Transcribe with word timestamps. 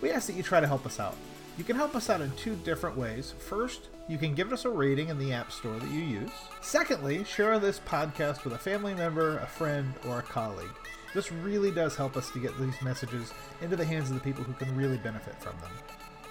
we 0.00 0.10
ask 0.10 0.26
that 0.26 0.34
you 0.34 0.42
try 0.42 0.60
to 0.60 0.66
help 0.66 0.86
us 0.86 0.98
out. 1.00 1.16
You 1.58 1.64
can 1.64 1.76
help 1.76 1.94
us 1.94 2.08
out 2.08 2.20
in 2.20 2.30
two 2.32 2.56
different 2.56 2.96
ways. 2.96 3.34
First, 3.38 3.88
you 4.08 4.16
can 4.18 4.34
give 4.34 4.52
us 4.52 4.64
a 4.64 4.70
rating 4.70 5.08
in 5.08 5.18
the 5.18 5.32
App 5.32 5.52
Store 5.52 5.78
that 5.78 5.90
you 5.90 6.00
use. 6.00 6.30
Secondly, 6.62 7.22
share 7.24 7.58
this 7.58 7.80
podcast 7.80 8.44
with 8.44 8.54
a 8.54 8.58
family 8.58 8.94
member, 8.94 9.38
a 9.38 9.46
friend, 9.46 9.92
or 10.08 10.20
a 10.20 10.22
colleague. 10.22 10.70
This 11.12 11.30
really 11.30 11.70
does 11.70 11.96
help 11.96 12.16
us 12.16 12.30
to 12.30 12.38
get 12.38 12.56
these 12.58 12.80
messages 12.82 13.32
into 13.60 13.76
the 13.76 13.84
hands 13.84 14.08
of 14.10 14.14
the 14.14 14.20
people 14.20 14.44
who 14.44 14.52
can 14.54 14.74
really 14.76 14.96
benefit 14.98 15.34
from 15.42 15.58
them. 15.60 15.70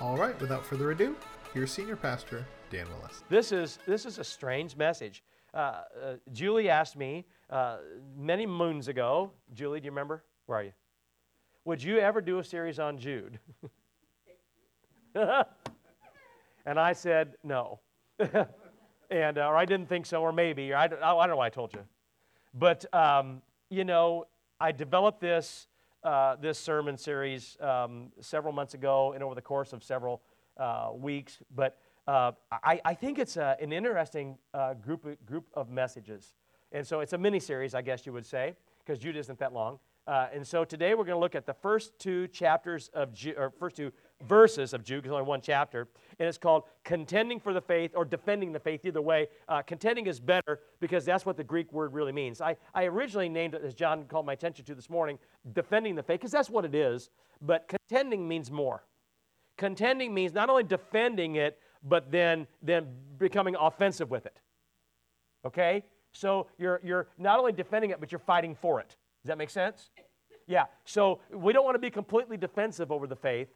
All 0.01 0.17
right, 0.17 0.39
without 0.41 0.65
further 0.65 0.91
ado, 0.91 1.15
here's 1.53 1.71
Senior 1.71 1.95
Pastor 1.95 2.45
Dan 2.71 2.87
Willis. 2.89 3.23
This 3.29 3.51
is, 3.51 3.79
this 3.85 4.05
is 4.05 4.19
a 4.19 4.23
strange 4.23 4.77
message. 4.77 5.23
Uh, 5.53 5.57
uh, 5.57 5.83
Julie 6.31 6.69
asked 6.69 6.95
me 6.95 7.25
uh, 7.49 7.77
many 8.17 8.45
moons 8.45 8.87
ago, 8.87 9.31
Julie, 9.53 9.79
do 9.79 9.85
you 9.85 9.91
remember? 9.91 10.23
Where 10.45 10.59
are 10.59 10.63
you? 10.63 10.71
Would 11.65 11.83
you 11.83 11.99
ever 11.99 12.21
do 12.21 12.39
a 12.39 12.43
series 12.43 12.79
on 12.79 12.97
Jude? 12.97 13.39
and 15.15 16.79
I 16.79 16.93
said, 16.93 17.35
no. 17.43 17.79
and, 19.09 19.37
uh, 19.37 19.47
or 19.47 19.57
I 19.57 19.65
didn't 19.65 19.89
think 19.89 20.05
so, 20.05 20.21
or 20.21 20.31
maybe, 20.31 20.71
or 20.71 20.77
I, 20.77 20.87
don't, 20.87 21.03
I 21.03 21.11
don't 21.11 21.29
know 21.29 21.37
why 21.37 21.47
I 21.47 21.49
told 21.49 21.73
you. 21.73 21.81
But, 22.53 22.85
um, 22.93 23.41
you 23.69 23.83
know, 23.83 24.27
I 24.59 24.71
developed 24.71 25.19
this, 25.19 25.67
uh, 26.03 26.37
this 26.37 26.57
sermon 26.57 26.97
series 26.97 27.57
um, 27.59 28.11
several 28.21 28.53
months 28.53 28.73
ago 28.73 29.13
and 29.13 29.23
over 29.23 29.35
the 29.35 29.41
course 29.41 29.73
of 29.73 29.83
several 29.83 30.21
uh, 30.57 30.91
weeks. 30.93 31.39
But 31.55 31.77
uh, 32.07 32.31
I, 32.51 32.81
I, 32.83 32.93
think 32.93 33.19
it's 33.19 33.37
a, 33.37 33.55
an 33.61 33.71
interesting 33.71 34.37
uh, 34.53 34.73
group, 34.73 35.05
group 35.25 35.45
of 35.53 35.69
messages. 35.69 36.35
And 36.71 36.85
so 36.87 37.01
it's 37.01 37.13
a 37.13 37.17
mini 37.17 37.39
series, 37.39 37.75
I 37.75 37.81
guess 37.81 38.05
you 38.05 38.13
would 38.13 38.25
say, 38.25 38.55
because 38.79 38.99
Jude 38.99 39.15
isn't 39.17 39.39
that 39.39 39.53
long. 39.53 39.79
Uh, 40.09 40.27
and 40.33 40.45
so 40.45 40.65
today 40.65 40.95
we're 40.95 41.03
going 41.03 41.15
to 41.15 41.19
look 41.19 41.35
at 41.35 41.45
the 41.45 41.53
first 41.53 41.91
two 41.99 42.27
chapters 42.29 42.89
of 42.95 43.13
Jude, 43.13 43.35
or 43.37 43.53
first 43.59 43.75
two 43.75 43.91
verses 44.27 44.73
of 44.73 44.83
Jude, 44.83 45.03
because 45.03 45.13
only 45.13 45.27
one 45.27 45.39
chapter, 45.39 45.87
and 46.17 46.27
it's 46.27 46.39
called 46.39 46.63
Contending 46.83 47.39
for 47.39 47.53
the 47.53 47.61
Faith 47.61 47.91
or 47.93 48.05
Defending 48.05 48.51
the 48.51 48.59
Faith. 48.59 48.83
Either 48.85 49.03
way, 49.03 49.27
uh, 49.47 49.61
contending 49.61 50.07
is 50.07 50.19
better 50.19 50.61
because 50.79 51.05
that's 51.05 51.27
what 51.27 51.37
the 51.37 51.43
Greek 51.43 51.71
word 51.71 51.93
really 51.93 52.11
means. 52.11 52.41
I, 52.41 52.57
I 52.73 52.85
originally 52.85 53.29
named 53.29 53.53
it, 53.53 53.61
as 53.63 53.75
John 53.75 54.05
called 54.05 54.25
my 54.25 54.33
attention 54.33 54.65
to 54.65 54.73
this 54.73 54.89
morning, 54.89 55.19
defending 55.53 55.93
the 55.93 56.01
faith, 56.01 56.21
because 56.21 56.31
that's 56.31 56.49
what 56.49 56.65
it 56.65 56.73
is, 56.73 57.11
but 57.39 57.67
contending 57.67 58.27
means 58.27 58.49
more. 58.49 58.83
Contending 59.57 60.11
means 60.11 60.33
not 60.33 60.49
only 60.49 60.63
defending 60.63 61.35
it, 61.35 61.59
but 61.83 62.11
then, 62.11 62.47
then 62.63 62.87
becoming 63.19 63.55
offensive 63.59 64.09
with 64.09 64.25
it. 64.25 64.39
Okay? 65.45 65.83
So 66.13 66.47
you're, 66.57 66.81
you're 66.83 67.09
not 67.19 67.37
only 67.37 67.51
defending 67.51 67.91
it, 67.91 67.99
but 67.99 68.11
you're 68.11 68.17
fighting 68.17 68.55
for 68.55 68.79
it. 68.79 68.95
Does 69.23 69.29
that 69.29 69.37
make 69.37 69.49
sense? 69.49 69.89
Yeah. 70.47 70.65
So 70.85 71.19
we 71.31 71.53
don't 71.53 71.65
want 71.65 71.75
to 71.75 71.79
be 71.79 71.91
completely 71.91 72.37
defensive 72.37 72.91
over 72.91 73.07
the 73.07 73.15
faith 73.15 73.49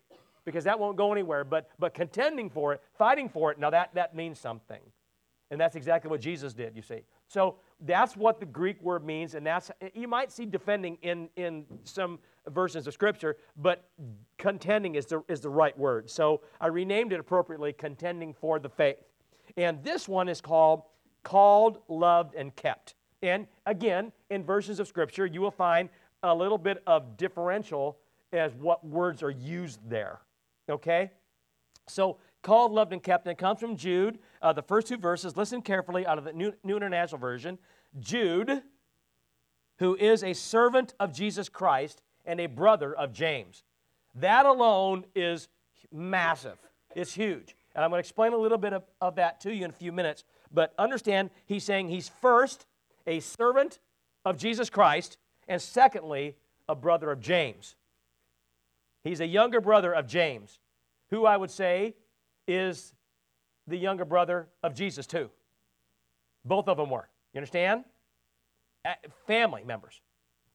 because 0.46 0.64
that 0.66 0.78
won't 0.78 0.98
go 0.98 1.12
anywhere, 1.12 1.44
but, 1.44 1.70
but 1.80 1.94
contending 1.94 2.50
for 2.50 2.74
it, 2.74 2.82
fighting 2.98 3.30
for 3.30 3.52
it, 3.52 3.58
now 3.58 3.70
that, 3.70 3.94
that 3.96 4.16
means 4.16 4.40
something. 4.40 4.82
And 5.52 5.60
that's 5.62 5.76
exactly 5.76 6.10
what 6.10 6.20
Jesus 6.20 6.54
did, 6.54 6.76
you 6.76 6.82
see. 6.82 7.02
So 7.28 7.56
that's 7.80 8.18
what 8.18 8.40
the 8.40 8.46
Greek 8.46 8.82
word 8.82 9.06
means, 9.06 9.36
and 9.36 9.46
that's 9.46 9.72
you 9.94 10.08
might 10.08 10.32
see 10.32 10.46
defending 10.46 10.98
in, 11.02 11.30
in 11.36 11.66
some 11.84 12.20
versions 12.50 12.88
of 12.88 12.94
Scripture, 12.94 13.38
but 13.56 13.90
contending 14.38 14.96
is 14.96 15.06
the, 15.06 15.24
is 15.28 15.42
the 15.42 15.50
right 15.50 15.78
word. 15.78 16.10
So 16.10 16.42
I 16.60 16.68
renamed 16.68 17.14
it 17.14 17.20
appropriately, 17.20 17.72
contending 17.72 18.34
for 18.34 18.60
the 18.60 18.70
faith. 18.70 18.98
And 19.56 19.84
this 19.84 20.08
one 20.08 20.28
is 20.28 20.42
called 20.42 20.84
called, 21.24 21.80
loved, 21.88 22.36
and 22.36 22.56
kept. 22.56 22.96
And 23.24 23.48
again, 23.66 24.12
in 24.30 24.44
versions 24.44 24.82
of 24.82 24.88
Scripture, 24.88 25.26
you 25.26 25.42
will 25.42 25.50
find 25.50 25.90
a 26.22 26.36
little 26.36 26.58
bit 26.58 26.84
of 26.86 27.16
differential 27.18 27.98
as 28.34 28.54
what 28.54 28.86
words 28.86 29.24
are 29.24 29.32
used 29.32 29.80
there. 29.90 30.20
Okay? 30.70 31.10
So, 31.88 32.18
called, 32.42 32.74
loved, 32.74 32.92
and 32.92 33.02
kept, 33.02 33.26
and 33.26 33.32
it 33.32 33.38
comes 33.38 33.62
from 33.62 33.78
Jude, 33.78 34.20
uh, 34.42 34.52
the 34.52 34.62
first 34.62 34.88
two 34.88 34.98
verses. 34.98 35.38
Listen 35.38 35.62
carefully 35.62 36.06
out 36.06 36.18
of 36.18 36.26
the 36.26 36.34
New, 36.34 36.52
New 36.64 36.76
International 36.76 37.18
Version. 37.18 37.58
Jude, 38.00 38.62
who 39.80 39.96
is 39.96 40.24
a 40.24 40.34
servant 40.34 40.94
of 41.00 41.14
Jesus 41.14 41.48
Christ 41.48 42.02
and 42.26 42.42
a 42.42 42.48
brother 42.48 42.94
of 42.94 43.14
James. 43.14 43.64
That 44.16 44.46
alone 44.46 45.06
is 45.16 45.48
massive. 45.92 46.58
It's 46.94 47.14
huge. 47.14 47.56
And 47.74 47.84
I'm 47.84 47.90
going 47.90 48.00
to 48.00 48.06
explain 48.06 48.34
a 48.34 48.38
little 48.38 48.58
bit 48.58 48.74
of, 48.74 48.84
of 49.00 49.16
that 49.16 49.40
to 49.42 49.54
you 49.54 49.64
in 49.64 49.70
a 49.70 49.74
few 49.74 49.92
minutes. 49.94 50.26
But 50.52 50.74
understand, 50.78 51.30
he's 51.46 51.64
saying 51.64 51.88
he's 51.88 52.10
first 52.10 52.66
a 53.08 53.20
servant 53.20 53.80
of 54.26 54.38
Jesus 54.38 54.70
Christ, 54.70 55.18
and 55.48 55.62
secondly, 55.62 56.36
a 56.70 56.76
brother 56.76 57.12
of 57.12 57.20
James. 57.20 57.76
He's 59.04 59.20
a 59.20 59.28
younger 59.28 59.60
brother 59.60 59.94
of 59.94 60.08
James, 60.08 60.60
who 61.10 61.26
I 61.26 61.36
would 61.36 61.52
say 61.52 61.96
is 62.48 62.94
the 63.68 63.78
younger 63.78 64.06
brother 64.06 64.48
of 64.62 64.74
Jesus, 64.74 65.06
too. 65.06 65.30
Both 66.46 66.68
of 66.68 66.78
them 66.78 66.90
were. 66.90 67.10
You 67.34 67.40
understand? 67.40 67.84
Family 69.28 69.64
members. 69.64 70.02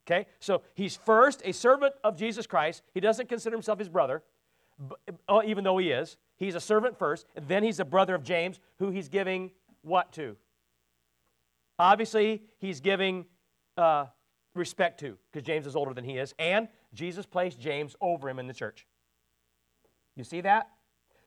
Okay? 0.06 0.26
So 0.41 0.62
he's 0.75 0.97
first 0.97 1.42
a 1.44 1.53
servant 1.53 1.94
of 2.03 2.16
Jesus 2.16 2.47
Christ. 2.47 2.82
He 2.94 3.00
doesn't 3.00 3.28
consider 3.28 3.54
himself 3.54 3.78
his 3.78 3.88
brother, 3.88 4.22
uh, 5.28 5.41
even 5.44 5.64
though 5.64 5.78
he 5.78 5.91
is. 5.91 6.16
He's 6.37 6.54
a 6.54 6.60
servant 6.60 6.98
first, 6.98 7.26
and 7.37 7.47
then 7.48 7.62
he's 7.62 7.81
a 7.81 7.84
brother 7.84 8.14
of 8.14 8.22
James, 8.22 8.60
who 8.78 8.91
he's 8.91 9.08
giving 9.08 9.50
what 9.82 10.12
to? 10.12 10.37
Obviously, 11.78 12.42
he's 12.58 12.80
giving 12.80 13.26
uh, 13.76 14.06
respect 14.54 15.00
to, 15.00 15.16
because 15.30 15.46
James 15.46 15.66
is 15.66 15.76
older 15.76 15.94
than 15.94 16.04
he 16.04 16.18
is, 16.18 16.34
and 16.38 16.68
Jesus 16.92 17.26
placed 17.26 17.60
James 17.60 17.94
over 18.00 18.28
him 18.28 18.38
in 18.38 18.46
the 18.46 18.54
church. 18.54 18.86
You 20.16 20.24
see 20.24 20.40
that? 20.40 20.68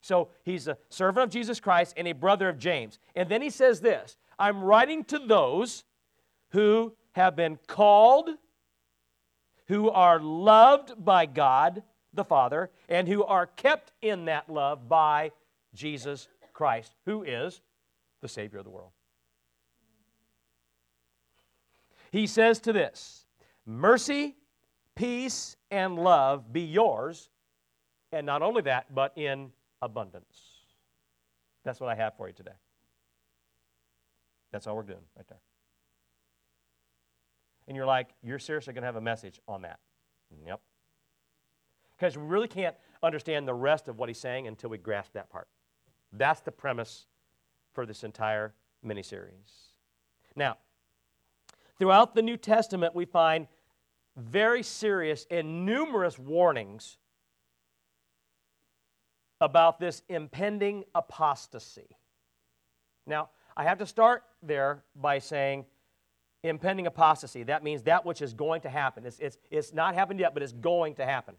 So 0.01 0.29
he's 0.43 0.67
a 0.67 0.77
servant 0.89 1.23
of 1.23 1.29
Jesus 1.29 1.59
Christ 1.59 1.93
and 1.95 2.07
a 2.07 2.13
brother 2.13 2.49
of 2.49 2.57
James. 2.57 2.99
And 3.15 3.29
then 3.29 3.41
he 3.41 3.49
says 3.49 3.79
this 3.79 4.17
I'm 4.37 4.63
writing 4.63 5.03
to 5.05 5.19
those 5.19 5.83
who 6.49 6.93
have 7.13 7.35
been 7.35 7.59
called, 7.67 8.29
who 9.67 9.89
are 9.89 10.19
loved 10.19 11.03
by 11.03 11.25
God 11.25 11.83
the 12.13 12.25
Father, 12.25 12.71
and 12.89 13.07
who 13.07 13.23
are 13.23 13.45
kept 13.45 13.93
in 14.01 14.25
that 14.25 14.49
love 14.49 14.89
by 14.89 15.31
Jesus 15.73 16.27
Christ, 16.53 16.93
who 17.05 17.23
is 17.23 17.61
the 18.21 18.27
Savior 18.27 18.59
of 18.59 18.65
the 18.65 18.71
world. 18.71 18.91
He 22.11 22.27
says 22.27 22.59
to 22.61 22.73
this 22.73 23.25
Mercy, 23.65 24.35
peace, 24.95 25.55
and 25.69 25.97
love 25.97 26.51
be 26.51 26.61
yours, 26.61 27.29
and 28.11 28.25
not 28.25 28.41
only 28.41 28.61
that, 28.63 28.93
but 28.93 29.17
in 29.17 29.51
abundance. 29.81 30.51
That's 31.63 31.79
what 31.79 31.89
I 31.89 31.95
have 31.95 32.17
for 32.17 32.27
you 32.27 32.33
today. 32.33 32.51
That's 34.51 34.67
all 34.67 34.75
we're 34.75 34.83
doing 34.83 34.99
right 35.15 35.27
there. 35.27 35.39
And 37.67 37.77
you're 37.77 37.85
like, 37.85 38.09
you're 38.21 38.39
seriously 38.39 38.73
going 38.73 38.81
to 38.81 38.87
have 38.87 38.97
a 38.97 39.01
message 39.01 39.39
on 39.47 39.61
that? 39.61 39.79
Yep. 40.45 40.59
Because 41.97 42.17
we 42.17 42.23
really 42.23 42.47
can't 42.47 42.75
understand 43.03 43.47
the 43.47 43.53
rest 43.53 43.87
of 43.87 43.97
what 43.97 44.09
he's 44.09 44.17
saying 44.17 44.47
until 44.47 44.69
we 44.69 44.77
grasp 44.77 45.13
that 45.13 45.29
part. 45.29 45.47
That's 46.11 46.41
the 46.41 46.51
premise 46.51 47.05
for 47.73 47.85
this 47.85 48.03
entire 48.03 48.53
miniseries. 48.85 49.69
Now, 50.35 50.57
throughout 51.81 52.13
the 52.13 52.21
New 52.21 52.37
Testament, 52.37 52.93
we 52.93 53.05
find 53.05 53.47
very 54.15 54.61
serious 54.61 55.25
and 55.31 55.65
numerous 55.65 56.19
warnings 56.19 56.97
about 59.39 59.79
this 59.79 60.03
impending 60.07 60.83
apostasy. 60.93 61.97
Now, 63.07 63.29
I 63.57 63.63
have 63.63 63.79
to 63.79 63.87
start 63.87 64.21
there 64.43 64.83
by 64.95 65.17
saying 65.17 65.65
impending 66.43 66.85
apostasy. 66.85 67.41
That 67.41 67.63
means 67.63 67.81
that 67.83 68.05
which 68.05 68.21
is 68.21 68.35
going 68.35 68.61
to 68.61 68.69
happen. 68.69 69.03
It's, 69.03 69.17
it's, 69.17 69.39
it's 69.49 69.73
not 69.73 69.95
happened 69.95 70.19
yet, 70.19 70.35
but 70.35 70.43
it's 70.43 70.53
going 70.53 70.93
to 70.95 71.05
happen. 71.05 71.33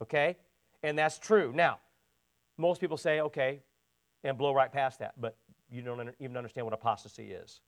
Okay? 0.00 0.36
And 0.84 0.96
that's 0.96 1.18
true. 1.18 1.52
Now, 1.52 1.80
most 2.58 2.80
people 2.80 2.96
say, 2.96 3.22
okay, 3.22 3.58
and 4.22 4.38
blow 4.38 4.54
right 4.54 4.72
past 4.72 5.00
that. 5.00 5.20
But 5.20 5.36
you 5.68 5.82
don't 5.82 6.14
even 6.20 6.36
understand 6.36 6.64
what 6.64 6.74
apostasy 6.74 7.32
is. 7.32 7.60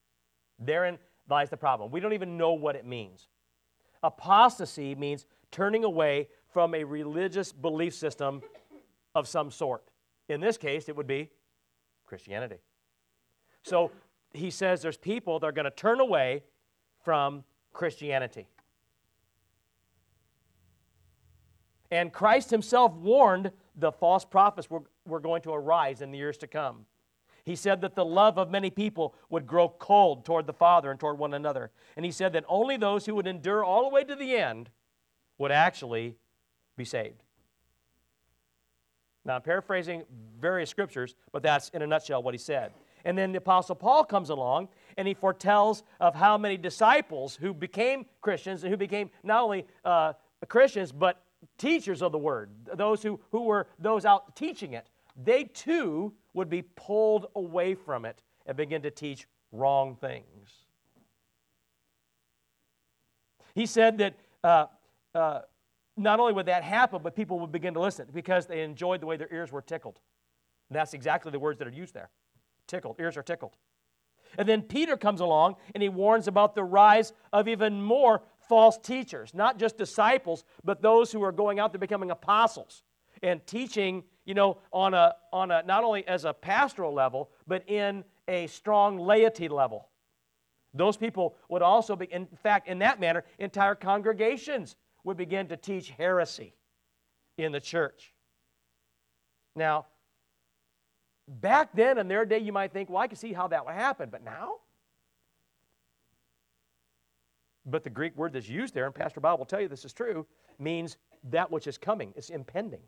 Therein 0.61 0.99
lies 1.29 1.51
the 1.51 1.57
problem. 1.57 1.91
We 1.91 2.01
don't 2.01 2.13
even 2.13 2.37
know 2.37 2.53
what 2.53 2.77
it 2.77 2.87
means. 2.87 3.29
Apostasy 4.03 4.95
means 4.95 5.27
turning 5.51 5.85
away 5.85 6.29
from 6.53 6.75
a 6.75 6.85
religious 6.85 7.53
belief 7.53 7.95
system 7.95 8.43
of 9.15 9.29
some 9.29 9.51
sort. 9.51 9.85
In 10.29 10.41
this 10.41 10.57
case, 10.57 10.89
it 10.89 10.97
would 10.97 11.07
be 11.07 11.31
Christianity. 12.07 12.59
So 13.63 13.91
he 14.33 14.51
says 14.51 14.83
there's 14.83 14.97
people 14.97 15.39
that 15.39 15.47
are 15.47 15.53
going 15.53 15.65
to 15.65 15.71
turn 15.71 16.01
away 16.01 16.43
from 17.05 17.45
Christianity. 17.73 18.49
And 21.91 22.13
Christ 22.13 22.51
himself 22.51 22.95
warned 22.95 23.53
the 23.77 23.93
false 23.93 24.25
prophets 24.25 24.71
were, 24.71 24.83
were 25.07 25.21
going 25.21 25.43
to 25.43 25.53
arise 25.53 26.01
in 26.01 26.11
the 26.11 26.19
years 26.19 26.39
to 26.39 26.47
come. 26.47 26.87
He 27.45 27.57
said 27.57 27.81
that 27.81 27.97
the 27.97 28.05
love 28.05 28.39
of 28.39 28.51
many 28.51 28.71
people 28.71 29.15
would 29.29 29.47
grow 29.47 29.69
cold 29.69 30.25
toward 30.25 30.47
the 30.47 30.53
Father 30.53 30.91
and 30.91 31.01
toward 31.01 31.19
one 31.19 31.35
another. 31.35 31.71
And 31.97 32.05
he 32.05 32.13
said 32.13 32.33
that 32.35 32.45
only 32.49 32.77
those 32.77 33.07
who 33.07 33.15
would 33.17 33.27
endure 33.27 33.65
all 33.65 33.83
the 33.83 33.95
way 33.95 34.05
to 34.05 34.15
the 34.15 34.37
end 34.37 34.71
would 35.39 35.51
actually 35.51 36.15
be 36.77 36.85
saved. 36.85 37.23
Now, 39.25 39.37
I'm 39.37 39.43
paraphrasing 39.43 40.05
various 40.41 40.71
scriptures, 40.71 41.15
but 41.33 41.43
that's 41.43 41.69
in 41.71 41.83
a 41.83 41.87
nutshell 41.87 42.23
what 42.23 42.35
he 42.35 42.39
said. 42.39 42.73
And 43.05 43.19
then 43.19 43.33
the 43.33 43.39
Apostle 43.39 43.75
Paul 43.75 44.05
comes 44.05 44.31
along 44.31 44.69
and 44.97 45.09
he 45.09 45.15
foretells 45.15 45.83
of 46.01 46.15
how 46.15 46.39
many 46.39 46.57
disciples 46.57 47.37
who 47.37 47.53
became 47.53 48.07
Christians 48.21 48.63
and 48.63 48.71
who 48.71 48.77
became 48.77 49.11
not 49.23 49.43
only 49.43 49.67
uh, 49.85 50.13
Christians, 50.49 50.93
but 50.93 51.25
teachers 51.59 52.03
of 52.03 52.13
the 52.13 52.19
word, 52.19 52.51
those 52.75 53.03
who, 53.03 53.21
who 53.31 53.43
were 53.43 53.67
those 53.79 54.05
out 54.05 54.37
teaching 54.37 54.75
it, 54.75 54.87
they 55.17 55.45
too 55.45 56.15
would 56.35 56.49
be 56.49 56.63
pulled 56.63 57.27
away 57.37 57.75
from 57.75 58.05
it 58.05 58.23
and 58.47 58.57
begin 58.57 58.83
to 58.83 58.91
teach 58.91 59.27
wrong 59.51 59.97
things. 59.97 60.65
He 63.55 63.67
said 63.67 63.99
that 63.99 64.15
uh, 64.43 64.67
uh, 65.15 65.41
not 65.97 66.21
only 66.21 66.33
would 66.33 66.47
that 66.47 66.63
happen, 66.63 67.01
but 67.03 67.15
people 67.15 67.39
would 67.41 67.53
begin 67.53 67.75
to 67.75 67.81
listen 67.81 68.09
because 68.13 68.47
they 68.47 68.63
enjoyed 68.63 69.01
the 69.01 69.07
way 69.07 69.17
their 69.17 69.33
ears 69.33 69.53
were 69.53 69.63
tickled. 69.63 70.01
And 70.71 70.77
that's 70.77 70.95
exactly 70.95 71.31
the 71.31 71.39
words 71.39 71.59
that 71.59 71.69
are 71.69 71.73
used 71.73 71.95
there 71.95 72.11
tickled, 72.67 72.97
ears 72.99 73.17
are 73.17 73.23
tickled. 73.23 73.57
And 74.39 74.49
then 74.49 74.63
Peter 74.63 74.97
comes 74.97 75.21
along 75.21 75.57
and 75.75 75.83
he 75.83 75.91
warns 75.91 76.27
about 76.27 76.55
the 76.55 76.65
rise 76.65 77.13
of 77.33 77.49
even 77.49 77.83
more 77.83 78.23
false 78.49 78.79
teachers, 78.79 79.35
not 79.35 79.59
just 79.59 79.77
disciples, 79.77 80.45
but 80.65 80.81
those 80.81 81.13
who 81.13 81.23
are 81.23 81.33
going 81.33 81.59
out 81.59 81.73
there 81.73 81.79
becoming 81.79 82.11
apostles 82.11 82.83
and 83.23 83.47
teaching, 83.47 84.05
you 84.25 84.35
know, 84.35 84.59
on 84.73 84.95
a, 84.95 85.15
on 85.33 85.51
a 85.51 85.63
not 85.65 85.85
only 85.85 86.07
as 86.07 86.25
a 86.25 86.33
pastoral 86.33 86.93
level, 86.95 87.31
but 87.47 87.69
in 87.69 88.05
a 88.29 88.47
strong 88.47 88.99
laity 88.99 89.49
level. 89.49 89.89
Those 90.75 90.97
people 90.97 91.37
would 91.49 91.63
also 91.63 91.97
be, 91.97 92.07
in 92.07 92.27
fact, 92.43 92.69
in 92.69 92.79
that 92.79 92.99
manner, 93.01 93.25
entire 93.39 93.75
congregations 93.75 94.77
would 95.05 95.17
begin 95.17 95.49
to 95.49 95.57
teach 95.57 95.91
heresy 95.91 96.55
in 97.37 97.53
the 97.53 97.61
church. 97.61 98.15
Now, 99.55 99.87
back 101.29 101.71
then 101.75 101.99
in 101.99 102.09
their 102.09 102.25
day, 102.25 102.39
you 102.39 102.53
might 102.53 102.73
think, 102.73 102.89
well, 102.89 103.03
I 103.03 103.07
can 103.07 103.17
see 103.17 103.33
how 103.33 103.49
that 103.49 103.67
would 103.67 103.75
happen, 103.75 104.09
but 104.11 104.25
now? 104.25 104.55
But 107.67 107.85
the 107.85 107.91
Greek 107.91 108.17
word 108.17 108.33
that's 108.33 108.49
used 108.49 108.75
there, 108.75 108.87
and 108.87 108.95
Pastor 108.95 109.21
Bob 109.21 109.39
will 109.39 109.47
tell 109.47 109.61
you 109.61 109.69
this 109.69 109.85
is 109.85 109.93
true, 109.93 110.27
means 110.59 110.97
that 111.25 111.51
which 111.51 111.67
is 111.67 111.77
coming, 111.77 112.13
it's 112.17 112.31
impending. 112.31 112.81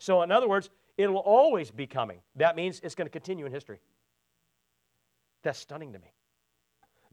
So, 0.00 0.22
in 0.22 0.32
other 0.32 0.48
words, 0.48 0.70
it'll 0.96 1.18
always 1.18 1.70
be 1.70 1.86
coming. 1.86 2.20
That 2.36 2.56
means 2.56 2.80
it's 2.82 2.94
going 2.94 3.06
to 3.06 3.12
continue 3.12 3.44
in 3.44 3.52
history. 3.52 3.80
That's 5.42 5.58
stunning 5.58 5.92
to 5.92 5.98
me. 5.98 6.12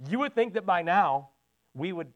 You 0.09 0.19
would 0.19 0.33
think 0.33 0.53
that 0.53 0.65
by 0.65 0.83
now 0.83 1.29
we 1.73 1.91
would 1.91 2.07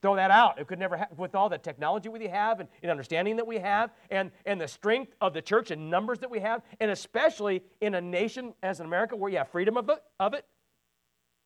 throw 0.00 0.14
that 0.14 0.30
out. 0.30 0.60
It 0.60 0.68
could 0.68 0.78
never 0.78 0.96
happen 0.96 1.16
with 1.16 1.34
all 1.34 1.48
the 1.48 1.58
technology 1.58 2.08
we 2.08 2.28
have 2.28 2.60
and, 2.60 2.68
and, 2.82 2.90
understanding 2.90 3.34
that 3.36 3.48
we 3.48 3.58
have 3.58 3.90
and, 4.10 4.30
and 4.46 4.60
the 4.60 4.68
strength 4.68 5.12
of 5.20 5.34
the 5.34 5.42
church 5.42 5.72
and 5.72 5.90
numbers 5.90 6.20
that 6.20 6.30
we 6.30 6.38
have, 6.38 6.62
and 6.78 6.92
especially 6.92 7.64
in 7.80 7.96
a 7.96 8.00
nation 8.00 8.54
as 8.62 8.78
in 8.78 8.86
America 8.86 9.16
where 9.16 9.30
you 9.30 9.38
have 9.38 9.48
freedom 9.48 9.76
of 9.76 9.88
it, 9.90 10.00
of 10.20 10.34
it, 10.34 10.46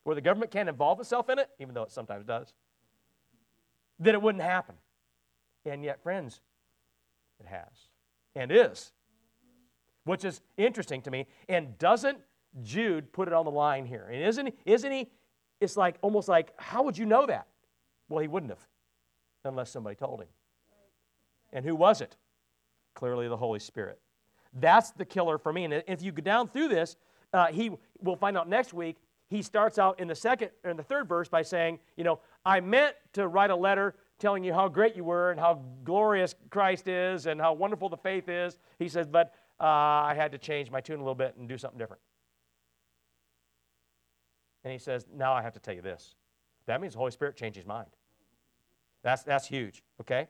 where 0.04 0.14
the 0.14 0.20
government 0.20 0.50
can't 0.50 0.68
involve 0.68 1.00
itself 1.00 1.30
in 1.30 1.38
it, 1.38 1.48
even 1.58 1.74
though 1.74 1.84
it 1.84 1.92
sometimes 1.92 2.26
does, 2.26 2.52
that 4.00 4.14
it 4.14 4.20
wouldn't 4.20 4.44
happen. 4.44 4.74
And 5.64 5.82
yet, 5.82 6.02
friends, 6.02 6.42
it 7.40 7.46
has 7.46 7.88
and 8.34 8.50
is, 8.50 8.92
which 10.04 10.24
is 10.24 10.40
interesting 10.56 11.02
to 11.02 11.10
me. 11.10 11.26
And 11.48 11.78
doesn't 11.78 12.18
Jude 12.62 13.12
put 13.12 13.28
it 13.28 13.34
on 13.34 13.44
the 13.44 13.50
line 13.50 13.86
here? 13.86 14.08
And 14.10 14.22
isn't, 14.22 14.54
isn't 14.64 14.92
he? 14.92 15.10
It's 15.60 15.76
like 15.76 15.96
almost 16.02 16.28
like, 16.28 16.52
how 16.58 16.82
would 16.82 16.98
you 16.98 17.06
know 17.06 17.26
that? 17.26 17.46
Well, 18.08 18.20
he 18.20 18.28
wouldn't 18.28 18.50
have 18.50 18.66
unless 19.44 19.70
somebody 19.70 19.96
told 19.96 20.20
him. 20.20 20.28
And 21.52 21.64
who 21.64 21.74
was 21.74 22.00
it? 22.00 22.16
Clearly, 22.94 23.28
the 23.28 23.36
Holy 23.36 23.58
Spirit. 23.58 23.98
That's 24.54 24.90
the 24.90 25.04
killer 25.04 25.38
for 25.38 25.52
me. 25.52 25.64
And 25.64 25.82
if 25.86 26.02
you 26.02 26.12
go 26.12 26.22
down 26.22 26.48
through 26.48 26.68
this, 26.68 26.96
uh, 27.32 27.46
he 27.46 27.70
will 28.00 28.16
find 28.16 28.36
out 28.36 28.48
next 28.48 28.74
week. 28.74 28.96
He 29.28 29.40
starts 29.40 29.78
out 29.78 29.98
in 29.98 30.08
the 30.08 30.14
second 30.14 30.50
or 30.62 30.70
in 30.70 30.76
the 30.76 30.82
third 30.82 31.08
verse 31.08 31.28
by 31.28 31.42
saying, 31.42 31.78
you 31.96 32.04
know, 32.04 32.20
I 32.44 32.60
meant 32.60 32.94
to 33.14 33.28
write 33.28 33.50
a 33.50 33.56
letter 33.56 33.94
telling 34.22 34.44
you 34.44 34.54
how 34.54 34.68
great 34.68 34.94
you 34.94 35.02
were 35.02 35.32
and 35.32 35.40
how 35.40 35.60
glorious 35.82 36.36
Christ 36.48 36.86
is 36.86 37.26
and 37.26 37.40
how 37.40 37.52
wonderful 37.52 37.88
the 37.88 37.96
faith 37.96 38.28
is. 38.28 38.56
He 38.78 38.88
says, 38.88 39.08
but 39.08 39.34
uh, 39.60 39.64
I 39.64 40.14
had 40.16 40.30
to 40.30 40.38
change 40.38 40.70
my 40.70 40.80
tune 40.80 40.96
a 40.96 41.02
little 41.02 41.16
bit 41.16 41.34
and 41.36 41.48
do 41.48 41.58
something 41.58 41.78
different. 41.78 42.00
And 44.62 44.72
he 44.72 44.78
says, 44.78 45.06
now 45.12 45.32
I 45.32 45.42
have 45.42 45.54
to 45.54 45.60
tell 45.60 45.74
you 45.74 45.82
this. 45.82 46.14
That 46.66 46.80
means 46.80 46.92
the 46.92 47.00
Holy 47.00 47.10
Spirit 47.10 47.36
changed 47.36 47.56
his 47.56 47.66
mind. 47.66 47.88
That's, 49.02 49.24
that's 49.24 49.48
huge, 49.48 49.82
okay? 50.00 50.28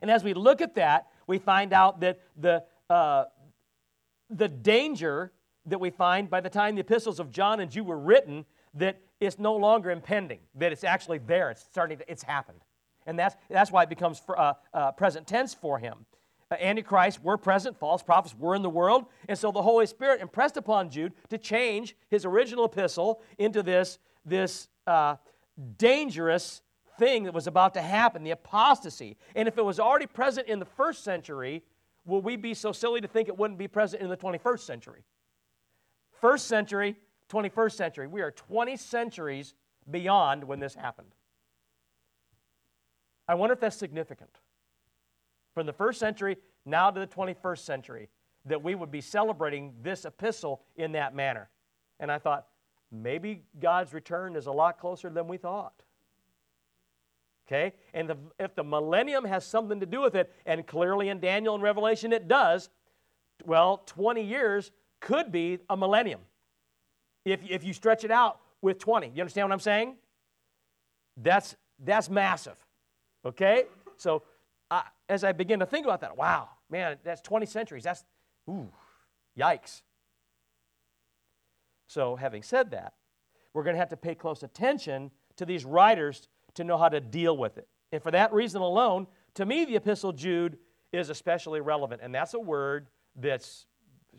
And 0.00 0.08
as 0.08 0.22
we 0.22 0.32
look 0.32 0.60
at 0.60 0.76
that, 0.76 1.08
we 1.26 1.38
find 1.38 1.72
out 1.72 1.98
that 2.00 2.20
the, 2.36 2.62
uh, 2.88 3.24
the 4.30 4.46
danger 4.46 5.32
that 5.66 5.80
we 5.80 5.90
find 5.90 6.30
by 6.30 6.40
the 6.40 6.50
time 6.50 6.76
the 6.76 6.82
epistles 6.82 7.18
of 7.18 7.32
John 7.32 7.58
and 7.58 7.68
Jude 7.72 7.86
were 7.86 7.98
written, 7.98 8.44
that 8.74 9.00
it's 9.18 9.40
no 9.40 9.56
longer 9.56 9.90
impending, 9.90 10.38
that 10.54 10.70
it's 10.70 10.84
actually 10.84 11.18
there, 11.18 11.50
it's 11.50 11.62
starting 11.62 11.98
to, 11.98 12.04
it's 12.08 12.22
happened. 12.22 12.60
And 13.06 13.18
that's, 13.18 13.36
that's 13.48 13.70
why 13.70 13.82
it 13.82 13.88
becomes 13.88 14.22
uh, 14.28 14.54
uh, 14.72 14.92
present 14.92 15.26
tense 15.26 15.54
for 15.54 15.78
him. 15.78 16.06
Uh, 16.50 16.56
Antichrist 16.60 17.22
were 17.22 17.36
present, 17.36 17.76
false 17.76 18.02
prophets 18.02 18.34
were 18.38 18.54
in 18.54 18.62
the 18.62 18.70
world, 18.70 19.06
and 19.28 19.38
so 19.38 19.50
the 19.50 19.62
Holy 19.62 19.86
Spirit 19.86 20.20
impressed 20.20 20.56
upon 20.56 20.90
Jude 20.90 21.12
to 21.30 21.38
change 21.38 21.96
his 22.10 22.24
original 22.24 22.66
epistle 22.66 23.22
into 23.38 23.62
this, 23.62 23.98
this 24.24 24.68
uh, 24.86 25.16
dangerous 25.78 26.62
thing 26.98 27.24
that 27.24 27.34
was 27.34 27.46
about 27.46 27.74
to 27.74 27.82
happen, 27.82 28.22
the 28.22 28.30
apostasy. 28.30 29.16
And 29.34 29.48
if 29.48 29.58
it 29.58 29.64
was 29.64 29.80
already 29.80 30.06
present 30.06 30.48
in 30.48 30.58
the 30.58 30.64
first 30.64 31.02
century, 31.02 31.62
will 32.04 32.20
we 32.20 32.36
be 32.36 32.54
so 32.54 32.72
silly 32.72 33.00
to 33.00 33.08
think 33.08 33.28
it 33.28 33.36
wouldn't 33.36 33.58
be 33.58 33.68
present 33.68 34.02
in 34.02 34.08
the 34.08 34.16
21st 34.16 34.60
century? 34.60 35.02
First 36.20 36.46
century, 36.46 36.96
21st 37.30 37.72
century. 37.72 38.06
We 38.06 38.22
are 38.22 38.30
20 38.30 38.76
centuries 38.76 39.54
beyond 39.90 40.44
when 40.44 40.60
this 40.60 40.74
happened. 40.74 41.14
I 43.28 43.34
wonder 43.34 43.54
if 43.54 43.60
that's 43.60 43.76
significant. 43.76 44.30
From 45.54 45.66
the 45.66 45.72
first 45.72 45.98
century 46.00 46.36
now 46.66 46.90
to 46.90 47.00
the 47.00 47.06
21st 47.06 47.58
century, 47.58 48.08
that 48.46 48.62
we 48.62 48.74
would 48.74 48.90
be 48.90 49.00
celebrating 49.00 49.72
this 49.82 50.04
epistle 50.04 50.62
in 50.76 50.92
that 50.92 51.14
manner. 51.14 51.48
And 52.00 52.10
I 52.10 52.18
thought, 52.18 52.46
maybe 52.90 53.42
God's 53.60 53.92
return 53.94 54.36
is 54.36 54.46
a 54.46 54.52
lot 54.52 54.78
closer 54.78 55.08
than 55.08 55.26
we 55.28 55.36
thought. 55.38 55.74
Okay? 57.46 57.74
And 57.92 58.08
the, 58.08 58.16
if 58.38 58.54
the 58.54 58.64
millennium 58.64 59.24
has 59.24 59.46
something 59.46 59.80
to 59.80 59.86
do 59.86 60.00
with 60.00 60.14
it, 60.14 60.32
and 60.46 60.66
clearly 60.66 61.08
in 61.08 61.20
Daniel 61.20 61.54
and 61.54 61.62
Revelation 61.62 62.12
it 62.12 62.28
does, 62.28 62.70
well, 63.44 63.82
20 63.86 64.22
years 64.22 64.70
could 65.00 65.32
be 65.32 65.58
a 65.68 65.76
millennium 65.76 66.20
if, 67.24 67.40
if 67.48 67.64
you 67.64 67.72
stretch 67.72 68.04
it 68.04 68.10
out 68.10 68.40
with 68.62 68.78
20. 68.78 69.12
You 69.14 69.20
understand 69.22 69.48
what 69.48 69.52
I'm 69.52 69.60
saying? 69.60 69.96
That's, 71.16 71.56
that's 71.78 72.08
massive. 72.08 72.63
Okay? 73.24 73.64
So 73.96 74.22
I, 74.70 74.84
as 75.08 75.24
I 75.24 75.32
begin 75.32 75.60
to 75.60 75.66
think 75.66 75.86
about 75.86 76.00
that, 76.00 76.16
wow, 76.16 76.48
man, 76.70 76.96
that's 77.04 77.20
20 77.20 77.46
centuries. 77.46 77.84
That's, 77.84 78.04
ooh, 78.48 78.68
yikes. 79.38 79.82
So, 81.86 82.16
having 82.16 82.42
said 82.42 82.70
that, 82.72 82.94
we're 83.52 83.62
going 83.62 83.74
to 83.74 83.78
have 83.78 83.90
to 83.90 83.96
pay 83.96 84.14
close 84.14 84.42
attention 84.42 85.10
to 85.36 85.44
these 85.44 85.64
writers 85.64 86.28
to 86.54 86.64
know 86.64 86.78
how 86.78 86.88
to 86.88 87.00
deal 87.00 87.36
with 87.36 87.58
it. 87.58 87.68
And 87.92 88.02
for 88.02 88.10
that 88.10 88.32
reason 88.32 88.62
alone, 88.62 89.06
to 89.34 89.46
me, 89.46 89.64
the 89.64 89.76
Epistle 89.76 90.12
Jude 90.12 90.58
is 90.92 91.10
especially 91.10 91.60
relevant. 91.60 92.00
And 92.02 92.14
that's 92.14 92.34
a 92.34 92.40
word 92.40 92.88
that's 93.16 93.66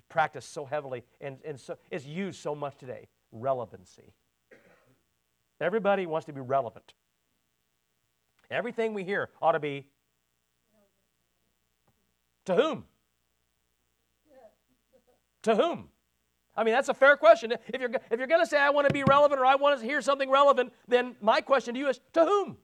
practiced 0.09 0.53
so 0.53 0.65
heavily 0.65 1.03
and, 1.19 1.37
and 1.43 1.59
so, 1.59 1.77
is 1.89 2.05
used 2.05 2.39
so 2.39 2.55
much 2.55 2.77
today 2.77 3.07
relevancy. 3.31 4.13
Everybody 5.59 6.05
wants 6.05 6.25
to 6.25 6.33
be 6.33 6.41
relevant. 6.41 6.93
Everything 8.55 8.93
we 8.93 9.03
hear 9.03 9.29
ought 9.41 9.51
to 9.51 9.59
be 9.59 9.85
to 12.45 12.55
whom? 12.55 12.85
To 15.43 15.55
whom? 15.55 15.89
I 16.57 16.63
mean, 16.63 16.73
that's 16.73 16.89
a 16.89 16.93
fair 16.93 17.17
question. 17.17 17.51
If 17.51 17.81
you're, 17.81 17.91
if 18.09 18.17
you're 18.17 18.27
going 18.27 18.41
to 18.41 18.47
say, 18.47 18.57
I 18.57 18.69
want 18.69 18.87
to 18.87 18.93
be 18.93 19.03
relevant 19.03 19.41
or 19.41 19.45
I 19.45 19.55
want 19.55 19.79
to 19.79 19.85
hear 19.85 20.01
something 20.01 20.29
relevant, 20.29 20.71
then 20.87 21.15
my 21.21 21.41
question 21.41 21.73
to 21.73 21.79
you 21.79 21.89
is, 21.89 21.99
to 22.13 22.23
whom? 22.23 22.57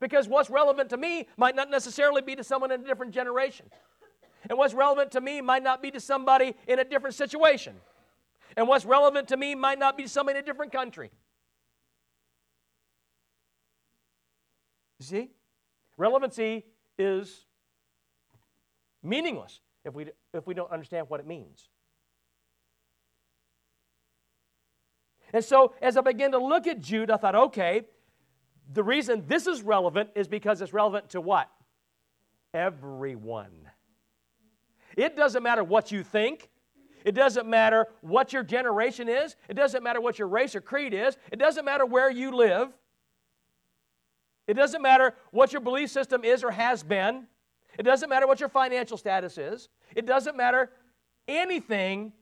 Because 0.00 0.26
what's 0.26 0.50
relevant 0.50 0.90
to 0.90 0.96
me 0.96 1.28
might 1.36 1.54
not 1.54 1.70
necessarily 1.70 2.22
be 2.22 2.34
to 2.34 2.42
someone 2.42 2.72
in 2.72 2.80
a 2.80 2.84
different 2.84 3.12
generation. 3.12 3.66
And 4.48 4.58
what's 4.58 4.74
relevant 4.74 5.12
to 5.12 5.20
me 5.20 5.40
might 5.40 5.62
not 5.62 5.80
be 5.80 5.90
to 5.92 6.00
somebody 6.00 6.56
in 6.66 6.78
a 6.78 6.84
different 6.84 7.14
situation. 7.14 7.76
And 8.56 8.66
what's 8.66 8.84
relevant 8.84 9.28
to 9.28 9.36
me 9.36 9.54
might 9.54 9.78
not 9.78 9.96
be 9.96 10.04
to 10.04 10.08
somebody 10.08 10.38
in 10.38 10.42
a 10.42 10.46
different 10.46 10.72
country. 10.72 11.10
You 15.00 15.06
see? 15.06 15.30
Relevancy 15.96 16.66
is 16.98 17.46
meaningless 19.02 19.60
if 19.84 19.94
we, 19.94 20.06
if 20.34 20.46
we 20.46 20.54
don't 20.54 20.70
understand 20.70 21.06
what 21.08 21.20
it 21.20 21.26
means. 21.26 21.68
And 25.32 25.44
so, 25.44 25.74
as 25.80 25.96
I 25.96 26.02
began 26.02 26.32
to 26.32 26.38
look 26.38 26.66
at 26.66 26.80
Jude, 26.80 27.10
I 27.10 27.16
thought, 27.16 27.34
okay, 27.34 27.82
the 28.72 28.82
reason 28.82 29.24
this 29.26 29.46
is 29.46 29.62
relevant 29.62 30.10
is 30.14 30.28
because 30.28 30.60
it's 30.60 30.72
relevant 30.72 31.10
to 31.10 31.20
what? 31.20 31.48
Everyone. 32.52 33.70
It 34.96 35.16
doesn't 35.16 35.42
matter 35.42 35.64
what 35.64 35.92
you 35.92 36.02
think. 36.02 36.50
It 37.04 37.12
doesn't 37.12 37.48
matter 37.48 37.86
what 38.02 38.32
your 38.32 38.42
generation 38.42 39.08
is. 39.08 39.36
It 39.48 39.54
doesn't 39.54 39.82
matter 39.82 40.00
what 40.00 40.18
your 40.18 40.28
race 40.28 40.54
or 40.54 40.60
creed 40.60 40.92
is. 40.92 41.16
It 41.32 41.38
doesn't 41.38 41.64
matter 41.64 41.86
where 41.86 42.10
you 42.10 42.36
live. 42.36 42.76
It 44.50 44.54
doesn't 44.56 44.82
matter 44.82 45.14
what 45.30 45.52
your 45.52 45.60
belief 45.60 45.90
system 45.90 46.24
is 46.24 46.42
or 46.42 46.50
has 46.50 46.82
been. 46.82 47.28
It 47.78 47.84
doesn't 47.84 48.10
matter 48.10 48.26
what 48.26 48.40
your 48.40 48.48
financial 48.48 48.96
status 48.96 49.38
is. 49.38 49.68
It 49.94 50.06
doesn't 50.06 50.36
matter 50.36 50.72
anything 51.28 52.12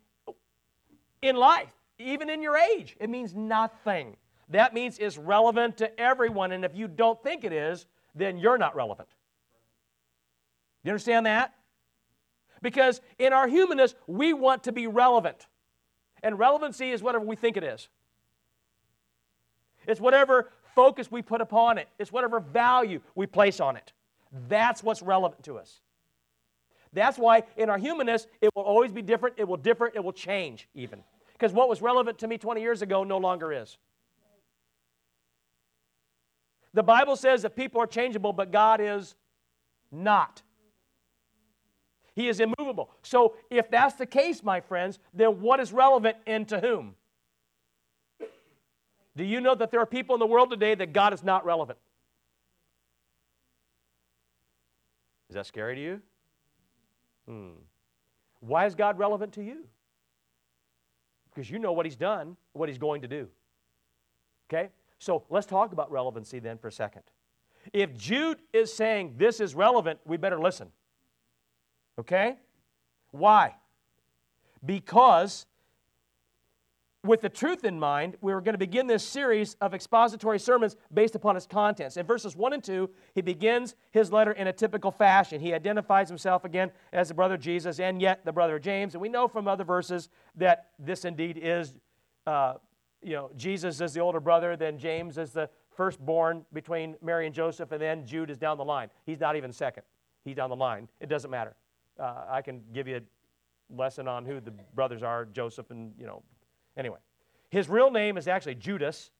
in 1.22 1.36
life, 1.36 1.72
even 1.98 2.28
in 2.28 2.42
your 2.42 2.54
age. 2.58 2.98
It 3.00 3.08
means 3.08 3.34
nothing. 3.34 4.14
That 4.50 4.74
means 4.74 4.98
it's 4.98 5.16
relevant 5.16 5.78
to 5.78 5.98
everyone. 5.98 6.52
And 6.52 6.66
if 6.66 6.74
you 6.74 6.86
don't 6.86 7.20
think 7.22 7.44
it 7.44 7.52
is, 7.54 7.86
then 8.14 8.36
you're 8.36 8.58
not 8.58 8.76
relevant. 8.76 9.08
Do 9.08 10.88
you 10.88 10.92
understand 10.92 11.24
that? 11.24 11.54
Because 12.60 13.00
in 13.18 13.32
our 13.32 13.48
humanness, 13.48 13.94
we 14.06 14.34
want 14.34 14.64
to 14.64 14.72
be 14.72 14.86
relevant. 14.86 15.46
And 16.22 16.38
relevancy 16.38 16.90
is 16.90 17.02
whatever 17.02 17.24
we 17.24 17.36
think 17.36 17.56
it 17.56 17.64
is. 17.64 17.88
It's 19.86 20.00
whatever 20.00 20.50
focus 20.78 21.10
we 21.10 21.22
put 21.22 21.40
upon 21.40 21.76
it, 21.76 21.88
it's 21.98 22.12
whatever 22.12 22.38
value 22.38 23.00
we 23.16 23.26
place 23.26 23.58
on 23.58 23.74
it. 23.74 23.92
That's 24.48 24.80
what's 24.80 25.02
relevant 25.02 25.42
to 25.42 25.58
us. 25.58 25.80
That's 26.92 27.18
why 27.18 27.42
in 27.56 27.68
our 27.68 27.78
humanness, 27.78 28.28
it 28.40 28.50
will 28.54 28.62
always 28.62 28.92
be 28.92 29.02
different, 29.02 29.34
it 29.38 29.48
will 29.48 29.56
differ, 29.56 29.90
it 29.92 30.04
will 30.04 30.12
change 30.12 30.68
even. 30.76 31.02
Because 31.32 31.52
what 31.52 31.68
was 31.68 31.82
relevant 31.82 32.18
to 32.18 32.28
me 32.28 32.38
20 32.38 32.60
years 32.60 32.80
ago 32.80 33.02
no 33.02 33.18
longer 33.18 33.52
is. 33.52 33.76
The 36.74 36.84
Bible 36.84 37.16
says 37.16 37.42
that 37.42 37.56
people 37.56 37.80
are 37.80 37.86
changeable, 37.88 38.32
but 38.32 38.52
God 38.52 38.80
is 38.80 39.16
not. 39.90 40.42
He 42.14 42.28
is 42.28 42.38
immovable. 42.38 42.92
So 43.02 43.34
if 43.50 43.68
that's 43.68 43.96
the 43.96 44.06
case, 44.06 44.44
my 44.44 44.60
friends, 44.60 45.00
then 45.12 45.40
what 45.40 45.58
is 45.58 45.72
relevant 45.72 46.18
and 46.24 46.46
to 46.46 46.60
whom? 46.60 46.94
Do 49.18 49.24
you 49.24 49.40
know 49.40 49.56
that 49.56 49.72
there 49.72 49.80
are 49.80 49.86
people 49.86 50.14
in 50.14 50.20
the 50.20 50.26
world 50.28 50.48
today 50.48 50.76
that 50.76 50.92
God 50.92 51.12
is 51.12 51.24
not 51.24 51.44
relevant? 51.44 51.76
Is 55.28 55.34
that 55.34 55.44
scary 55.44 55.74
to 55.74 55.80
you? 55.82 56.00
Hmm. 57.26 57.48
Why 58.38 58.66
is 58.66 58.76
God 58.76 58.96
relevant 58.96 59.32
to 59.32 59.42
you? 59.42 59.64
Because 61.34 61.50
you 61.50 61.58
know 61.58 61.72
what 61.72 61.84
He's 61.84 61.96
done, 61.96 62.36
what 62.52 62.68
He's 62.68 62.78
going 62.78 63.02
to 63.02 63.08
do. 63.08 63.26
Okay? 64.48 64.68
So 65.00 65.24
let's 65.30 65.48
talk 65.48 65.72
about 65.72 65.90
relevancy 65.90 66.38
then 66.38 66.56
for 66.56 66.68
a 66.68 66.72
second. 66.72 67.02
If 67.72 67.96
Jude 67.96 68.38
is 68.52 68.72
saying 68.72 69.14
this 69.16 69.40
is 69.40 69.52
relevant, 69.52 69.98
we 70.04 70.16
better 70.16 70.38
listen. 70.38 70.68
Okay? 71.98 72.36
Why? 73.10 73.56
Because 74.64 75.46
with 77.04 77.20
the 77.20 77.28
truth 77.28 77.64
in 77.64 77.78
mind, 77.78 78.16
we're 78.20 78.40
going 78.40 78.54
to 78.54 78.58
begin 78.58 78.86
this 78.88 79.06
series 79.06 79.54
of 79.60 79.72
expository 79.72 80.38
sermons 80.38 80.76
based 80.92 81.14
upon 81.14 81.36
its 81.36 81.46
contents. 81.46 81.96
In 81.96 82.04
verses 82.04 82.34
1 82.34 82.52
and 82.54 82.64
2, 82.64 82.90
he 83.14 83.20
begins 83.20 83.76
his 83.92 84.12
letter 84.12 84.32
in 84.32 84.48
a 84.48 84.52
typical 84.52 84.90
fashion. 84.90 85.40
He 85.40 85.54
identifies 85.54 86.08
himself 86.08 86.44
again 86.44 86.72
as 86.92 87.08
the 87.08 87.14
brother 87.14 87.36
Jesus 87.36 87.78
and 87.78 88.02
yet 88.02 88.24
the 88.24 88.32
brother 88.32 88.58
James. 88.58 88.94
And 88.94 89.00
we 89.00 89.08
know 89.08 89.28
from 89.28 89.46
other 89.46 89.64
verses 89.64 90.08
that 90.36 90.70
this 90.78 91.04
indeed 91.04 91.38
is, 91.40 91.76
uh, 92.26 92.54
you 93.00 93.12
know, 93.12 93.30
Jesus 93.36 93.80
is 93.80 93.92
the 93.92 94.00
older 94.00 94.20
brother, 94.20 94.56
then 94.56 94.76
James 94.76 95.18
is 95.18 95.30
the 95.30 95.48
firstborn 95.76 96.44
between 96.52 96.96
Mary 97.00 97.26
and 97.26 97.34
Joseph, 97.34 97.70
and 97.70 97.80
then 97.80 98.04
Jude 98.04 98.28
is 98.28 98.38
down 98.38 98.58
the 98.58 98.64
line. 98.64 98.88
He's 99.06 99.20
not 99.20 99.36
even 99.36 99.52
second, 99.52 99.84
he's 100.24 100.34
down 100.34 100.50
the 100.50 100.56
line. 100.56 100.88
It 101.00 101.08
doesn't 101.08 101.30
matter. 101.30 101.54
Uh, 101.98 102.24
I 102.28 102.42
can 102.42 102.62
give 102.74 102.88
you 102.88 102.96
a 102.96 103.74
lesson 103.74 104.08
on 104.08 104.24
who 104.24 104.40
the 104.40 104.50
brothers 104.74 105.04
are, 105.04 105.26
Joseph 105.26 105.70
and, 105.70 105.92
you 105.96 106.06
know, 106.06 106.22
Anyway, 106.78 106.98
his 107.50 107.68
real 107.68 107.90
name 107.90 108.16
is 108.16 108.28
actually 108.28 108.54
Judas, 108.54 109.10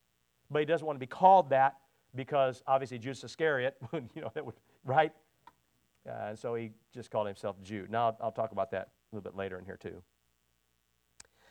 but 0.50 0.61
he 0.61 0.65
doesn't 0.65 0.87
want 0.87 0.97
to 0.97 1.00
be 1.00 1.07
called 1.07 1.50
that 1.50 1.77
because 2.15 2.62
obviously 2.67 2.99
Judas 2.99 3.23
Iscariot, 3.25 3.77
you 3.93 4.23
know, 4.23 4.31
that 4.35 4.47
would, 4.47 4.55
right? 4.85 5.12
Uh, 6.09 6.29
and 6.29 6.38
so 6.38 6.55
he 6.55 6.71
just 6.95 7.11
called 7.11 7.27
himself 7.27 7.57
Jude. 7.62 7.91
Now 7.91 8.07
I'll, 8.07 8.19
I'll 8.23 8.33
talk 8.33 8.53
about 8.53 8.71
that 8.71 8.88
a 9.12 9.17
little 9.17 9.29
bit 9.29 9.37
later 9.37 9.59
in 9.59 9.65
here 9.65 9.77
too. 9.77 10.03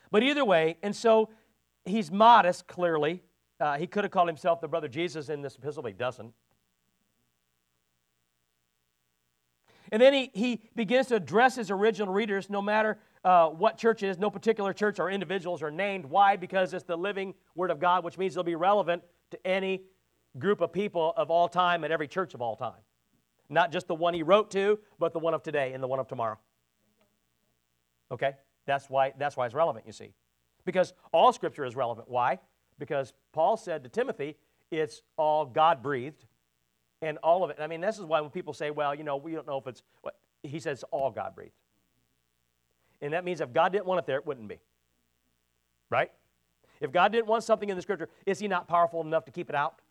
But 0.10 0.24
either 0.24 0.46
way, 0.46 0.78
and 0.82 0.96
so 0.96 1.30
he's 1.86 2.10
modest, 2.10 2.68
clearly. 2.68 3.24
Uh, 3.60 3.78
he 3.78 3.86
could 3.86 4.04
have 4.04 4.12
called 4.12 4.30
himself 4.30 4.62
the 4.62 4.68
brother 4.68 4.88
Jesus 4.88 5.30
in 5.30 5.42
this 5.42 5.56
epistle, 5.56 5.84
but 5.84 5.92
he 5.92 5.98
doesn't. 5.98 6.34
And 9.92 10.02
then 10.02 10.14
he, 10.14 10.32
he 10.34 10.62
begins 10.76 11.08
to 11.08 11.16
address 11.16 11.56
his 11.56 11.72
original 11.72 12.14
readers, 12.14 12.50
no 12.50 12.62
matter 12.62 12.98
uh, 13.24 13.48
what 13.50 13.78
church 13.78 14.04
is. 14.04 14.18
No 14.18 14.30
particular 14.30 14.74
church 14.74 15.00
or 15.00 15.10
individuals 15.10 15.62
are 15.64 15.72
named. 15.72 16.06
Why? 16.06 16.36
Because 16.36 16.74
it's 16.74 16.84
the 16.84 16.98
living 16.98 17.34
Word 17.56 17.72
of 17.72 17.80
God, 17.80 18.04
which 18.04 18.18
means 18.18 18.34
it'll 18.34 18.44
be 18.44 18.56
relevant 18.56 19.04
to 19.32 19.48
any 19.48 19.84
group 20.38 20.62
of 20.62 20.72
people 20.72 21.14
of 21.18 21.32
all 21.32 21.48
time 21.48 21.84
at 21.84 21.92
every 21.92 22.08
church 22.08 22.34
of 22.34 22.42
all 22.42 22.56
time. 22.56 22.80
Not 23.50 23.72
just 23.72 23.88
the 23.88 23.96
one 23.96 24.14
he 24.14 24.24
wrote 24.24 24.52
to, 24.52 24.80
but 25.00 25.14
the 25.14 25.20
one 25.20 25.34
of 25.34 25.42
today 25.44 25.74
and 25.74 25.82
the 25.82 25.88
one 25.88 26.00
of 26.00 26.08
tomorrow. 26.08 26.38
Okay? 28.12 28.34
That's 28.66 28.90
why, 28.90 29.14
that's 29.18 29.38
why 29.38 29.46
it's 29.46 29.56
relevant, 29.56 29.86
you 29.86 29.94
see. 29.94 30.14
Because 30.66 30.94
all 31.14 31.32
Scripture 31.32 31.66
is 31.66 31.76
relevant. 31.76 32.10
Why? 32.10 32.40
Because 32.78 33.14
Paul 33.32 33.58
said 33.58 33.84
to 33.84 33.90
Timothy, 33.90 34.36
it's 34.70 35.02
all 35.16 35.46
God 35.46 35.82
breathed 35.82 36.26
and 37.02 37.18
all 37.20 37.44
of 37.44 37.50
it. 37.50 37.58
I 37.60 37.68
mean, 37.68 37.82
this 37.82 37.98
is 37.98 38.06
why 38.06 38.20
when 38.22 38.30
people 38.30 38.54
say, 38.54 38.70
well, 38.72 38.94
you 38.94 39.04
know, 39.04 39.18
we 39.18 39.32
don't 39.32 39.48
know 39.48 39.58
if 39.58 39.68
it's, 39.68 39.84
what, 40.02 40.18
he 40.44 40.60
says 40.60 40.84
all 40.92 41.10
God 41.10 41.36
breathed. 41.36 41.54
And 43.01 43.13
that 43.13 43.24
means 43.24 43.42
if 43.42 43.54
God 43.54 43.72
didn't 43.72 43.86
want 43.86 44.00
it 44.00 44.06
there, 44.06 44.18
it 44.18 44.25
wouldn't 44.25 44.48
be. 44.48 44.60
Right? 45.89 46.12
If 46.82 46.92
God 46.92 47.12
didn't 47.12 47.27
want 47.27 47.44
something 47.44 47.70
in 47.70 47.75
the 47.75 47.82
scripture, 47.82 48.10
is 48.25 48.39
he 48.39 48.48
not 48.48 48.68
powerful 48.68 49.01
enough 49.01 49.25
to 49.25 49.32
keep 49.32 49.50
it 49.50 49.56
out? 49.56 49.82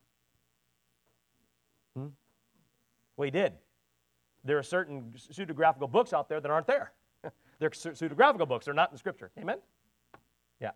Hmm? 1.96 2.08
Well, 3.16 3.24
he 3.24 3.30
did. 3.30 3.54
There 4.44 4.58
are 4.58 4.62
certain 4.62 5.12
pseudographical 5.16 5.90
books 5.90 6.12
out 6.12 6.28
there 6.28 6.40
that 6.40 6.50
aren't 6.50 6.66
there. 6.66 6.92
They're 7.58 7.70
pseudographical 7.70 8.46
books, 8.46 8.66
they're 8.66 8.74
not 8.74 8.90
in 8.90 8.94
the 8.94 8.98
scripture. 8.98 9.30
Amen? 9.38 9.58
Yeah. 10.60 10.72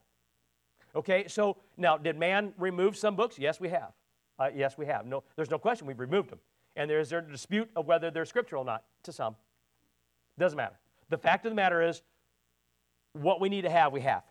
Okay, 0.95 1.29
so 1.29 1.59
now, 1.77 1.99
did 1.99 2.19
man 2.19 2.55
remove 2.59 2.97
some 2.97 3.17
books? 3.17 3.39
Yes, 3.39 3.61
we 3.61 3.69
have. 3.69 3.93
Uh, 4.39 4.49
yes, 4.55 4.79
we 4.79 4.87
have. 4.87 5.05
No, 5.07 5.23
there's 5.37 5.51
no 5.51 5.59
question 5.59 5.87
we've 5.87 6.01
removed 6.01 6.31
them. 6.31 6.41
And 6.77 6.89
there's 6.89 7.13
a 7.13 7.21
dispute 7.21 7.69
of 7.77 7.87
whether 7.87 8.11
they're 8.11 8.25
scriptural 8.25 8.63
or 8.63 8.65
not 8.65 8.85
to 9.03 9.13
some. 9.13 9.37
Doesn't 10.39 10.57
matter. 10.57 10.79
The 11.11 11.19
fact 11.19 11.45
of 11.45 11.51
the 11.51 11.57
matter 11.57 11.83
is, 11.83 12.03
what 13.13 13.41
we 13.41 13.49
need 13.49 13.63
to 13.63 13.71
have, 13.71 13.93
we 13.93 14.01
have. 14.01 14.23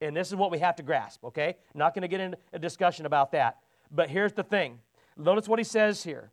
And 0.00 0.16
this 0.16 0.28
is 0.28 0.34
what 0.34 0.50
we 0.50 0.58
have 0.58 0.76
to 0.76 0.82
grasp, 0.82 1.24
okay? 1.24 1.56
Not 1.74 1.94
going 1.94 2.02
to 2.02 2.08
get 2.08 2.20
into 2.20 2.38
a 2.52 2.58
discussion 2.58 3.06
about 3.06 3.32
that. 3.32 3.58
But 3.90 4.08
here's 4.08 4.32
the 4.32 4.42
thing 4.42 4.78
notice 5.16 5.48
what 5.48 5.58
he 5.58 5.64
says 5.64 6.02
here. 6.02 6.30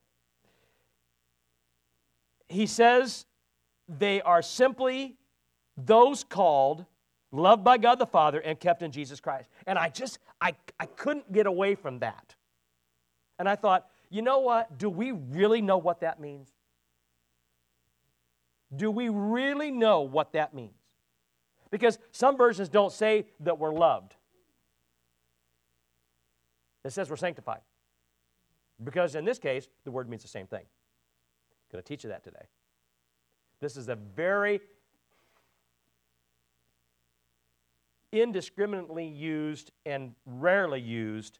He 2.47 2.65
says 2.65 3.25
they 3.89 4.21
are 4.21 4.41
simply 4.41 5.15
those 5.75 6.23
called, 6.23 6.85
loved 7.31 7.63
by 7.63 7.77
God 7.77 7.99
the 7.99 8.05
Father, 8.05 8.39
and 8.39 8.59
kept 8.59 8.81
in 8.81 8.91
Jesus 8.91 9.19
Christ. 9.19 9.49
And 9.65 9.77
I 9.77 9.89
just, 9.89 10.19
I, 10.39 10.55
I 10.79 10.85
couldn't 10.85 11.31
get 11.31 11.45
away 11.45 11.75
from 11.75 11.99
that. 11.99 12.35
And 13.37 13.47
I 13.47 13.55
thought, 13.55 13.87
you 14.09 14.21
know 14.21 14.39
what? 14.39 14.77
Do 14.77 14.89
we 14.89 15.11
really 15.11 15.61
know 15.61 15.77
what 15.77 16.01
that 16.01 16.19
means? 16.19 16.49
Do 18.75 18.89
we 18.91 19.09
really 19.09 19.71
know 19.71 20.01
what 20.01 20.33
that 20.33 20.53
means? 20.53 20.76
Because 21.71 21.99
some 22.11 22.37
versions 22.37 22.69
don't 22.69 22.91
say 22.91 23.27
that 23.41 23.59
we're 23.59 23.73
loved, 23.73 24.15
it 26.83 26.91
says 26.91 27.09
we're 27.09 27.17
sanctified. 27.17 27.61
Because 28.83 29.15
in 29.15 29.25
this 29.25 29.39
case, 29.39 29.67
the 29.83 29.91
word 29.91 30.09
means 30.09 30.21
the 30.21 30.27
same 30.27 30.47
thing. 30.47 30.61
I'm 30.61 31.71
going 31.71 31.83
to 31.83 31.87
teach 31.87 32.03
you 32.03 32.09
that 32.11 32.23
today. 32.23 32.45
This 33.59 33.75
is 33.75 33.89
a 33.89 33.95
very 33.95 34.61
indiscriminately 38.11 39.07
used 39.07 39.71
and 39.85 40.13
rarely 40.25 40.79
used 40.79 41.39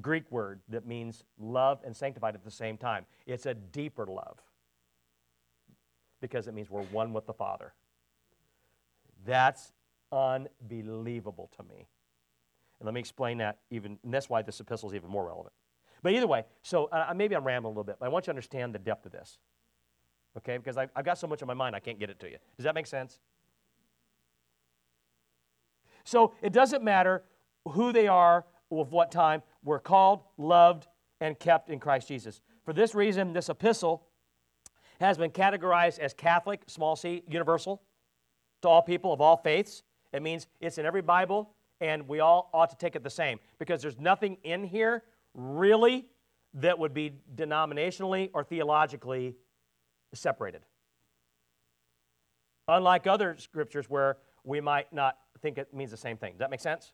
Greek 0.00 0.30
word 0.30 0.60
that 0.68 0.86
means 0.86 1.22
love 1.38 1.80
and 1.84 1.96
sanctified 1.96 2.34
at 2.34 2.44
the 2.44 2.50
same 2.50 2.76
time. 2.76 3.06
It's 3.26 3.46
a 3.46 3.54
deeper 3.54 4.06
love 4.06 4.38
because 6.20 6.48
it 6.48 6.54
means 6.54 6.70
we're 6.70 6.82
one 6.82 7.12
with 7.12 7.26
the 7.26 7.32
Father. 7.32 7.72
That's 9.24 9.72
unbelievable 10.12 11.50
to 11.56 11.62
me. 11.64 11.88
And 12.78 12.86
let 12.86 12.94
me 12.94 13.00
explain 13.00 13.38
that 13.38 13.58
even, 13.70 13.98
and 14.04 14.12
that's 14.12 14.28
why 14.28 14.42
this 14.42 14.60
epistle 14.60 14.90
is 14.90 14.94
even 14.94 15.10
more 15.10 15.26
relevant. 15.26 15.52
But 16.02 16.12
either 16.12 16.26
way, 16.26 16.44
so 16.62 16.86
uh, 16.86 17.12
maybe 17.16 17.34
I'm 17.34 17.44
rambling 17.44 17.70
a 17.70 17.72
little 17.72 17.84
bit, 17.84 17.96
but 17.98 18.06
I 18.06 18.08
want 18.08 18.24
you 18.24 18.26
to 18.26 18.32
understand 18.32 18.74
the 18.74 18.78
depth 18.78 19.06
of 19.06 19.12
this. 19.12 19.38
Okay? 20.36 20.58
Because 20.58 20.76
I've, 20.76 20.90
I've 20.94 21.04
got 21.04 21.18
so 21.18 21.26
much 21.26 21.40
in 21.40 21.48
my 21.48 21.54
mind, 21.54 21.74
I 21.74 21.80
can't 21.80 21.98
get 21.98 22.10
it 22.10 22.20
to 22.20 22.26
you. 22.28 22.36
Does 22.56 22.64
that 22.64 22.74
make 22.74 22.86
sense? 22.86 23.20
So 26.04 26.34
it 26.42 26.52
doesn't 26.52 26.84
matter 26.84 27.24
who 27.66 27.92
they 27.92 28.08
are, 28.08 28.44
of 28.70 28.92
what 28.92 29.10
time, 29.10 29.42
we're 29.62 29.78
called, 29.78 30.22
loved, 30.36 30.86
and 31.20 31.38
kept 31.38 31.70
in 31.70 31.78
Christ 31.78 32.08
Jesus. 32.08 32.40
For 32.64 32.72
this 32.72 32.94
reason, 32.94 33.32
this 33.32 33.48
epistle 33.48 34.06
has 35.00 35.16
been 35.16 35.30
categorized 35.30 35.98
as 35.98 36.12
Catholic, 36.12 36.62
small 36.66 36.96
c, 36.96 37.22
universal, 37.28 37.82
to 38.64 38.68
all 38.68 38.82
people 38.82 39.12
of 39.12 39.20
all 39.20 39.36
faiths. 39.36 39.82
It 40.12 40.22
means 40.22 40.46
it's 40.60 40.78
in 40.78 40.86
every 40.86 41.02
Bible, 41.02 41.50
and 41.80 42.08
we 42.08 42.20
all 42.20 42.50
ought 42.52 42.70
to 42.70 42.76
take 42.76 42.96
it 42.96 43.02
the 43.02 43.10
same 43.10 43.38
because 43.58 43.82
there's 43.82 43.98
nothing 43.98 44.38
in 44.42 44.64
here 44.64 45.04
really 45.34 46.06
that 46.54 46.78
would 46.78 46.94
be 46.94 47.12
denominationally 47.34 48.30
or 48.32 48.42
theologically 48.42 49.34
separated. 50.14 50.62
Unlike 52.68 53.06
other 53.06 53.36
scriptures 53.38 53.90
where 53.90 54.16
we 54.44 54.60
might 54.60 54.90
not 54.92 55.18
think 55.40 55.58
it 55.58 55.74
means 55.74 55.90
the 55.90 55.96
same 55.96 56.16
thing. 56.16 56.32
Does 56.32 56.38
that 56.38 56.50
make 56.50 56.60
sense? 56.60 56.92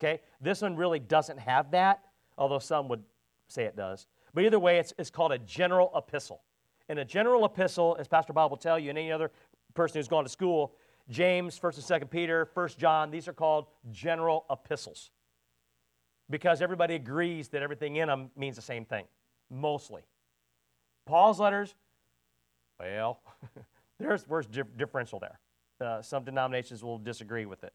Okay? 0.00 0.20
This 0.40 0.62
one 0.62 0.74
really 0.74 0.98
doesn't 0.98 1.38
have 1.38 1.70
that, 1.70 2.02
although 2.36 2.58
some 2.58 2.88
would 2.88 3.02
say 3.46 3.64
it 3.64 3.76
does. 3.76 4.08
But 4.34 4.44
either 4.44 4.58
way, 4.58 4.78
it's, 4.78 4.92
it's 4.98 5.10
called 5.10 5.30
a 5.30 5.38
general 5.38 5.92
epistle. 5.94 6.42
And 6.88 6.98
a 6.98 7.04
general 7.04 7.44
epistle, 7.44 7.96
as 8.00 8.08
Pastor 8.08 8.32
Bob 8.32 8.50
will 8.50 8.56
tell 8.56 8.78
you, 8.78 8.88
and 8.88 8.98
any 8.98 9.12
other 9.12 9.30
person 9.74 9.98
who's 9.98 10.08
gone 10.08 10.24
to 10.24 10.30
school, 10.30 10.74
James, 11.08 11.58
1st 11.58 11.90
and 11.90 12.02
2nd 12.02 12.10
Peter, 12.10 12.48
1st 12.54 12.76
John, 12.76 13.10
these 13.10 13.28
are 13.28 13.32
called 13.32 13.66
general 13.90 14.44
epistles. 14.50 15.10
Because 16.30 16.60
everybody 16.60 16.94
agrees 16.94 17.48
that 17.48 17.62
everything 17.62 17.96
in 17.96 18.08
them 18.08 18.30
means 18.36 18.56
the 18.56 18.62
same 18.62 18.84
thing, 18.84 19.06
mostly. 19.50 20.02
Paul's 21.06 21.40
letters, 21.40 21.74
well, 22.78 23.20
there's, 23.98 24.24
there's 24.24 24.46
differential 24.76 25.18
there. 25.18 25.40
Uh, 25.80 26.02
some 26.02 26.24
denominations 26.24 26.84
will 26.84 26.98
disagree 26.98 27.46
with 27.46 27.64
it. 27.64 27.72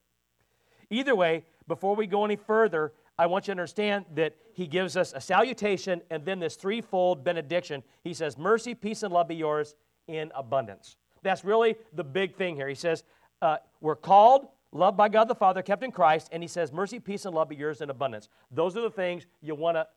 Either 0.89 1.15
way, 1.15 1.43
before 1.67 1.95
we 1.95 2.05
go 2.05 2.25
any 2.25 2.35
further, 2.35 2.93
I 3.17 3.25
want 3.25 3.45
you 3.47 3.53
to 3.53 3.59
understand 3.59 4.05
that 4.15 4.35
he 4.53 4.67
gives 4.67 4.97
us 4.97 5.13
a 5.15 5.21
salutation 5.21 6.01
and 6.11 6.25
then 6.25 6.39
this 6.39 6.55
threefold 6.55 7.23
benediction. 7.23 7.81
He 8.03 8.13
says, 8.13 8.37
Mercy, 8.37 8.75
peace, 8.75 9.01
and 9.01 9.13
love 9.13 9.27
be 9.27 9.35
yours 9.35 9.75
in 10.07 10.31
abundance. 10.35 10.97
That's 11.23 11.43
really 11.43 11.75
the 11.93 12.03
big 12.03 12.35
thing 12.35 12.55
here. 12.55 12.67
He 12.67 12.75
says, 12.75 13.03
uh, 13.41 13.57
We're 13.81 13.95
called, 13.95 14.47
loved 14.71 14.97
by 14.97 15.09
God 15.09 15.27
the 15.27 15.35
Father, 15.35 15.61
kept 15.61 15.83
in 15.83 15.91
Christ, 15.91 16.29
and 16.31 16.43
he 16.43 16.47
says, 16.47 16.71
Mercy, 16.71 16.99
peace, 16.99 17.25
and 17.25 17.33
love 17.33 17.49
be 17.49 17.55
yours 17.55 17.81
in 17.81 17.89
abundance. 17.89 18.29
Those 18.51 18.77
are 18.77 18.81
the 18.81 18.91
things 18.91 19.25
you 19.41 19.55
want 19.55 19.77
to 19.77 19.87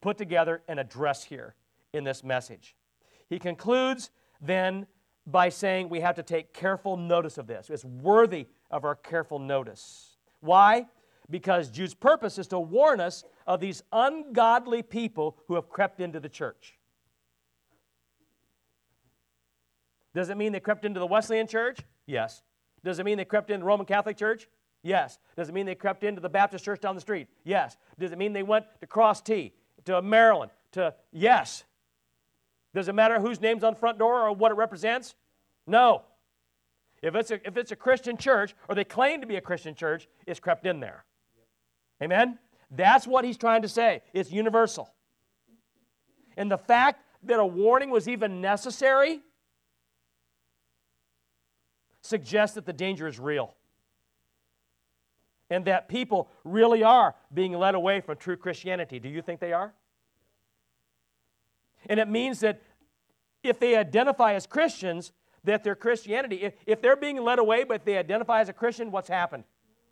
put 0.00 0.18
together 0.18 0.62
and 0.68 0.78
address 0.78 1.24
here 1.24 1.54
in 1.92 2.04
this 2.04 2.22
message. 2.22 2.76
He 3.28 3.38
concludes 3.38 4.10
then 4.40 4.86
by 5.26 5.48
saying 5.48 5.88
we 5.88 6.00
have 6.00 6.16
to 6.16 6.22
take 6.22 6.52
careful 6.52 6.96
notice 6.96 7.38
of 7.38 7.46
this. 7.46 7.70
It's 7.70 7.84
worthy 7.84 8.46
of 8.70 8.84
our 8.84 8.94
careful 8.94 9.38
notice. 9.38 10.16
Why? 10.40 10.86
Because 11.30 11.70
Jude's 11.70 11.94
purpose 11.94 12.38
is 12.38 12.46
to 12.48 12.60
warn 12.60 13.00
us 13.00 13.24
of 13.46 13.60
these 13.60 13.82
ungodly 13.92 14.82
people 14.82 15.38
who 15.48 15.54
have 15.54 15.70
crept 15.70 16.00
into 16.00 16.20
the 16.20 16.28
church. 16.28 16.78
Does 20.14 20.30
it 20.30 20.36
mean 20.36 20.52
they 20.52 20.60
crept 20.60 20.84
into 20.84 21.00
the 21.00 21.06
Wesleyan 21.06 21.46
church? 21.46 21.80
Yes. 22.06 22.42
Does 22.84 22.98
it 22.98 23.04
mean 23.04 23.18
they 23.18 23.24
crept 23.24 23.50
into 23.50 23.60
the 23.60 23.66
Roman 23.66 23.86
Catholic 23.86 24.16
Church? 24.16 24.48
Yes. 24.82 25.18
Does 25.36 25.48
it 25.48 25.54
mean 25.54 25.66
they 25.66 25.74
crept 25.74 26.04
into 26.04 26.20
the 26.20 26.28
Baptist 26.28 26.64
church 26.64 26.80
down 26.80 26.94
the 26.94 27.00
street? 27.00 27.26
Yes. 27.42 27.76
Does 27.98 28.12
it 28.12 28.18
mean 28.18 28.32
they 28.32 28.42
went 28.42 28.66
to 28.80 28.86
Cross 28.86 29.22
T, 29.22 29.54
to 29.86 30.02
Maryland, 30.02 30.52
to 30.72 30.94
yes? 31.10 31.64
Does 32.74 32.88
it 32.88 32.94
matter 32.94 33.18
whose 33.18 33.40
name's 33.40 33.64
on 33.64 33.74
the 33.74 33.78
front 33.78 33.98
door 33.98 34.22
or 34.22 34.32
what 34.32 34.52
it 34.52 34.56
represents? 34.56 35.14
No. 35.66 36.02
If 37.02 37.14
it's 37.14 37.30
a, 37.30 37.46
if 37.46 37.56
it's 37.56 37.72
a 37.72 37.76
Christian 37.76 38.16
church, 38.16 38.54
or 38.68 38.74
they 38.74 38.84
claim 38.84 39.20
to 39.20 39.26
be 39.26 39.36
a 39.36 39.40
Christian 39.40 39.74
church, 39.74 40.06
it's 40.26 40.40
crept 40.40 40.66
in 40.66 40.80
there. 40.80 41.04
Amen? 42.02 42.38
That's 42.70 43.06
what 43.06 43.24
he's 43.24 43.36
trying 43.36 43.62
to 43.62 43.68
say. 43.68 44.02
It's 44.12 44.30
universal. 44.30 44.92
And 46.36 46.50
the 46.50 46.58
fact 46.58 47.02
that 47.22 47.38
a 47.38 47.46
warning 47.46 47.90
was 47.90 48.08
even 48.08 48.40
necessary 48.40 49.20
suggests 52.04 52.54
that 52.54 52.66
the 52.66 52.72
danger 52.72 53.08
is 53.08 53.18
real. 53.18 53.54
And 55.50 55.64
that 55.64 55.88
people 55.88 56.28
really 56.44 56.82
are 56.82 57.14
being 57.32 57.52
led 57.52 57.74
away 57.74 58.00
from 58.00 58.16
true 58.16 58.36
Christianity. 58.36 58.98
Do 58.98 59.08
you 59.08 59.22
think 59.22 59.40
they 59.40 59.52
are? 59.52 59.72
And 61.86 61.98
it 61.98 62.08
means 62.08 62.40
that 62.40 62.62
if 63.42 63.58
they 63.58 63.76
identify 63.76 64.34
as 64.34 64.46
Christians, 64.46 65.12
that 65.44 65.64
their 65.64 65.74
Christianity, 65.74 66.36
if, 66.36 66.54
if 66.66 66.80
they're 66.80 66.96
being 66.96 67.22
led 67.22 67.38
away 67.38 67.64
but 67.64 67.84
they 67.84 67.98
identify 67.98 68.40
as 68.40 68.48
a 68.48 68.52
Christian, 68.52 68.90
what's 68.90 69.08
happened? 69.08 69.44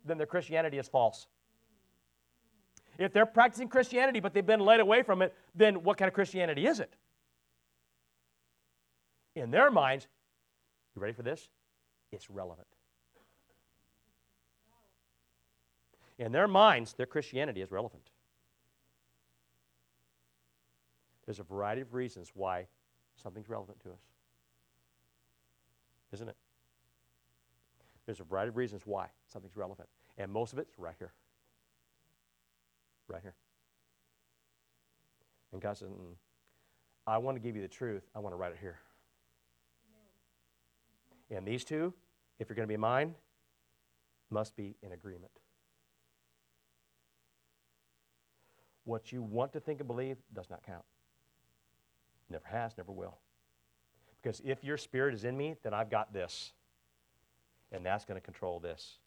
Then 0.05 0.17
their 0.17 0.27
Christianity 0.27 0.79
is 0.79 0.87
false. 0.87 1.27
If 2.97 3.13
they're 3.13 3.25
practicing 3.25 3.67
Christianity 3.69 4.19
but 4.19 4.33
they've 4.33 4.45
been 4.45 4.59
led 4.59 4.79
away 4.79 5.03
from 5.03 5.21
it, 5.21 5.33
then 5.55 5.83
what 5.83 5.97
kind 5.97 6.07
of 6.07 6.13
Christianity 6.13 6.65
is 6.65 6.79
it? 6.79 6.95
In 9.35 9.51
their 9.51 9.71
minds, 9.71 10.07
you 10.95 11.01
ready 11.01 11.13
for 11.13 11.23
this? 11.23 11.49
It's 12.13 12.29
relevant. 12.29 12.67
In 16.19 16.31
their 16.31 16.47
minds, 16.47 16.93
their 16.93 17.07
Christianity 17.07 17.61
is 17.61 17.71
relevant. 17.71 18.11
There's 21.25 21.39
a 21.39 21.43
variety 21.43 21.81
of 21.81 21.95
reasons 21.95 22.31
why 22.35 22.67
something's 23.15 23.49
relevant 23.49 23.79
to 23.81 23.89
us. 23.89 24.01
Isn't 26.13 26.29
it? 26.29 26.35
There's 28.05 28.19
a 28.19 28.25
variety 28.25 28.49
of 28.49 28.57
reasons 28.57 28.83
why 28.85 29.07
something's 29.25 29.57
relevant. 29.57 29.89
And 30.19 30.31
most 30.31 30.53
of 30.53 30.59
it's 30.59 30.77
right 30.77 30.95
here. 30.99 31.13
Right 33.07 33.21
here. 33.23 33.33
And 35.51 35.59
God 35.59 35.77
says, 35.77 35.89
mm, 35.89 36.13
I 37.07 37.17
want 37.17 37.37
to 37.37 37.39
give 37.41 37.55
you 37.55 37.63
the 37.63 37.67
truth. 37.67 38.03
I 38.15 38.19
want 38.19 38.33
to 38.33 38.37
write 38.37 38.51
it 38.51 38.59
here. 38.61 38.77
And 41.31 41.47
these 41.47 41.63
two, 41.63 41.93
if 42.43 42.49
you're 42.49 42.55
going 42.55 42.67
to 42.67 42.71
be 42.73 42.77
mine, 42.77 43.15
must 44.29 44.55
be 44.57 44.75
in 44.83 44.91
agreement. 44.91 45.31
What 48.83 49.13
you 49.13 49.23
want 49.23 49.53
to 49.53 49.61
think 49.61 49.79
and 49.79 49.87
believe 49.87 50.17
does 50.33 50.49
not 50.49 50.61
count. 50.61 50.83
Never 52.29 52.43
has, 52.51 52.73
never 52.77 52.91
will. 52.91 53.17
Because 54.21 54.41
if 54.43 54.61
your 54.61 54.75
spirit 54.75 55.13
is 55.13 55.23
in 55.23 55.37
me, 55.37 55.55
then 55.63 55.73
I've 55.73 55.89
got 55.89 56.11
this. 56.13 56.51
And 57.71 57.85
that's 57.85 58.03
going 58.03 58.19
to 58.19 58.25
control 58.25 58.59
this. 58.59 58.97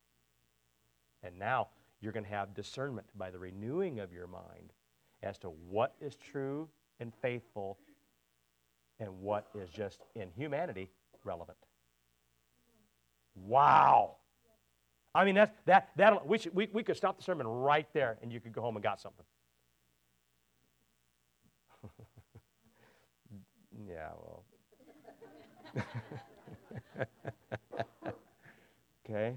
And 1.22 1.38
now 1.38 1.68
you're 2.01 2.12
going 2.12 2.25
to 2.25 2.31
have 2.31 2.55
discernment 2.55 3.07
by 3.16 3.31
the 3.31 3.38
renewing 3.38 4.01
of 4.01 4.14
your 4.14 4.27
mind 4.27 4.72
as 5.22 5.37
to 5.38 5.49
what 5.49 5.94
is 6.01 6.16
true 6.16 6.68
and 7.01 7.12
faithful 7.20 7.79
and 8.99 9.20
what 9.20 9.49
is 9.55 9.68
just 9.68 10.01
in 10.14 10.31
humanity 10.35 10.88
relevant. 11.22 11.59
Wow. 13.37 14.16
I 15.14 15.25
mean, 15.25 15.35
that's, 15.35 15.53
that, 15.66 15.90
that, 15.96 16.27
we, 16.27 16.38
should, 16.38 16.55
we, 16.55 16.68
we 16.72 16.83
could 16.83 16.96
stop 16.96 17.16
the 17.16 17.22
sermon 17.22 17.46
right 17.46 17.87
there 17.92 18.18
and 18.22 18.33
you 18.33 18.40
could 18.40 18.53
go 18.53 18.61
home 18.61 18.77
and 18.77 18.83
got 18.83 19.01
something. 19.01 19.25
Yeah, 23.87 24.09
well. 24.18 24.44
okay. 29.05 29.37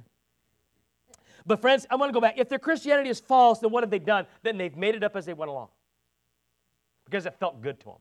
But, 1.45 1.61
friends, 1.61 1.85
I 1.89 1.95
want 1.95 2.09
to 2.09 2.13
go 2.13 2.21
back. 2.21 2.35
If 2.37 2.49
their 2.49 2.59
Christianity 2.59 3.09
is 3.09 3.19
false, 3.19 3.59
then 3.59 3.71
what 3.71 3.83
have 3.83 3.89
they 3.89 3.99
done? 3.99 4.27
Then 4.43 4.57
they've 4.57 4.75
made 4.75 4.95
it 4.95 5.03
up 5.03 5.15
as 5.15 5.25
they 5.25 5.33
went 5.33 5.49
along 5.49 5.69
because 7.05 7.25
it 7.25 7.35
felt 7.39 7.61
good 7.61 7.79
to 7.81 7.85
them. 7.85 7.97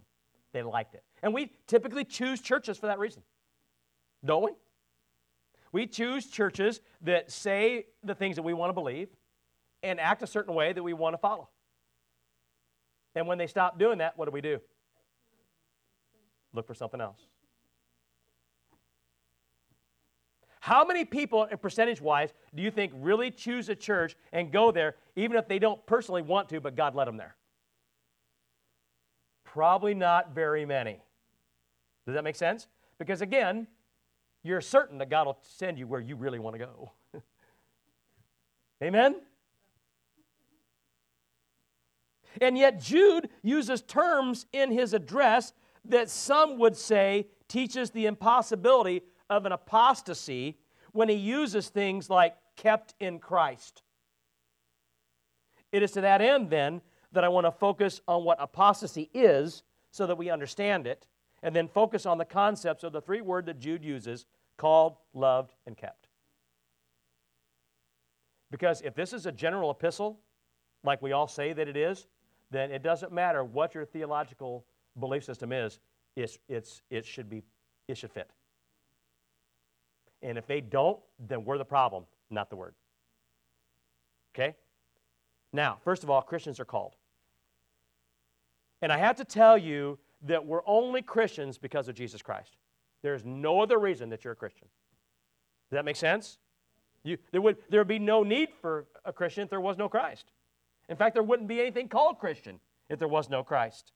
They 0.53 0.63
liked 0.63 0.95
it. 0.95 1.03
And 1.23 1.35
we 1.35 1.53
typically 1.67 2.05
choose 2.05 2.41
churches 2.41 2.79
for 2.79 2.87
that 2.87 2.99
reason, 2.99 3.23
don't 4.25 4.45
we? 4.45 4.53
We 5.73 5.87
choose 5.87 6.27
churches 6.27 6.81
that 7.03 7.31
say 7.31 7.87
the 8.03 8.15
things 8.15 8.37
that 8.37 8.43
we 8.43 8.55
want 8.55 8.71
to 8.71 8.75
believe 8.75 9.09
and 9.83 10.01
act 10.01 10.23
a 10.23 10.27
certain 10.27 10.55
way 10.55 10.73
that 10.73 10.83
we 10.83 10.93
want 10.93 11.15
to 11.15 11.19
follow. 11.19 11.49
And 13.15 13.27
when 13.27 13.39
they 13.39 13.47
stop 13.47 13.79
doing 13.79 13.99
that, 13.99 14.17
what 14.17 14.27
do 14.27 14.31
we 14.31 14.41
do? 14.41 14.61
Look 16.53 16.67
for 16.67 16.75
something 16.75 17.01
else. 17.01 17.21
How 20.61 20.85
many 20.85 21.05
people, 21.05 21.47
percentage 21.63 22.01
wise, 22.01 22.33
do 22.55 22.63
you 22.63 22.71
think 22.71 22.93
really 22.95 23.31
choose 23.31 23.69
a 23.69 23.75
church 23.75 24.17
and 24.33 24.53
go 24.53 24.71
there 24.71 24.97
even 25.17 25.37
if 25.37 25.49
they 25.49 25.59
don't 25.59 25.85
personally 25.87 26.23
want 26.23 26.49
to, 26.51 26.61
but 26.61 26.77
God 26.77 26.95
led 26.95 27.09
them 27.09 27.17
there? 27.17 27.37
Probably 29.45 29.95
not 29.95 30.35
very 30.35 30.67
many. 30.67 31.01
Does 32.07 32.15
that 32.15 32.25
make 32.25 32.37
sense? 32.37 32.67
Because 32.99 33.23
again, 33.23 33.67
you're 34.43 34.61
certain 34.61 34.99
that 34.99 35.11
God 35.11 35.27
will 35.27 35.39
send 35.43 35.79
you 35.79 35.87
where 35.87 36.01
you 36.01 36.17
really 36.17 36.39
want 36.39 36.55
to 36.55 36.59
go. 36.59 36.93
Amen? 38.83 39.17
And 42.41 42.57
yet, 42.57 42.81
Jude 42.81 43.29
uses 43.43 43.83
terms 43.83 44.47
in 44.53 44.71
his 44.71 44.95
address 44.95 45.53
that 45.85 46.09
some 46.09 46.59
would 46.59 46.77
say 46.77 47.27
teaches 47.49 47.91
the 47.91 48.07
impossibility 48.07 49.03
of 49.29 49.47
an 49.47 49.53
apostasy 49.53 50.59
when 50.93 51.09
he 51.09 51.17
uses 51.17 51.69
things 51.69 52.09
like 52.09 52.37
kept 52.57 52.95
in 53.01 53.19
Christ. 53.19 53.83
It 55.73 55.83
is 55.83 55.93
to 55.93 56.01
that 56.03 56.21
end, 56.21 56.51
then, 56.51 56.81
that 57.13 57.25
I 57.25 57.29
want 57.29 57.47
to 57.47 57.53
focus 57.53 58.01
on 58.07 58.25
what 58.25 58.39
apostasy 58.41 59.11
is 59.13 59.63
so 59.91 60.07
that 60.07 60.17
we 60.17 60.31
understand 60.31 60.87
it, 60.87 61.07
and 61.43 61.55
then 61.55 61.69
focus 61.69 62.07
on 62.07 62.19
the 62.19 62.25
concepts 62.25 62.85
of 62.85 62.93
the 62.93 63.01
three 63.01 63.21
word 63.21 63.47
that 63.47 63.59
Jude 63.59 63.85
uses 63.85 64.27
called, 64.57 64.97
loved, 65.15 65.55
and 65.67 65.77
kept. 65.77 66.09
Because 68.51 68.81
if 68.83 68.95
this 68.95 69.13
is 69.13 69.27
a 69.27 69.33
general 69.33 69.71
epistle, 69.71 70.21
like 70.83 71.03
we 71.03 71.13
all 71.13 71.29
say 71.29 71.53
that 71.53 71.69
it 71.69 71.77
is, 71.77 72.07
then 72.51 72.71
it 72.71 72.83
doesn't 72.83 73.13
matter 73.13 73.45
what 73.45 73.75
your 73.75 73.85
theological 73.85 74.65
belief 74.99 75.25
system 75.25 75.53
is, 75.53 75.81
it's, 76.17 76.39
it's, 76.49 76.83
it, 76.91 77.05
should 77.05 77.29
be, 77.29 77.43
it 77.87 77.97
should 77.97 78.11
fit. 78.11 78.31
And 80.23 80.37
if 80.37 80.47
they 80.47 80.61
don't, 80.61 80.99
then 81.19 81.45
we're 81.45 81.59
the 81.59 81.65
problem, 81.65 82.05
not 82.31 82.51
the 82.51 82.57
word. 82.57 82.75
Okay? 84.35 84.57
Now, 85.53 85.79
first 85.85 86.03
of 86.03 86.11
all, 86.11 86.23
Christians 86.23 86.59
are 86.59 86.65
called. 86.65 86.95
And 88.83 88.93
I 88.93 88.99
have 88.99 89.17
to 89.17 89.25
tell 89.25 89.57
you 89.59 89.99
that 90.23 90.45
we're 90.45 90.67
only 90.67 91.03
Christians 91.03 91.59
because 91.59 91.89
of 91.89 91.95
Jesus 91.95 92.23
Christ. 92.23 92.57
There's 93.03 93.25
no 93.25 93.61
other 93.61 93.79
reason 93.79 94.11
that 94.11 94.25
you're 94.25 94.33
a 94.33 94.37
Christian. 94.37 94.69
Does 95.71 95.77
that 95.77 95.85
make 95.85 95.97
sense? 95.97 96.39
You, 97.05 97.19
there, 97.31 97.41
would, 97.41 97.59
there 97.71 97.81
would 97.81 97.89
be 97.89 97.99
no 97.99 98.23
need 98.23 98.49
for 98.61 98.87
a 99.05 99.13
Christian 99.13 99.45
if 99.45 99.51
there 99.51 99.61
was 99.61 99.79
no 99.79 99.89
Christ. 99.89 100.33
In 100.89 100.97
fact, 100.97 101.15
there 101.15 101.23
wouldn't 101.23 101.49
be 101.49 101.61
anything 101.61 101.89
called 101.89 102.19
Christian 102.19 102.61
if 102.89 102.99
there 102.99 103.09
was 103.09 103.29
no 103.29 103.43
Christ. 103.43 103.93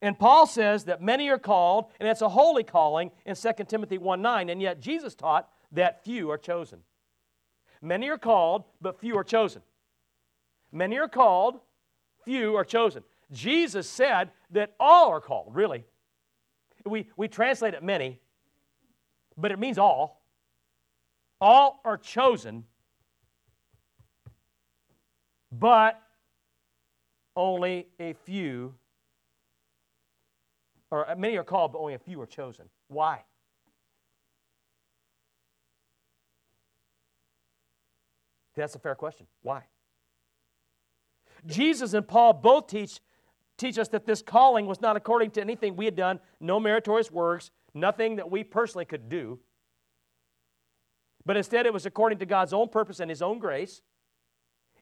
And 0.00 0.18
Paul 0.18 0.46
says 0.46 0.84
that 0.84 1.02
many 1.02 1.28
are 1.28 1.38
called, 1.38 1.86
and 1.98 2.08
it's 2.08 2.22
a 2.22 2.28
holy 2.28 2.62
calling 2.62 3.10
in 3.26 3.34
2 3.34 3.52
Timothy 3.66 3.98
1 3.98 4.22
9, 4.22 4.48
and 4.48 4.62
yet 4.62 4.80
Jesus 4.80 5.14
taught 5.14 5.48
that 5.72 6.04
few 6.04 6.30
are 6.30 6.38
chosen. 6.38 6.80
Many 7.82 8.08
are 8.08 8.18
called, 8.18 8.64
but 8.80 9.00
few 9.00 9.16
are 9.16 9.24
chosen. 9.24 9.62
Many 10.70 10.98
are 10.98 11.08
called, 11.08 11.58
few 12.24 12.56
are 12.56 12.64
chosen. 12.64 13.02
Jesus 13.30 13.88
said 13.88 14.30
that 14.50 14.74
all 14.80 15.10
are 15.10 15.20
called, 15.20 15.54
really. 15.54 15.84
We, 16.86 17.08
we 17.16 17.28
translate 17.28 17.74
it 17.74 17.82
many, 17.82 18.20
but 19.36 19.52
it 19.52 19.58
means 19.58 19.78
all. 19.78 20.22
All 21.40 21.80
are 21.84 21.96
chosen, 21.98 22.64
but 25.52 26.00
only 27.36 27.86
a 28.00 28.14
few, 28.24 28.74
or 30.90 31.06
many 31.16 31.36
are 31.36 31.44
called, 31.44 31.72
but 31.72 31.78
only 31.78 31.94
a 31.94 31.98
few 31.98 32.20
are 32.20 32.26
chosen. 32.26 32.64
Why? 32.88 33.24
That's 38.56 38.74
a 38.74 38.78
fair 38.80 38.96
question. 38.96 39.26
Why? 39.42 39.62
Jesus 41.46 41.94
and 41.94 42.06
Paul 42.06 42.32
both 42.32 42.66
teach, 42.66 42.98
teach 43.58 43.78
us 43.78 43.88
that 43.88 44.06
this 44.06 44.22
calling 44.22 44.66
was 44.66 44.80
not 44.80 44.96
according 44.96 45.32
to 45.32 45.40
anything 45.40 45.76
we 45.76 45.84
had 45.84 45.96
done, 45.96 46.20
no 46.40 46.58
meritorious 46.58 47.10
works, 47.10 47.50
nothing 47.74 48.16
that 48.16 48.30
we 48.30 48.42
personally 48.42 48.86
could 48.86 49.08
do, 49.08 49.38
but 51.26 51.36
instead 51.36 51.66
it 51.66 51.72
was 51.74 51.84
according 51.84 52.18
to 52.20 52.26
God's 52.26 52.54
own 52.54 52.68
purpose 52.68 53.00
and 53.00 53.10
His 53.10 53.20
own 53.20 53.38
grace 53.38 53.82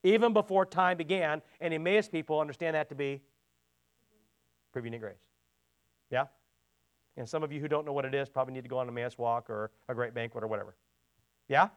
even 0.04 0.32
before 0.32 0.64
time 0.64 0.96
began, 0.96 1.42
and 1.60 1.74
Emmaus 1.74 2.08
people 2.08 2.38
understand 2.38 2.76
that 2.76 2.88
to 2.90 2.94
be 2.94 3.20
prevenient 4.72 5.02
grace. 5.02 5.18
Yeah? 6.10 6.26
And 7.16 7.28
some 7.28 7.42
of 7.42 7.50
you 7.50 7.60
who 7.60 7.66
don't 7.66 7.84
know 7.84 7.92
what 7.92 8.04
it 8.04 8.14
is 8.14 8.28
probably 8.28 8.54
need 8.54 8.62
to 8.62 8.68
go 8.68 8.78
on 8.78 8.86
a 8.86 8.92
Emmaus 8.92 9.18
walk 9.18 9.50
or 9.50 9.72
a 9.88 9.94
great 9.94 10.14
banquet 10.14 10.44
or 10.44 10.46
whatever. 10.46 10.76
Yeah? 11.48 11.70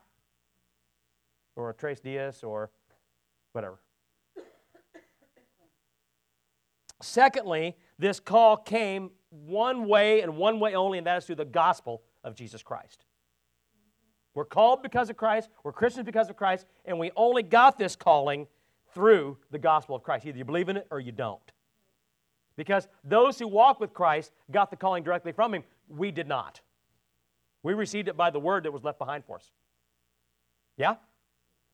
Or 1.56 1.72
a 1.72 1.74
Tres 1.74 2.00
Dias 2.00 2.44
or 2.44 2.70
whatever. 3.54 3.80
Secondly, 7.02 7.76
this 7.98 8.20
call 8.20 8.58
came 8.58 9.12
one 9.30 9.88
way 9.88 10.22
and 10.22 10.38
one 10.38 10.60
way 10.60 10.76
only, 10.76 10.98
and 10.98 11.08
that 11.08 11.18
is 11.18 11.26
through 11.26 11.36
the 11.36 11.46
gospel 11.46 12.02
of 12.24 12.36
Jesus 12.36 12.64
Christ. 12.64 13.06
We're 14.34 14.46
called 14.46 14.84
because 14.84 15.10
of 15.10 15.18
Christ, 15.18 15.50
we're 15.64 15.72
Christians 15.72 16.06
because 16.06 16.30
of 16.30 16.36
Christ, 16.36 16.66
and 16.86 17.00
we 17.00 17.12
only 17.16 17.44
got 17.44 17.78
this 17.78 17.96
calling 17.96 18.48
through 18.94 19.38
the 19.52 19.60
gospel 19.60 19.96
of 19.96 20.04
Christ. 20.04 20.26
Either 20.26 20.38
you 20.38 20.46
believe 20.46 20.70
in 20.70 20.78
it 20.78 20.88
or 20.92 21.00
you 21.00 21.12
don't. 21.12 21.52
Because 22.56 22.88
those 23.04 23.40
who 23.40 23.48
walk 23.48 23.80
with 23.80 23.94
Christ 23.94 24.34
got 24.52 24.70
the 24.70 24.76
calling 24.76 25.04
directly 25.04 25.32
from 25.32 25.54
Him. 25.54 25.64
We 25.88 26.12
did 26.12 26.28
not. 26.28 26.62
We 27.64 27.74
received 27.74 28.08
it 28.08 28.18
by 28.18 28.30
the 28.30 28.40
word 28.40 28.64
that 28.64 28.74
was 28.74 28.84
left 28.84 29.00
behind 29.00 29.26
for 29.26 29.38
us. 29.38 29.52
Yeah? 30.78 30.96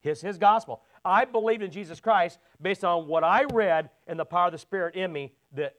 His, 0.02 0.22
his 0.22 0.38
gospel. 0.38 0.82
I 1.06 1.26
believed 1.26 1.62
in 1.62 1.72
Jesus 1.72 2.00
Christ 2.00 2.40
based 2.62 2.84
on 2.84 3.08
what 3.08 3.24
I 3.24 3.46
read 3.54 3.90
and 4.08 4.20
the 4.20 4.26
power 4.26 4.48
of 4.48 4.52
the 4.52 4.58
Spirit 4.58 4.96
in 4.96 5.14
me 5.14 5.34
that 5.54 5.76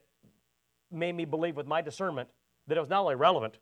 made 0.89 1.13
me 1.13 1.25
believe 1.25 1.55
with 1.55 1.67
my 1.67 1.81
discernment 1.81 2.29
that 2.67 2.77
it 2.77 2.79
was 2.79 2.89
not 2.89 3.01
only 3.01 3.15
relevant, 3.15 3.59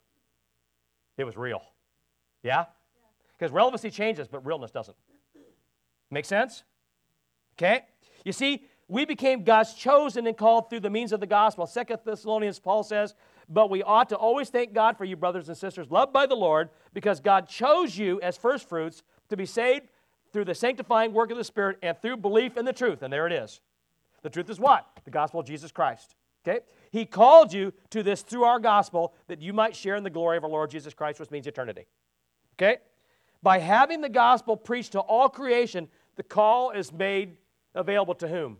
it 1.17 1.23
was 1.23 1.35
real. 1.35 1.61
Yeah? 2.43 2.65
Because 3.37 3.51
relevancy 3.51 3.89
changes, 3.89 4.27
but 4.27 4.45
realness 4.45 4.71
doesn't. 4.71 4.95
Make 6.11 6.25
sense? 6.25 6.63
Okay? 7.57 7.81
You 8.23 8.31
see, 8.31 8.65
we 8.87 9.05
became 9.05 9.43
God's 9.43 9.73
chosen 9.73 10.27
and 10.27 10.37
called 10.37 10.69
through 10.69 10.81
the 10.81 10.89
means 10.89 11.11
of 11.11 11.19
the 11.19 11.27
gospel. 11.27 11.65
Second 11.65 11.99
Thessalonians, 12.05 12.59
Paul 12.59 12.83
says, 12.83 13.15
But 13.49 13.69
we 13.69 13.81
ought 13.81 14.09
to 14.09 14.15
always 14.15 14.49
thank 14.49 14.73
God 14.73 14.97
for 14.97 15.05
you, 15.05 15.15
brothers 15.15 15.49
and 15.49 15.57
sisters, 15.57 15.89
loved 15.89 16.13
by 16.13 16.27
the 16.27 16.35
Lord, 16.35 16.69
because 16.93 17.19
God 17.19 17.49
chose 17.49 17.97
you 17.97 18.21
as 18.21 18.37
firstfruits 18.37 19.01
to 19.29 19.37
be 19.37 19.45
saved 19.45 19.87
through 20.35 20.43
the 20.43 20.53
sanctifying 20.53 21.13
work 21.13 21.31
of 21.31 21.37
the 21.37 21.45
Spirit 21.45 21.77
and 21.81 21.97
through 22.01 22.17
belief 22.17 22.57
in 22.57 22.65
the 22.65 22.73
truth. 22.73 23.03
And 23.03 23.13
there 23.13 23.25
it 23.25 23.31
is. 23.31 23.61
The 24.21 24.29
truth 24.29 24.49
is 24.49 24.59
what? 24.59 24.85
The 25.05 25.09
gospel 25.09 25.39
of 25.39 25.47
Jesus 25.47 25.71
Christ. 25.71 26.13
Okay? 26.45 26.59
He 26.91 27.05
called 27.05 27.53
you 27.53 27.71
to 27.91 28.03
this 28.03 28.21
through 28.21 28.43
our 28.43 28.59
gospel 28.59 29.13
that 29.27 29.41
you 29.41 29.53
might 29.53 29.77
share 29.77 29.95
in 29.95 30.03
the 30.03 30.09
glory 30.09 30.35
of 30.35 30.43
our 30.43 30.49
Lord 30.49 30.69
Jesus 30.69 30.93
Christ, 30.93 31.21
which 31.21 31.31
means 31.31 31.47
eternity. 31.47 31.85
Okay? 32.57 32.79
By 33.41 33.59
having 33.59 34.01
the 34.01 34.09
gospel 34.09 34.57
preached 34.57 34.91
to 34.91 34.99
all 34.99 35.29
creation, 35.29 35.87
the 36.17 36.23
call 36.23 36.71
is 36.71 36.91
made 36.91 37.37
available 37.73 38.15
to 38.15 38.27
whom? 38.27 38.57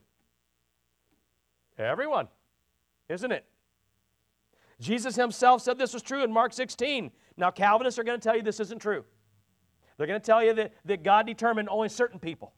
Everyone, 1.78 2.30
isn't 3.10 3.34
it? 3.34 3.44
Jesus 4.80 5.18
himself 5.18 5.62
said 5.62 5.78
this 5.78 5.94
was 5.94 6.04
true 6.04 6.24
in 6.24 6.32
Mark 6.32 6.54
16. 6.54 7.12
Now, 7.36 7.52
Calvinists 7.52 8.00
are 8.00 8.06
going 8.06 8.18
to 8.18 8.24
tell 8.24 8.38
you 8.38 8.44
this 8.44 8.62
isn't 8.62 8.80
true. 8.80 9.04
They're 9.98 10.08
going 10.08 10.20
to 10.20 10.26
tell 10.26 10.44
you 10.44 10.54
that, 10.54 10.74
that 10.86 11.04
God 11.04 11.26
determined 11.26 11.70
only 11.70 11.90
certain 11.90 12.20
people. 12.20 12.54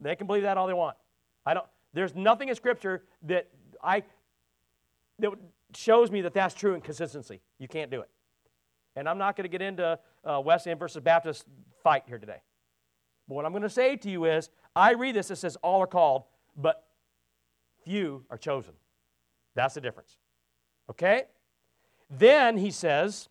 They 0.00 0.14
can 0.16 0.26
believe 0.26 0.42
that 0.42 0.56
all 0.56 0.66
they 0.66 0.74
want. 0.74 0.96
I 1.46 1.54
don't, 1.54 1.66
there's 1.92 2.14
nothing 2.14 2.48
in 2.48 2.54
Scripture 2.54 3.04
that, 3.22 3.48
I, 3.82 4.02
that 5.18 5.32
shows 5.74 6.10
me 6.10 6.20
that 6.22 6.34
that's 6.34 6.54
true 6.54 6.74
in 6.74 6.80
consistency. 6.80 7.40
You 7.58 7.68
can't 7.68 7.90
do 7.90 8.00
it. 8.00 8.10
And 8.96 9.08
I'm 9.08 9.18
not 9.18 9.36
going 9.36 9.44
to 9.44 9.48
get 9.48 9.62
into 9.62 9.98
uh, 10.24 10.40
Wesleyan 10.44 10.78
versus 10.78 11.02
Baptist 11.02 11.44
fight 11.82 12.02
here 12.06 12.18
today. 12.18 12.42
But 13.28 13.34
what 13.34 13.44
I'm 13.44 13.52
going 13.52 13.62
to 13.62 13.70
say 13.70 13.96
to 13.96 14.10
you 14.10 14.24
is 14.24 14.50
I 14.74 14.92
read 14.92 15.14
this, 15.14 15.30
it 15.30 15.36
says 15.36 15.56
all 15.56 15.82
are 15.82 15.86
called, 15.86 16.24
but 16.56 16.84
few 17.84 18.24
are 18.30 18.38
chosen. 18.38 18.74
That's 19.54 19.74
the 19.74 19.80
difference. 19.80 20.16
Okay? 20.90 21.24
Then 22.10 22.56
he 22.56 22.70
says, 22.70 23.28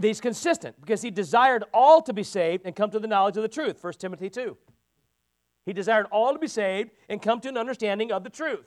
he's 0.00 0.20
consistent 0.20 0.80
because 0.80 1.02
he 1.02 1.10
desired 1.10 1.64
all 1.72 2.00
to 2.02 2.12
be 2.12 2.22
saved 2.22 2.64
and 2.64 2.74
come 2.74 2.90
to 2.90 2.98
the 2.98 3.08
knowledge 3.08 3.36
of 3.36 3.42
the 3.42 3.48
truth. 3.48 3.82
1 3.82 3.92
Timothy 3.94 4.30
2. 4.30 4.56
He 5.66 5.72
desired 5.72 6.06
all 6.10 6.32
to 6.32 6.38
be 6.38 6.48
saved 6.48 6.90
and 7.08 7.20
come 7.20 7.40
to 7.40 7.48
an 7.48 7.58
understanding 7.58 8.10
of 8.12 8.24
the 8.24 8.30
truth. 8.30 8.66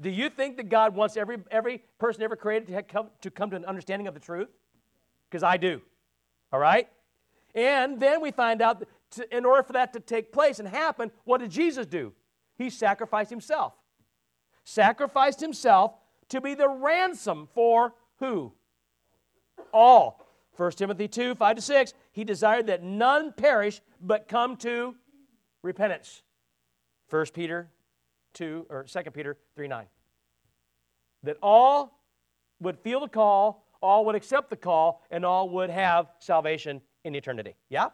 Do 0.00 0.10
you 0.10 0.28
think 0.28 0.56
that 0.56 0.68
God 0.68 0.94
wants 0.94 1.16
every, 1.16 1.38
every 1.50 1.82
person 1.98 2.22
ever 2.22 2.36
created 2.36 2.68
to 2.68 2.82
come, 2.82 3.08
to 3.22 3.30
come 3.30 3.50
to 3.50 3.56
an 3.56 3.64
understanding 3.64 4.08
of 4.08 4.14
the 4.14 4.20
truth? 4.20 4.48
Because 5.30 5.42
I 5.42 5.56
do. 5.56 5.80
All 6.52 6.60
right? 6.60 6.88
And 7.54 7.98
then 7.98 8.20
we 8.20 8.30
find 8.30 8.60
out 8.60 8.80
that 8.80 8.88
to, 9.12 9.36
in 9.36 9.44
order 9.44 9.62
for 9.62 9.72
that 9.72 9.92
to 9.94 10.00
take 10.00 10.32
place 10.32 10.58
and 10.58 10.68
happen, 10.68 11.10
what 11.24 11.40
did 11.40 11.50
Jesus 11.50 11.86
do? 11.86 12.12
He 12.58 12.70
sacrificed 12.70 13.30
himself. 13.30 13.72
Sacrificed 14.64 15.40
himself 15.40 15.94
to 16.28 16.40
be 16.40 16.54
the 16.54 16.68
ransom 16.68 17.48
for 17.54 17.94
who? 18.18 18.52
All. 19.72 20.25
1 20.56 20.70
Timothy 20.72 21.08
2, 21.08 21.34
5 21.34 21.56
to 21.56 21.62
6. 21.62 21.94
He 22.12 22.24
desired 22.24 22.66
that 22.68 22.82
none 22.82 23.32
perish, 23.32 23.80
but 24.00 24.28
come 24.28 24.56
to 24.58 24.94
repentance. 25.62 26.22
1 27.10 27.26
Peter 27.34 27.68
2, 28.34 28.66
or 28.70 28.84
2 28.84 29.10
Peter 29.10 29.36
3, 29.54 29.68
9. 29.68 29.86
That 31.22 31.36
all 31.42 32.00
would 32.60 32.78
feel 32.78 33.00
the 33.00 33.08
call, 33.08 33.66
all 33.82 34.04
would 34.06 34.14
accept 34.14 34.50
the 34.50 34.56
call, 34.56 35.02
and 35.10 35.24
all 35.24 35.48
would 35.50 35.70
have 35.70 36.10
salvation 36.18 36.80
in 37.04 37.14
eternity. 37.14 37.56
Yeah? 37.68 37.88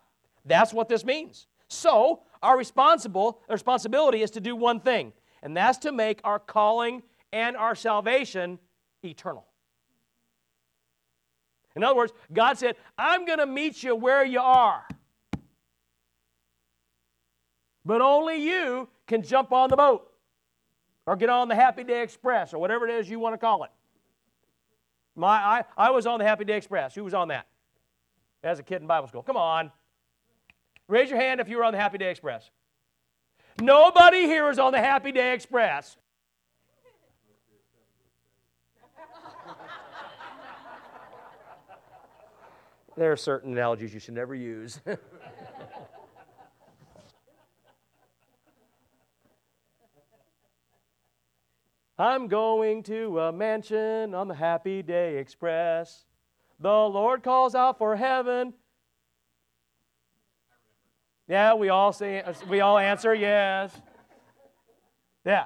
That's 0.45 0.73
what 0.73 0.89
this 0.89 1.05
means. 1.05 1.47
So, 1.69 2.23
our 2.43 2.59
responsible 2.59 3.41
responsibility 3.49 4.23
is 4.23 4.31
to 4.33 4.41
do 4.41 4.55
one 4.55 4.81
thing, 4.81 5.13
and 5.43 5.57
that's 5.57 5.79
to 5.79 5.93
make 5.93 6.21
our 6.25 6.39
calling 6.39 7.03
and 7.33 7.57
our 7.57 7.75
salvation 7.75 8.59
eternal. 9.03 9.47
In 11.75 11.83
other 11.83 11.97
words, 11.97 12.13
God 12.33 12.59
said, 12.59 12.77
I'm 12.99 13.25
going 13.25 13.39
to 13.39 13.47
meet 13.47 13.83
you 13.83 13.95
where 13.95 14.25
you 14.25 14.41
are. 14.41 14.87
But 17.85 18.01
only 18.01 18.37
you 18.37 18.89
can 19.07 19.23
jump 19.23 19.53
on 19.53 19.71
the 19.71 19.77
boat 19.77 20.11
or 21.07 21.17
get 21.17 21.29
on 21.29 21.49
the 21.49 21.55
Happy 21.55 21.85
Day 21.85 22.03
Express 22.03 22.55
or 22.55 22.59
whatever 22.59 22.87
it 22.87 22.95
is 22.95 23.11
you 23.11 23.19
want 23.19 23.35
to 23.35 23.39
call 23.39 23.65
it. 23.65 23.71
My, 25.17 25.29
I, 25.29 25.65
I 25.77 25.91
was 25.91 26.07
on 26.07 26.19
the 26.19 26.25
Happy 26.25 26.45
Day 26.45 26.57
Express. 26.57 26.95
Who 26.95 27.05
was 27.05 27.15
on 27.15 27.29
that? 27.29 27.47
As 28.43 28.59
a 28.59 28.63
kid 28.63 28.81
in 28.81 28.87
Bible 28.87 29.09
school. 29.09 29.23
Come 29.23 29.37
on. 29.37 29.71
Raise 30.89 31.11
your 31.11 31.19
hand 31.19 31.41
if 31.41 31.49
you 31.49 31.57
were 31.57 31.65
on 31.65 31.73
the 31.73 31.79
Happy 31.79 31.99
Day 31.99 32.11
Express. 32.11 32.51
Nobody 33.61 34.23
here 34.23 34.49
is 34.51 34.59
on 34.59 34.73
the 34.73 34.81
Happy 34.81 35.13
Day 35.13 35.35
Express. 35.35 35.97
There 42.97 43.13
are 43.13 43.17
certain 43.17 43.53
analogies 43.53 43.95
you 43.95 44.01
should 44.01 44.15
never 44.15 44.35
use. 44.35 44.81
I'm 51.99 52.27
going 52.27 52.83
to 52.85 53.21
a 53.21 53.33
mansion 53.33 54.15
on 54.15 54.27
the 54.27 54.35
Happy 54.35 54.83
Day 54.83 55.19
Express. 55.19 56.05
The 56.59 56.69
Lord 56.69 57.23
calls 57.23 57.55
out 57.55 57.79
for 57.79 57.97
heaven. 57.97 58.55
Yeah, 61.29 61.55
we 61.55 61.69
all 61.69 61.93
say 61.93 62.23
we 62.49 62.61
all 62.61 62.79
answer 62.79 63.15
yes. 63.15 63.81
Yeah. 65.25 65.45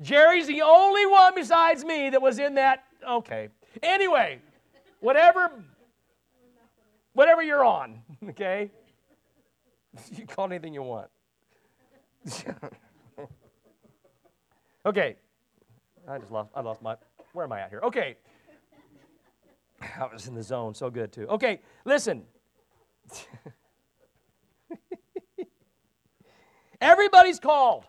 Jerry's 0.00 0.46
the 0.46 0.62
only 0.62 1.04
one 1.06 1.34
besides 1.34 1.84
me 1.84 2.10
that 2.10 2.22
was 2.22 2.38
in 2.38 2.54
that. 2.54 2.84
Okay. 3.06 3.48
Anyway, 3.82 4.40
whatever 5.00 5.50
whatever 7.12 7.42
you're 7.42 7.64
on, 7.64 8.02
okay? 8.30 8.70
You 10.12 10.24
call 10.24 10.44
anything 10.46 10.72
you 10.72 10.84
want. 10.84 11.08
okay. 14.86 15.16
I 16.08 16.18
just 16.18 16.30
lost 16.30 16.50
I 16.54 16.60
lost 16.60 16.80
my 16.80 16.94
where 17.32 17.44
am 17.44 17.50
I 17.50 17.62
at 17.62 17.70
here? 17.70 17.80
Okay. 17.82 18.16
I 19.98 20.06
was 20.12 20.28
in 20.28 20.34
the 20.36 20.44
zone 20.44 20.74
so 20.74 20.90
good 20.90 21.10
too. 21.10 21.26
Okay, 21.26 21.60
listen. 21.84 22.22
Everybody's 26.80 27.38
called. 27.38 27.84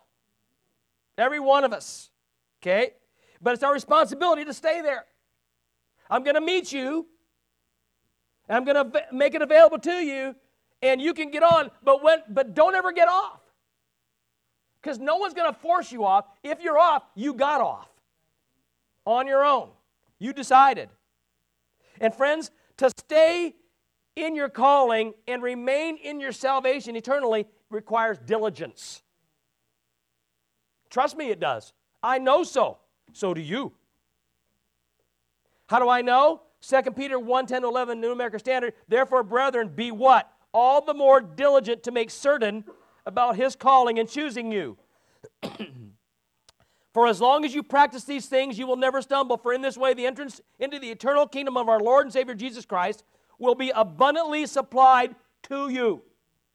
Every 1.17 1.39
one 1.39 1.63
of 1.63 1.73
us. 1.73 2.09
Okay? 2.61 2.91
But 3.41 3.53
it's 3.53 3.63
our 3.63 3.73
responsibility 3.73 4.45
to 4.45 4.53
stay 4.53 4.81
there. 4.81 5.05
I'm 6.09 6.23
going 6.23 6.35
to 6.35 6.41
meet 6.41 6.71
you. 6.71 7.07
I'm 8.49 8.65
going 8.65 8.91
to 8.91 9.05
make 9.11 9.33
it 9.33 9.41
available 9.41 9.79
to 9.79 9.93
you 9.93 10.35
and 10.81 11.01
you 11.01 11.13
can 11.13 11.31
get 11.31 11.43
on, 11.43 11.69
but 11.83 12.03
when 12.03 12.19
but 12.27 12.53
don't 12.53 12.75
ever 12.75 12.91
get 12.91 13.07
off. 13.07 13.39
Cuz 14.81 14.97
no 14.97 15.17
one's 15.17 15.33
going 15.33 15.51
to 15.51 15.59
force 15.59 15.91
you 15.91 16.05
off. 16.05 16.25
If 16.43 16.61
you're 16.61 16.79
off, 16.79 17.03
you 17.15 17.33
got 17.33 17.61
off. 17.61 17.87
On 19.05 19.27
your 19.27 19.43
own. 19.43 19.69
You 20.19 20.33
decided. 20.33 20.89
And 21.99 22.13
friends, 22.13 22.51
to 22.77 22.89
stay 22.97 23.55
in 24.15 24.35
your 24.35 24.49
calling 24.49 25.13
and 25.27 25.41
remain 25.41 25.97
in 25.97 26.19
your 26.19 26.31
salvation 26.31 26.95
eternally 26.95 27.47
requires 27.69 28.17
diligence. 28.19 29.01
Trust 30.89 31.15
me, 31.15 31.29
it 31.29 31.39
does. 31.39 31.73
I 32.03 32.17
know 32.17 32.43
so. 32.43 32.79
So 33.13 33.33
do 33.33 33.41
you. 33.41 33.73
How 35.67 35.79
do 35.79 35.87
I 35.87 36.01
know? 36.01 36.41
2 36.61 36.81
Peter 36.91 37.19
1 37.19 37.45
10 37.47 37.63
11, 37.63 37.99
New 37.99 38.11
American 38.11 38.39
Standard. 38.39 38.73
Therefore, 38.87 39.23
brethren, 39.23 39.69
be 39.69 39.91
what? 39.91 40.31
All 40.53 40.83
the 40.83 40.93
more 40.93 41.21
diligent 41.21 41.83
to 41.83 41.91
make 41.91 42.09
certain 42.09 42.63
about 43.05 43.35
his 43.35 43.55
calling 43.55 43.99
and 43.99 44.07
choosing 44.09 44.51
you. 44.51 44.77
For 46.93 47.07
as 47.07 47.21
long 47.21 47.45
as 47.45 47.55
you 47.55 47.63
practice 47.63 48.03
these 48.03 48.25
things, 48.25 48.59
you 48.59 48.67
will 48.67 48.75
never 48.75 49.01
stumble. 49.01 49.37
For 49.37 49.53
in 49.53 49.61
this 49.61 49.77
way, 49.77 49.93
the 49.93 50.05
entrance 50.05 50.41
into 50.59 50.77
the 50.77 50.91
eternal 50.91 51.25
kingdom 51.25 51.55
of 51.55 51.69
our 51.69 51.79
Lord 51.79 52.05
and 52.05 52.13
Savior 52.13 52.35
Jesus 52.35 52.65
Christ 52.65 53.03
will 53.39 53.55
be 53.55 53.71
abundantly 53.73 54.45
supplied 54.45 55.15
to 55.43 55.69
you. 55.69 56.01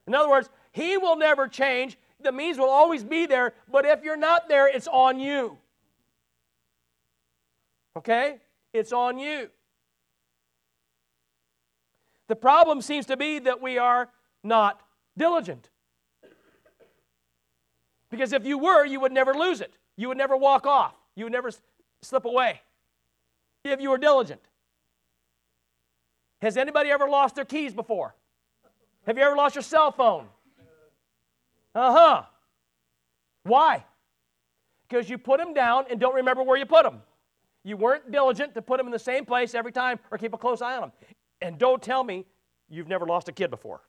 In 0.06 0.14
other 0.14 0.28
words, 0.28 0.50
He 0.72 0.98
will 0.98 1.16
never 1.16 1.48
change. 1.48 1.98
The 2.20 2.32
means 2.32 2.58
will 2.58 2.70
always 2.70 3.02
be 3.02 3.26
there, 3.26 3.54
but 3.70 3.84
if 3.84 4.02
you're 4.02 4.16
not 4.16 4.48
there, 4.48 4.68
it's 4.68 4.88
on 4.88 5.18
you. 5.18 5.58
Okay? 7.96 8.36
It's 8.72 8.92
on 8.92 9.18
you. 9.18 9.48
The 12.28 12.36
problem 12.36 12.82
seems 12.82 13.06
to 13.06 13.16
be 13.16 13.38
that 13.40 13.60
we 13.60 13.78
are 13.78 14.08
not 14.42 14.80
diligent. 15.16 15.70
Because 18.10 18.32
if 18.32 18.44
you 18.44 18.58
were, 18.58 18.84
you 18.84 19.00
would 19.00 19.12
never 19.12 19.34
lose 19.34 19.60
it. 19.60 19.72
You 19.96 20.08
would 20.08 20.18
never 20.18 20.36
walk 20.36 20.66
off. 20.66 20.94
You 21.14 21.24
would 21.24 21.32
never 21.32 21.50
slip 22.02 22.24
away 22.24 22.60
if 23.64 23.80
you 23.80 23.90
were 23.90 23.98
diligent. 23.98 24.40
Has 26.42 26.56
anybody 26.56 26.90
ever 26.90 27.08
lost 27.08 27.34
their 27.34 27.44
keys 27.44 27.74
before? 27.74 28.14
Have 29.06 29.16
you 29.16 29.24
ever 29.24 29.36
lost 29.36 29.54
your 29.54 29.62
cell 29.62 29.90
phone? 29.90 30.26
Uh 31.74 31.92
huh. 31.92 32.22
Why? 33.44 33.84
Because 34.88 35.08
you 35.08 35.18
put 35.18 35.38
them 35.38 35.54
down 35.54 35.84
and 35.90 35.98
don't 35.98 36.14
remember 36.14 36.42
where 36.42 36.56
you 36.56 36.66
put 36.66 36.84
them. 36.84 37.02
You 37.64 37.76
weren't 37.76 38.10
diligent 38.12 38.54
to 38.54 38.62
put 38.62 38.78
them 38.78 38.86
in 38.86 38.92
the 38.92 38.98
same 38.98 39.24
place 39.24 39.54
every 39.54 39.72
time 39.72 39.98
or 40.10 40.18
keep 40.18 40.32
a 40.34 40.38
close 40.38 40.62
eye 40.62 40.76
on 40.76 40.82
them. 40.82 40.92
And 41.40 41.58
don't 41.58 41.82
tell 41.82 42.02
me 42.02 42.24
you've 42.68 42.88
never 42.88 43.06
lost 43.06 43.28
a 43.28 43.32
kid 43.32 43.50
before. 43.50 43.80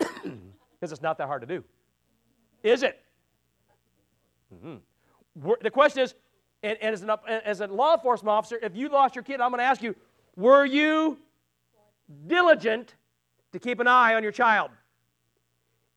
Because 0.78 0.92
it's 0.92 1.00
not 1.00 1.16
that 1.16 1.26
hard 1.26 1.40
to 1.40 1.46
do. 1.46 1.64
Is 2.62 2.82
it? 2.82 3.00
Mm-hmm. 4.54 5.52
The 5.62 5.70
question 5.70 6.02
is, 6.02 6.14
and, 6.62 6.76
and 6.82 6.92
as, 6.92 7.02
an, 7.02 7.10
as 7.26 7.60
a 7.62 7.66
law 7.66 7.94
enforcement 7.94 8.30
officer, 8.30 8.58
if 8.62 8.76
you 8.76 8.90
lost 8.90 9.14
your 9.14 9.24
kid, 9.24 9.40
I'm 9.40 9.50
going 9.50 9.60
to 9.60 9.64
ask 9.64 9.82
you, 9.82 9.94
were 10.36 10.66
you 10.66 11.18
diligent 12.26 12.94
to 13.52 13.58
keep 13.58 13.80
an 13.80 13.86
eye 13.86 14.14
on 14.14 14.22
your 14.22 14.32
child? 14.32 14.70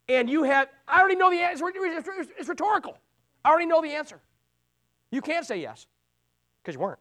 And 0.08 0.30
you 0.30 0.44
have, 0.44 0.70
I 0.88 1.00
already 1.00 1.16
know 1.16 1.30
the 1.30 1.40
answer. 1.40 1.66
It's 1.68 2.48
rhetorical. 2.48 2.98
I 3.44 3.50
already 3.50 3.68
know 3.68 3.82
the 3.82 3.92
answer. 3.92 4.20
You 5.12 5.22
can't 5.22 5.46
say 5.46 5.62
yes 5.62 5.88
because 6.62 6.76
you 6.76 6.80
weren't. 6.80 7.00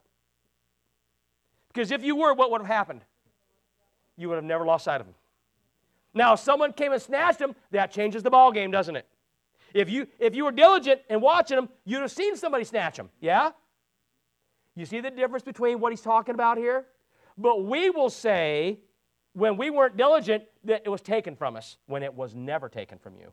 Because 1.79 1.93
if 1.93 2.03
you 2.03 2.17
were, 2.17 2.35
what 2.35 2.51
would 2.51 2.61
have 2.61 2.67
happened? 2.67 3.03
You 4.17 4.29
would 4.29 4.35
have 4.35 4.45
never 4.45 4.67
lost 4.67 4.87
sight 4.87 5.01
of 5.01 5.07
him. 5.07 5.15
Now, 6.13 6.33
if 6.33 6.41
someone 6.41 6.73
came 6.73 6.93
and 6.93 7.01
snatched 7.01 7.41
him, 7.41 7.55
that 7.71 7.93
changes 7.93 8.25
the 8.25 8.31
ball 8.31 8.51
game, 8.51 8.73
doesn't 8.73 8.97
it? 8.97 9.07
If 9.73 9.89
you, 9.89 10.09
if 10.19 10.35
you 10.35 10.45
were 10.45 10.51
diligent 10.51 11.03
and 11.09 11.23
watching 11.23 11.55
them, 11.55 11.69
you'd 11.85 12.01
have 12.01 12.11
seen 12.11 12.37
somebody 12.37 12.65
snatch 12.65 12.97
them. 12.97 13.11
Yeah? 13.21 13.53
You 14.75 14.87
see 14.87 15.01
the 15.01 15.13
difference 15.13 15.45
between 15.45 15.79
what 15.79 15.93
he's 15.93 16.01
talking 16.01 16.35
about 16.35 16.59
here? 16.59 16.85
But 17.37 17.65
we 17.65 17.91
will 17.91 18.11
say, 18.11 18.81
when 19.35 19.57
we 19.57 19.71
weren't 19.71 19.97
diligent, 19.97 20.43
that 20.65 20.83
it 20.85 20.89
was 20.89 21.01
taken 21.01 21.37
from 21.37 21.55
us 21.55 21.77
when 21.87 22.03
it 22.03 22.13
was 22.13 22.35
never 22.35 22.69
taken 22.69 22.99
from 22.99 23.15
you. 23.15 23.33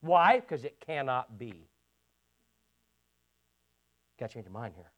Why? 0.00 0.40
Because 0.40 0.64
it 0.64 0.80
cannot 0.84 1.38
be. 1.38 1.68
Got 4.18 4.30
to 4.30 4.34
change 4.34 4.46
your 4.46 4.52
mind 4.52 4.74
here. 4.74 4.90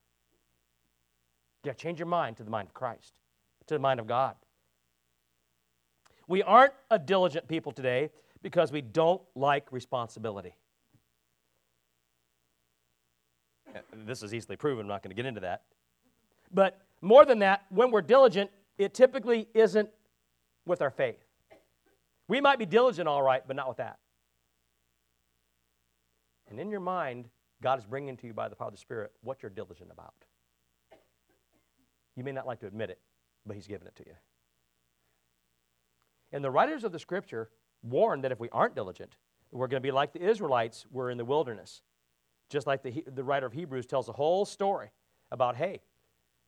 Got 1.67 1.79
change 1.79 1.99
your 1.99 2.07
mind 2.07 2.37
to 2.37 2.45
the 2.45 2.51
mind 2.51 2.69
of 2.69 2.75
Christ, 2.75 3.15
to 3.67 3.75
the 3.75 3.81
mind 3.81 3.99
of 3.99 4.07
God. 4.07 4.37
We 6.29 6.41
aren't 6.45 6.73
a 6.93 6.99
diligent 6.99 7.49
people 7.49 7.73
today 7.73 8.11
because 8.41 8.71
we 8.71 8.81
don't 8.81 9.21
like 9.35 9.73
responsibility. 9.73 10.55
Uh, 13.75 13.81
this 14.07 14.23
is 14.23 14.33
easily 14.33 14.55
proven. 14.55 14.83
I'm 14.83 14.89
not 14.89 15.03
going 15.03 15.11
to 15.11 15.17
get 15.17 15.27
into 15.27 15.41
that. 15.41 15.63
But 16.55 16.81
more 17.01 17.25
than 17.25 17.41
that, 17.41 17.65
when 17.71 17.91
we're 17.91 18.01
diligent, 18.01 18.51
it 18.79 18.95
typically 18.95 19.49
isn't 19.53 19.89
with 20.67 20.81
our 20.81 20.91
faith. 20.91 21.25
We 22.29 22.41
might 22.41 22.61
be 22.61 22.67
diligent, 22.67 23.09
all 23.09 23.25
right, 23.25 23.43
but 23.45 23.57
not 23.57 23.67
with 23.67 23.79
that. 23.79 23.99
And 26.49 26.61
in 26.61 26.71
your 26.71 26.81
mind, 26.81 27.29
God 27.61 27.81
is 27.81 27.85
bringing 27.85 28.17
to 28.19 28.27
you 28.29 28.35
by 28.35 28.49
the 28.49 28.55
power 28.55 28.69
of 28.69 28.75
the 28.75 28.79
Spirit 28.79 29.11
what 29.23 29.43
you're 29.43 29.51
diligent 29.51 29.91
about. 29.91 30.15
You 32.17 32.25
may 32.25 32.33
not 32.33 32.47
like 32.47 32.61
to 32.61 32.67
admit 32.67 32.91
it, 32.91 32.99
but 33.45 33.55
He's 33.57 33.67
given 33.67 33.87
it 33.87 33.95
to 33.97 34.05
you. 34.07 34.15
And 36.33 36.43
the 36.43 36.51
writers 36.51 36.85
of 36.85 36.93
the 36.93 36.99
Scripture 36.99 37.51
warn 37.83 38.23
that 38.23 38.33
if 38.33 38.41
we 38.41 38.49
aren't 38.51 38.75
diligent, 38.75 39.17
we're 39.53 39.69
going 39.69 39.81
to 39.81 39.87
be 39.87 39.93
like 39.93 40.13
the 40.13 40.23
Israelites 40.23 40.87
were 40.91 41.11
in 41.11 41.19
the 41.19 41.25
wilderness. 41.25 41.83
Just 42.49 42.67
like 42.67 42.83
the, 42.83 43.05
the 43.07 43.25
writer 43.25 43.47
of 43.47 43.53
Hebrews 43.53 43.87
tells 43.87 44.09
a 44.09 44.13
whole 44.13 44.45
story 44.45 44.91
about, 45.31 45.57
hey, 45.57 45.81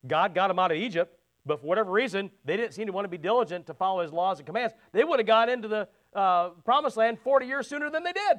God 0.07 0.33
got 0.33 0.47
them 0.47 0.59
out 0.59 0.71
of 0.71 0.77
Egypt, 0.77 1.17
but 1.45 1.59
for 1.59 1.67
whatever 1.67 1.91
reason, 1.91 2.31
they 2.45 2.57
didn't 2.57 2.73
seem 2.73 2.87
to 2.87 2.91
want 2.91 3.05
to 3.05 3.09
be 3.09 3.17
diligent 3.17 3.67
to 3.67 3.73
follow 3.73 4.01
his 4.01 4.13
laws 4.13 4.39
and 4.39 4.45
commands. 4.45 4.73
They 4.91 5.03
would 5.03 5.19
have 5.19 5.27
got 5.27 5.49
into 5.49 5.67
the 5.67 5.87
uh, 6.13 6.49
promised 6.63 6.97
land 6.97 7.19
40 7.19 7.45
years 7.45 7.67
sooner 7.67 7.89
than 7.89 8.03
they 8.03 8.13
did. 8.13 8.37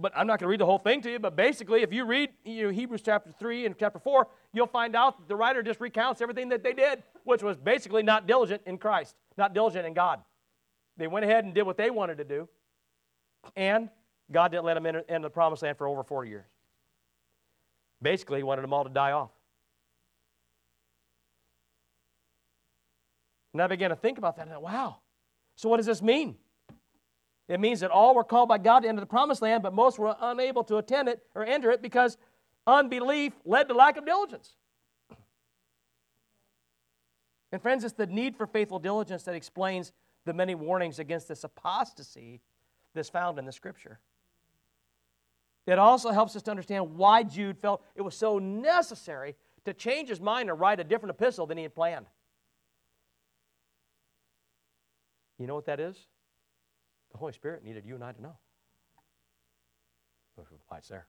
But 0.00 0.12
I'm 0.16 0.26
not 0.26 0.38
going 0.38 0.46
to 0.46 0.50
read 0.50 0.60
the 0.60 0.66
whole 0.66 0.78
thing 0.78 1.02
to 1.02 1.10
you, 1.10 1.18
but 1.18 1.36
basically, 1.36 1.82
if 1.82 1.92
you 1.92 2.04
read 2.04 2.30
you 2.44 2.64
know, 2.64 2.70
Hebrews 2.70 3.02
chapter 3.04 3.32
3 3.38 3.66
and 3.66 3.76
chapter 3.78 3.98
4, 3.98 4.26
you'll 4.52 4.66
find 4.66 4.96
out 4.96 5.18
that 5.18 5.28
the 5.28 5.36
writer 5.36 5.62
just 5.62 5.80
recounts 5.80 6.20
everything 6.20 6.48
that 6.48 6.62
they 6.62 6.72
did, 6.72 7.02
which 7.24 7.42
was 7.42 7.56
basically 7.56 8.02
not 8.02 8.26
diligent 8.26 8.62
in 8.66 8.78
Christ, 8.78 9.14
not 9.36 9.52
diligent 9.52 9.86
in 9.86 9.92
God. 9.92 10.20
They 10.96 11.06
went 11.06 11.24
ahead 11.24 11.44
and 11.44 11.54
did 11.54 11.64
what 11.64 11.76
they 11.76 11.90
wanted 11.90 12.18
to 12.18 12.24
do, 12.24 12.48
and 13.56 13.90
God 14.32 14.52
didn't 14.52 14.64
let 14.64 14.74
them 14.74 14.86
enter, 14.86 15.04
the 15.20 15.30
promised 15.30 15.62
land 15.62 15.76
for 15.76 15.86
over 15.86 16.02
40 16.02 16.30
years. 16.30 16.46
Basically, 18.00 18.38
He 18.38 18.42
wanted 18.42 18.62
them 18.62 18.72
all 18.72 18.84
to 18.84 18.90
die 18.90 19.12
off. 19.12 19.30
And 23.52 23.60
I 23.60 23.66
began 23.66 23.90
to 23.90 23.96
think 23.96 24.18
about 24.18 24.36
that, 24.36 24.46
and 24.46 24.54
I, 24.54 24.58
wow. 24.58 24.98
So, 25.56 25.68
what 25.68 25.78
does 25.78 25.86
this 25.86 26.00
mean? 26.00 26.36
It 27.50 27.58
means 27.58 27.80
that 27.80 27.90
all 27.90 28.14
were 28.14 28.22
called 28.22 28.48
by 28.48 28.58
God 28.58 28.84
to 28.84 28.88
enter 28.88 29.00
the 29.00 29.06
promised 29.06 29.42
land, 29.42 29.64
but 29.64 29.74
most 29.74 29.98
were 29.98 30.14
unable 30.20 30.62
to 30.64 30.76
attend 30.76 31.08
it 31.08 31.20
or 31.34 31.44
enter 31.44 31.72
it 31.72 31.82
because 31.82 32.16
unbelief 32.64 33.32
led 33.44 33.66
to 33.66 33.74
lack 33.74 33.96
of 33.96 34.06
diligence. 34.06 34.54
And, 37.50 37.60
friends, 37.60 37.82
it's 37.82 37.94
the 37.94 38.06
need 38.06 38.36
for 38.36 38.46
faithful 38.46 38.78
diligence 38.78 39.24
that 39.24 39.34
explains 39.34 39.90
the 40.26 40.32
many 40.32 40.54
warnings 40.54 41.00
against 41.00 41.26
this 41.26 41.42
apostasy 41.42 42.40
that's 42.94 43.08
found 43.08 43.36
in 43.36 43.46
the 43.46 43.52
scripture. 43.52 43.98
It 45.66 45.80
also 45.80 46.12
helps 46.12 46.36
us 46.36 46.42
to 46.42 46.52
understand 46.52 46.94
why 46.96 47.24
Jude 47.24 47.58
felt 47.58 47.82
it 47.96 48.02
was 48.02 48.14
so 48.14 48.38
necessary 48.38 49.34
to 49.64 49.74
change 49.74 50.08
his 50.08 50.20
mind 50.20 50.50
and 50.50 50.60
write 50.60 50.78
a 50.78 50.84
different 50.84 51.16
epistle 51.16 51.46
than 51.46 51.56
he 51.56 51.64
had 51.64 51.74
planned. 51.74 52.06
You 55.36 55.48
know 55.48 55.56
what 55.56 55.66
that 55.66 55.80
is? 55.80 55.96
The 57.12 57.18
Holy 57.18 57.32
Spirit 57.32 57.64
needed 57.64 57.84
you 57.84 57.94
and 57.94 58.04
I 58.04 58.12
to 58.12 58.22
know. 58.22 58.36
Why 60.68 60.78
there. 60.88 61.06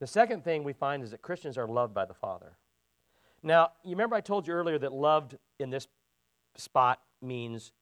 The 0.00 0.06
second 0.06 0.44
thing 0.44 0.64
we 0.64 0.72
find 0.72 1.02
is 1.02 1.10
that 1.10 1.22
Christians 1.22 1.58
are 1.58 1.68
loved 1.68 1.94
by 1.94 2.04
the 2.04 2.14
Father. 2.14 2.56
Now, 3.42 3.72
you 3.84 3.90
remember 3.90 4.16
I 4.16 4.20
told 4.20 4.46
you 4.46 4.54
earlier 4.54 4.78
that 4.78 4.92
loved 4.92 5.36
in 5.58 5.70
this 5.70 5.86
spot 6.56 7.00
means 7.20 7.72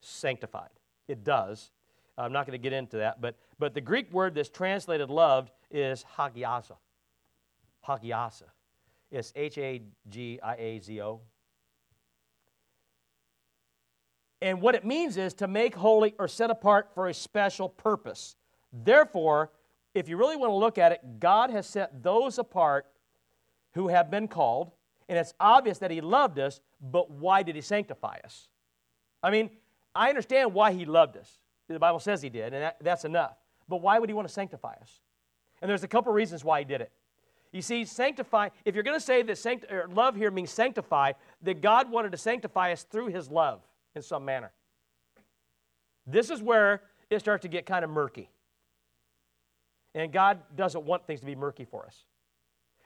sanctified. 0.00 0.70
It 1.08 1.24
does. 1.24 1.70
I'm 2.16 2.32
not 2.32 2.46
going 2.46 2.58
to 2.58 2.62
get 2.62 2.72
into 2.72 2.98
that, 2.98 3.20
but, 3.20 3.36
but 3.58 3.74
the 3.74 3.80
Greek 3.80 4.12
word 4.12 4.34
that's 4.34 4.48
translated 4.48 5.10
loved 5.10 5.50
is 5.70 6.04
hagiazo. 6.16 6.76
Hagiazo. 7.86 8.44
It's 9.10 9.32
H 9.34 9.58
A 9.58 9.82
G 10.08 10.38
I 10.42 10.54
A 10.54 10.80
Z 10.80 11.00
O. 11.02 11.20
And 14.42 14.60
what 14.60 14.74
it 14.74 14.84
means 14.84 15.16
is 15.18 15.34
to 15.34 15.46
make 15.46 15.76
holy 15.76 16.16
or 16.18 16.26
set 16.26 16.50
apart 16.50 16.90
for 16.96 17.06
a 17.06 17.14
special 17.14 17.68
purpose. 17.68 18.34
Therefore, 18.72 19.52
if 19.94 20.08
you 20.08 20.16
really 20.16 20.36
want 20.36 20.50
to 20.50 20.56
look 20.56 20.78
at 20.78 20.90
it, 20.90 21.20
God 21.20 21.50
has 21.50 21.64
set 21.64 22.02
those 22.02 22.38
apart 22.38 22.86
who 23.74 23.86
have 23.86 24.10
been 24.10 24.26
called, 24.26 24.72
and 25.08 25.16
it's 25.16 25.32
obvious 25.38 25.78
that 25.78 25.92
He 25.92 26.00
loved 26.00 26.40
us, 26.40 26.60
but 26.80 27.08
why 27.08 27.44
did 27.44 27.54
He 27.54 27.60
sanctify 27.60 28.18
us? 28.24 28.48
I 29.22 29.30
mean, 29.30 29.48
I 29.94 30.08
understand 30.08 30.52
why 30.52 30.72
He 30.72 30.86
loved 30.86 31.16
us. 31.16 31.38
The 31.68 31.78
Bible 31.78 32.00
says 32.00 32.20
He 32.20 32.28
did, 32.28 32.52
and 32.52 32.64
that, 32.64 32.78
that's 32.80 33.04
enough. 33.04 33.36
But 33.68 33.80
why 33.80 34.00
would 34.00 34.10
He 34.10 34.14
want 34.14 34.26
to 34.26 34.34
sanctify 34.34 34.74
us? 34.80 35.02
And 35.60 35.70
there's 35.70 35.84
a 35.84 35.88
couple 35.88 36.10
of 36.10 36.16
reasons 36.16 36.44
why 36.44 36.58
He 36.58 36.64
did 36.64 36.80
it. 36.80 36.90
You 37.52 37.62
see, 37.62 37.84
sanctify, 37.84 38.48
if 38.64 38.74
you're 38.74 38.82
going 38.82 38.98
to 38.98 39.04
say 39.04 39.22
that 39.22 39.94
love 39.94 40.16
here 40.16 40.32
means 40.32 40.50
sanctify, 40.50 41.12
that 41.42 41.60
God 41.60 41.92
wanted 41.92 42.10
to 42.10 42.18
sanctify 42.18 42.72
us 42.72 42.82
through 42.82 43.06
His 43.06 43.30
love 43.30 43.60
in 43.94 44.02
some 44.02 44.24
manner. 44.24 44.52
This 46.06 46.30
is 46.30 46.42
where 46.42 46.82
it 47.10 47.20
starts 47.20 47.42
to 47.42 47.48
get 47.48 47.66
kind 47.66 47.84
of 47.84 47.90
murky. 47.90 48.30
And 49.94 50.12
God 50.12 50.40
doesn't 50.56 50.84
want 50.84 51.06
things 51.06 51.20
to 51.20 51.26
be 51.26 51.34
murky 51.34 51.64
for 51.64 51.84
us. 51.86 52.04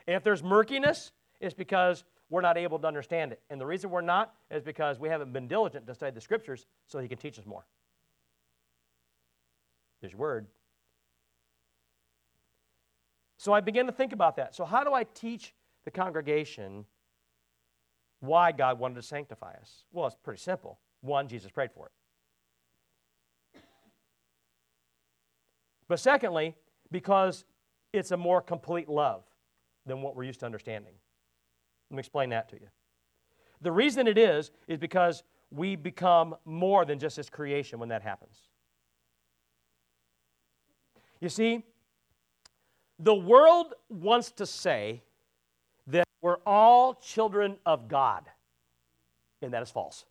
And 0.06 0.16
if 0.16 0.22
there's 0.22 0.42
murkiness, 0.42 1.12
it's 1.40 1.54
because 1.54 2.04
we're 2.30 2.40
not 2.40 2.58
able 2.58 2.78
to 2.80 2.86
understand 2.86 3.32
it. 3.32 3.40
And 3.50 3.60
the 3.60 3.66
reason 3.66 3.90
we're 3.90 4.00
not 4.00 4.34
is 4.50 4.62
because 4.62 4.98
we 4.98 5.08
haven't 5.08 5.32
been 5.32 5.46
diligent 5.46 5.86
to 5.86 5.94
study 5.94 6.12
the 6.12 6.20
scriptures 6.20 6.66
so 6.86 6.98
He 6.98 7.08
can 7.08 7.18
teach 7.18 7.38
us 7.38 7.46
more. 7.46 7.64
Your 10.02 10.10
word. 10.18 10.46
So 13.38 13.52
I 13.52 13.60
began 13.60 13.86
to 13.86 13.92
think 13.92 14.12
about 14.12 14.36
that. 14.36 14.54
So, 14.54 14.64
how 14.64 14.84
do 14.84 14.92
I 14.94 15.04
teach 15.04 15.52
the 15.84 15.90
congregation 15.90 16.84
why 18.20 18.52
God 18.52 18.78
wanted 18.78 18.96
to 18.96 19.02
sanctify 19.02 19.54
us? 19.60 19.84
Well, 19.92 20.06
it's 20.06 20.16
pretty 20.22 20.40
simple. 20.40 20.78
One, 21.06 21.28
Jesus 21.28 21.50
prayed 21.50 21.72
for 21.72 21.86
it. 21.86 21.92
But 25.88 26.00
secondly, 26.00 26.56
because 26.90 27.44
it's 27.92 28.10
a 28.10 28.16
more 28.16 28.40
complete 28.40 28.88
love 28.88 29.24
than 29.86 30.02
what 30.02 30.16
we're 30.16 30.24
used 30.24 30.40
to 30.40 30.46
understanding. 30.46 30.94
Let 31.90 31.96
me 31.96 32.00
explain 32.00 32.30
that 32.30 32.48
to 32.50 32.56
you. 32.56 32.68
The 33.62 33.72
reason 33.72 34.06
it 34.06 34.18
is, 34.18 34.50
is 34.66 34.78
because 34.78 35.22
we 35.50 35.76
become 35.76 36.34
more 36.44 36.84
than 36.84 36.98
just 36.98 37.16
His 37.16 37.30
creation 37.30 37.78
when 37.78 37.88
that 37.90 38.02
happens. 38.02 38.36
You 41.20 41.28
see, 41.28 41.64
the 42.98 43.14
world 43.14 43.74
wants 43.88 44.32
to 44.32 44.46
say 44.46 45.02
that 45.86 46.04
we're 46.20 46.38
all 46.44 46.94
children 46.94 47.56
of 47.64 47.88
God, 47.88 48.24
and 49.40 49.52
that 49.52 49.62
is 49.62 49.70
false. 49.70 50.04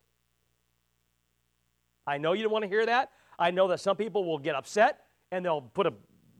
I 2.06 2.18
know 2.18 2.32
you 2.32 2.42
don't 2.42 2.52
want 2.52 2.62
to 2.64 2.68
hear 2.68 2.86
that. 2.86 3.10
I 3.38 3.50
know 3.50 3.68
that 3.68 3.80
some 3.80 3.96
people 3.96 4.24
will 4.24 4.38
get 4.38 4.54
upset 4.54 5.00
and 5.30 5.44
they'll 5.44 5.60
put 5.60 5.86
a 5.86 5.92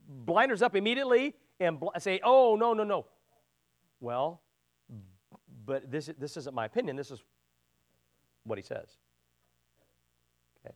blinders 0.08 0.62
up 0.62 0.76
immediately 0.76 1.34
and 1.60 1.80
bl- 1.80 1.88
say, 1.98 2.20
"Oh, 2.22 2.56
no, 2.56 2.72
no, 2.72 2.84
no." 2.84 3.06
Well, 4.00 4.42
but 5.64 5.90
this 5.90 6.10
this 6.18 6.36
isn't 6.36 6.54
my 6.54 6.64
opinion. 6.64 6.96
This 6.96 7.10
is 7.10 7.22
what 8.44 8.58
he 8.58 8.62
says. 8.62 8.96
Okay. 10.64 10.74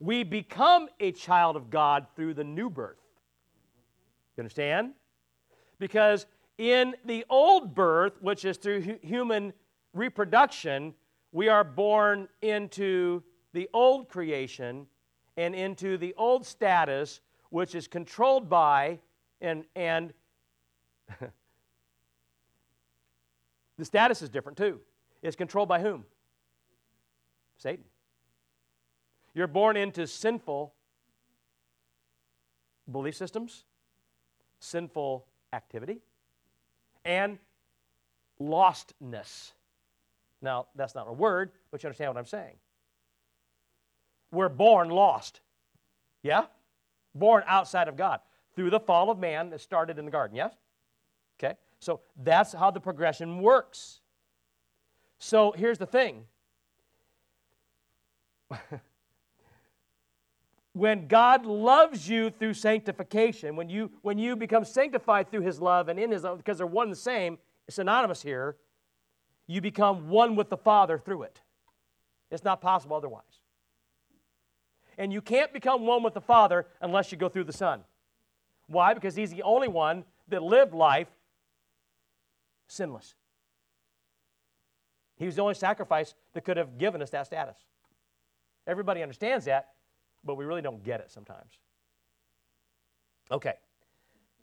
We 0.00 0.24
become 0.24 0.88
a 1.00 1.12
child 1.12 1.56
of 1.56 1.70
God 1.70 2.06
through 2.16 2.34
the 2.34 2.44
new 2.44 2.68
birth. 2.68 2.98
You 4.36 4.42
understand? 4.42 4.94
Because 5.78 6.26
in 6.58 6.94
the 7.04 7.24
old 7.30 7.74
birth, 7.74 8.20
which 8.20 8.44
is 8.44 8.56
through 8.56 8.80
hu- 8.80 8.98
human 9.02 9.52
reproduction, 9.92 10.94
we 11.32 11.48
are 11.48 11.64
born 11.64 12.28
into 12.42 13.22
the 13.54 13.70
old 13.72 14.08
creation 14.10 14.86
and 15.36 15.54
into 15.54 15.96
the 15.96 16.12
old 16.18 16.44
status, 16.44 17.20
which 17.48 17.74
is 17.74 17.88
controlled 17.88 18.50
by 18.50 18.98
and, 19.40 19.64
and 19.74 20.12
the 23.78 23.84
status 23.84 24.20
is 24.22 24.28
different 24.28 24.58
too. 24.58 24.80
It's 25.22 25.36
controlled 25.36 25.68
by 25.68 25.80
whom? 25.80 26.04
Satan. 27.56 27.84
You're 29.34 29.46
born 29.46 29.76
into 29.76 30.06
sinful 30.06 30.74
belief 32.90 33.16
systems, 33.16 33.64
sinful 34.58 35.26
activity, 35.52 36.00
and 37.04 37.38
lostness. 38.40 39.52
Now, 40.42 40.66
that's 40.74 40.94
not 40.94 41.08
a 41.08 41.12
word, 41.12 41.52
but 41.70 41.82
you 41.82 41.86
understand 41.86 42.10
what 42.10 42.18
I'm 42.18 42.26
saying 42.26 42.56
we're 44.34 44.48
born 44.48 44.90
lost. 44.90 45.40
Yeah? 46.22 46.46
Born 47.14 47.44
outside 47.46 47.88
of 47.88 47.96
God 47.96 48.20
through 48.54 48.70
the 48.70 48.80
fall 48.80 49.10
of 49.10 49.18
man 49.18 49.50
that 49.50 49.60
started 49.60 49.98
in 49.98 50.04
the 50.04 50.10
garden. 50.10 50.36
Yes? 50.36 50.54
Okay? 51.38 51.54
So 51.80 52.00
that's 52.22 52.52
how 52.52 52.70
the 52.70 52.80
progression 52.80 53.40
works. 53.40 54.00
So 55.18 55.52
here's 55.56 55.78
the 55.78 55.86
thing. 55.86 56.24
when 60.72 61.06
God 61.06 61.46
loves 61.46 62.08
you 62.08 62.30
through 62.30 62.54
sanctification, 62.54 63.56
when 63.56 63.68
you 63.68 63.90
when 64.02 64.18
you 64.18 64.36
become 64.36 64.64
sanctified 64.64 65.30
through 65.30 65.42
his 65.42 65.60
love 65.60 65.88
and 65.88 65.98
in 65.98 66.10
his 66.10 66.24
love, 66.24 66.38
because 66.38 66.58
they're 66.58 66.66
one 66.66 66.86
and 66.88 66.92
the 66.92 66.96
same, 66.96 67.38
it's 67.66 67.76
synonymous 67.76 68.22
here, 68.22 68.56
you 69.46 69.60
become 69.60 70.08
one 70.08 70.36
with 70.36 70.50
the 70.50 70.56
Father 70.56 70.98
through 70.98 71.22
it. 71.22 71.40
It's 72.30 72.44
not 72.44 72.60
possible 72.60 72.96
otherwise. 72.96 73.33
And 74.98 75.12
you 75.12 75.20
can't 75.20 75.52
become 75.52 75.86
one 75.86 76.02
with 76.02 76.14
the 76.14 76.20
Father 76.20 76.66
unless 76.80 77.12
you 77.12 77.18
go 77.18 77.28
through 77.28 77.44
the 77.44 77.52
Son. 77.52 77.80
Why? 78.66 78.94
Because 78.94 79.14
He's 79.14 79.30
the 79.30 79.42
only 79.42 79.68
one 79.68 80.04
that 80.28 80.42
lived 80.42 80.74
life 80.74 81.08
sinless. 82.68 83.14
He 85.16 85.26
was 85.26 85.36
the 85.36 85.42
only 85.42 85.54
sacrifice 85.54 86.14
that 86.32 86.44
could 86.44 86.56
have 86.56 86.78
given 86.78 87.02
us 87.02 87.10
that 87.10 87.26
status. 87.26 87.56
Everybody 88.66 89.02
understands 89.02 89.44
that, 89.44 89.70
but 90.24 90.36
we 90.36 90.44
really 90.44 90.62
don't 90.62 90.82
get 90.82 91.00
it 91.00 91.10
sometimes. 91.10 91.58
Okay, 93.30 93.54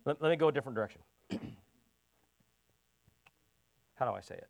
let, 0.06 0.22
let 0.22 0.30
me 0.30 0.36
go 0.36 0.48
a 0.48 0.52
different 0.52 0.76
direction. 0.76 1.02
How 3.96 4.06
do 4.06 4.12
I 4.14 4.22
say 4.22 4.36
it? 4.36 4.48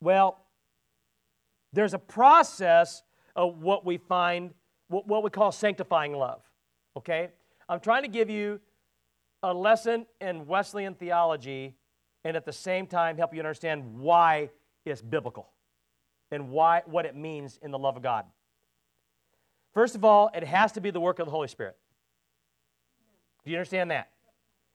Well, 0.00 0.38
there's 1.72 1.94
a 1.94 1.98
process 1.98 3.02
of 3.36 3.62
what 3.62 3.84
we 3.84 3.96
find, 3.96 4.52
what 4.88 5.22
we 5.22 5.30
call 5.30 5.52
sanctifying 5.52 6.12
love. 6.12 6.42
Okay? 6.96 7.30
I'm 7.68 7.80
trying 7.80 8.02
to 8.02 8.08
give 8.08 8.28
you 8.28 8.60
a 9.42 9.52
lesson 9.52 10.06
in 10.20 10.46
Wesleyan 10.46 10.94
theology 10.94 11.74
and 12.24 12.36
at 12.36 12.44
the 12.44 12.52
same 12.52 12.86
time 12.86 13.16
help 13.16 13.34
you 13.34 13.40
understand 13.40 13.98
why 13.98 14.50
it's 14.84 15.02
biblical 15.02 15.50
and 16.30 16.50
why 16.50 16.82
what 16.86 17.06
it 17.06 17.16
means 17.16 17.58
in 17.62 17.70
the 17.70 17.78
love 17.78 17.96
of 17.96 18.02
God. 18.02 18.24
First 19.74 19.94
of 19.94 20.04
all, 20.04 20.30
it 20.34 20.44
has 20.44 20.72
to 20.72 20.80
be 20.80 20.90
the 20.90 21.00
work 21.00 21.18
of 21.18 21.26
the 21.26 21.30
Holy 21.32 21.48
Spirit. 21.48 21.76
Do 23.44 23.50
you 23.50 23.56
understand 23.56 23.90
that? 23.90 24.10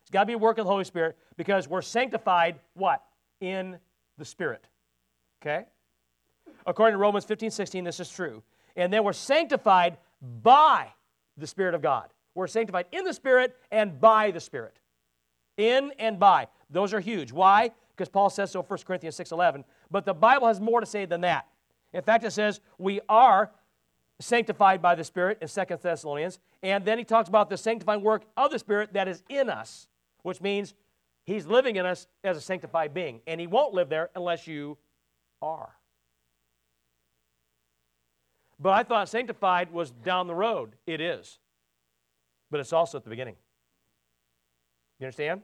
It's 0.01 0.11
got 0.11 0.21
to 0.21 0.25
be 0.25 0.33
a 0.33 0.37
work 0.37 0.57
of 0.57 0.65
the 0.65 0.71
Holy 0.71 0.83
Spirit 0.83 1.17
because 1.37 1.67
we're 1.67 1.81
sanctified 1.81 2.59
what? 2.73 3.03
In 3.39 3.77
the 4.17 4.25
Spirit. 4.25 4.65
Okay? 5.41 5.65
According 6.67 6.95
to 6.95 6.99
Romans 6.99 7.23
15, 7.23 7.49
16, 7.49 7.83
this 7.85 7.99
is 8.01 8.09
true. 8.09 8.43
And 8.75 8.91
then 8.91 9.03
we're 9.03 9.13
sanctified 9.13 9.97
by 10.43 10.93
the 11.37 11.47
Spirit 11.47 11.73
of 11.73 11.81
God. 11.81 12.09
We're 12.35 12.47
sanctified 12.47 12.85
in 12.91 13.05
the 13.05 13.13
Spirit 13.13 13.55
and 13.71 13.99
by 13.99 14.31
the 14.31 14.41
Spirit. 14.41 14.77
In 15.55 15.91
and 15.97 16.19
by. 16.19 16.47
Those 16.69 16.93
are 16.93 16.99
huge. 16.99 17.31
Why? 17.31 17.71
Because 17.95 18.09
Paul 18.09 18.29
says 18.29 18.51
so 18.51 18.61
1 18.61 18.79
Corinthians 18.85 19.17
6.11. 19.17 19.63
But 19.89 20.05
the 20.05 20.13
Bible 20.13 20.47
has 20.47 20.59
more 20.59 20.81
to 20.81 20.85
say 20.85 21.05
than 21.05 21.21
that. 21.21 21.47
In 21.93 22.01
fact, 22.01 22.25
it 22.25 22.31
says 22.31 22.59
we 22.77 22.99
are 23.07 23.49
sanctified 24.19 24.81
by 24.81 24.93
the 24.93 25.03
Spirit 25.03 25.37
in 25.41 25.47
2 25.47 25.77
Thessalonians. 25.81 26.39
And 26.61 26.83
then 26.83 26.97
he 26.97 27.05
talks 27.05 27.29
about 27.29 27.49
the 27.49 27.57
sanctifying 27.57 28.03
work 28.03 28.23
of 28.35 28.51
the 28.51 28.59
Spirit 28.59 28.93
that 28.93 29.07
is 29.07 29.23
in 29.29 29.49
us, 29.49 29.87
which 30.23 30.41
means 30.41 30.73
he's 31.23 31.47
living 31.47 31.77
in 31.77 31.85
us 31.85 32.07
as 32.25 32.35
a 32.35 32.41
sanctified 32.41 32.93
being. 32.93 33.21
And 33.25 33.39
he 33.39 33.47
won't 33.47 33.73
live 33.73 33.87
there 33.89 34.09
unless 34.15 34.47
you 34.47 34.77
are. 35.41 35.76
But 38.59 38.73
I 38.73 38.83
thought 38.83 39.09
sanctified 39.09 39.71
was 39.71 39.91
down 39.91 40.27
the 40.27 40.35
road. 40.35 40.75
It 40.85 40.99
is. 40.99 41.39
But 42.49 42.59
it's 42.59 42.73
also 42.73 42.97
at 42.97 43.03
the 43.03 43.09
beginning. 43.09 43.35
You 44.99 45.05
understand? 45.05 45.41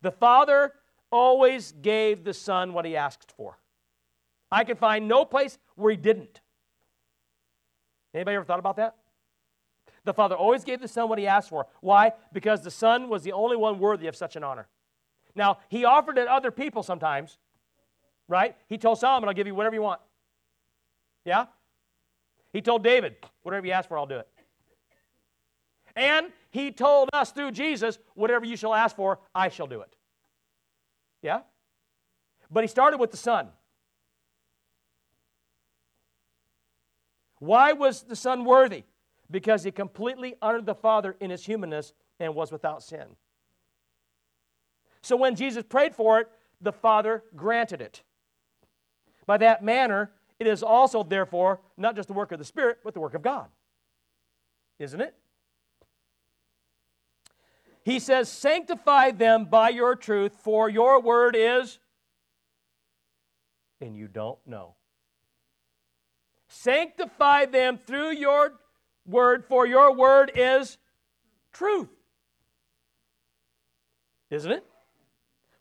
The 0.00 0.10
Father 0.10 0.72
always 1.10 1.72
gave 1.72 2.24
the 2.24 2.34
Son 2.34 2.72
what 2.72 2.84
he 2.84 2.96
asked 2.96 3.32
for. 3.36 3.58
I 4.50 4.64
can 4.64 4.76
find 4.76 5.08
no 5.08 5.24
place 5.24 5.58
where 5.74 5.90
he 5.90 5.96
didn't. 5.96 6.40
Anybody 8.14 8.36
ever 8.36 8.44
thought 8.44 8.58
about 8.58 8.76
that? 8.76 8.96
The 10.04 10.14
Father 10.14 10.36
always 10.36 10.64
gave 10.64 10.80
the 10.80 10.88
Son 10.88 11.08
what 11.08 11.18
he 11.18 11.26
asked 11.26 11.48
for. 11.48 11.66
Why? 11.80 12.12
Because 12.32 12.62
the 12.62 12.70
Son 12.70 13.08
was 13.08 13.22
the 13.22 13.32
only 13.32 13.56
one 13.56 13.78
worthy 13.78 14.06
of 14.06 14.14
such 14.14 14.36
an 14.36 14.44
honor. 14.44 14.68
Now, 15.34 15.58
he 15.68 15.84
offered 15.84 16.18
it 16.18 16.28
other 16.28 16.50
people 16.50 16.82
sometimes, 16.82 17.38
right? 18.28 18.56
He 18.68 18.78
told 18.78 18.98
Solomon, 18.98 19.28
I'll 19.28 19.34
give 19.34 19.46
you 19.46 19.54
whatever 19.54 19.74
you 19.74 19.82
want. 19.82 20.00
Yeah? 21.24 21.46
He 22.52 22.60
told 22.62 22.84
David, 22.84 23.16
whatever 23.42 23.66
you 23.66 23.72
ask 23.72 23.88
for, 23.88 23.98
I'll 23.98 24.06
do 24.06 24.18
it. 24.18 24.28
And 25.96 26.26
he 26.50 26.70
told 26.72 27.08
us 27.12 27.30
through 27.30 27.52
Jesus, 27.52 27.98
whatever 28.14 28.44
you 28.44 28.56
shall 28.56 28.74
ask 28.74 28.96
for, 28.96 29.20
I 29.34 29.48
shall 29.48 29.66
do 29.66 29.80
it. 29.80 29.94
Yeah? 31.22 31.40
But 32.50 32.64
he 32.64 32.68
started 32.68 32.98
with 32.98 33.10
the 33.10 33.16
Son. 33.16 33.48
Why 37.38 37.72
was 37.72 38.02
the 38.02 38.16
Son 38.16 38.44
worthy? 38.44 38.84
Because 39.30 39.64
he 39.64 39.70
completely 39.70 40.36
honored 40.40 40.66
the 40.66 40.74
Father 40.74 41.16
in 41.20 41.30
his 41.30 41.44
humanness 41.44 41.92
and 42.20 42.34
was 42.34 42.52
without 42.52 42.82
sin. 42.82 43.16
So 45.02 45.16
when 45.16 45.34
Jesus 45.34 45.64
prayed 45.64 45.94
for 45.94 46.20
it, 46.20 46.30
the 46.60 46.72
Father 46.72 47.24
granted 47.36 47.80
it. 47.80 48.02
By 49.26 49.38
that 49.38 49.62
manner, 49.62 50.12
it 50.40 50.46
is 50.46 50.62
also, 50.62 51.02
therefore, 51.02 51.60
not 51.76 51.96
just 51.96 52.08
the 52.08 52.14
work 52.14 52.32
of 52.32 52.38
the 52.38 52.44
Spirit, 52.44 52.78
but 52.84 52.94
the 52.94 53.00
work 53.00 53.14
of 53.14 53.22
God. 53.22 53.46
Isn't 54.78 55.00
it? 55.00 55.14
He 57.84 57.98
says, 57.98 58.28
Sanctify 58.28 59.12
them 59.12 59.44
by 59.44 59.68
your 59.68 59.94
truth, 59.94 60.34
for 60.40 60.68
your 60.68 61.00
word 61.00 61.36
is, 61.36 61.78
and 63.80 63.96
you 63.96 64.08
don't 64.08 64.38
know. 64.46 64.74
Sanctify 66.48 67.46
them 67.46 67.78
through 67.86 68.12
your 68.12 68.54
word, 69.06 69.44
for 69.44 69.66
your 69.66 69.94
word 69.94 70.32
is 70.34 70.78
truth. 71.52 71.88
Isn't 74.30 74.50
it? 74.50 74.64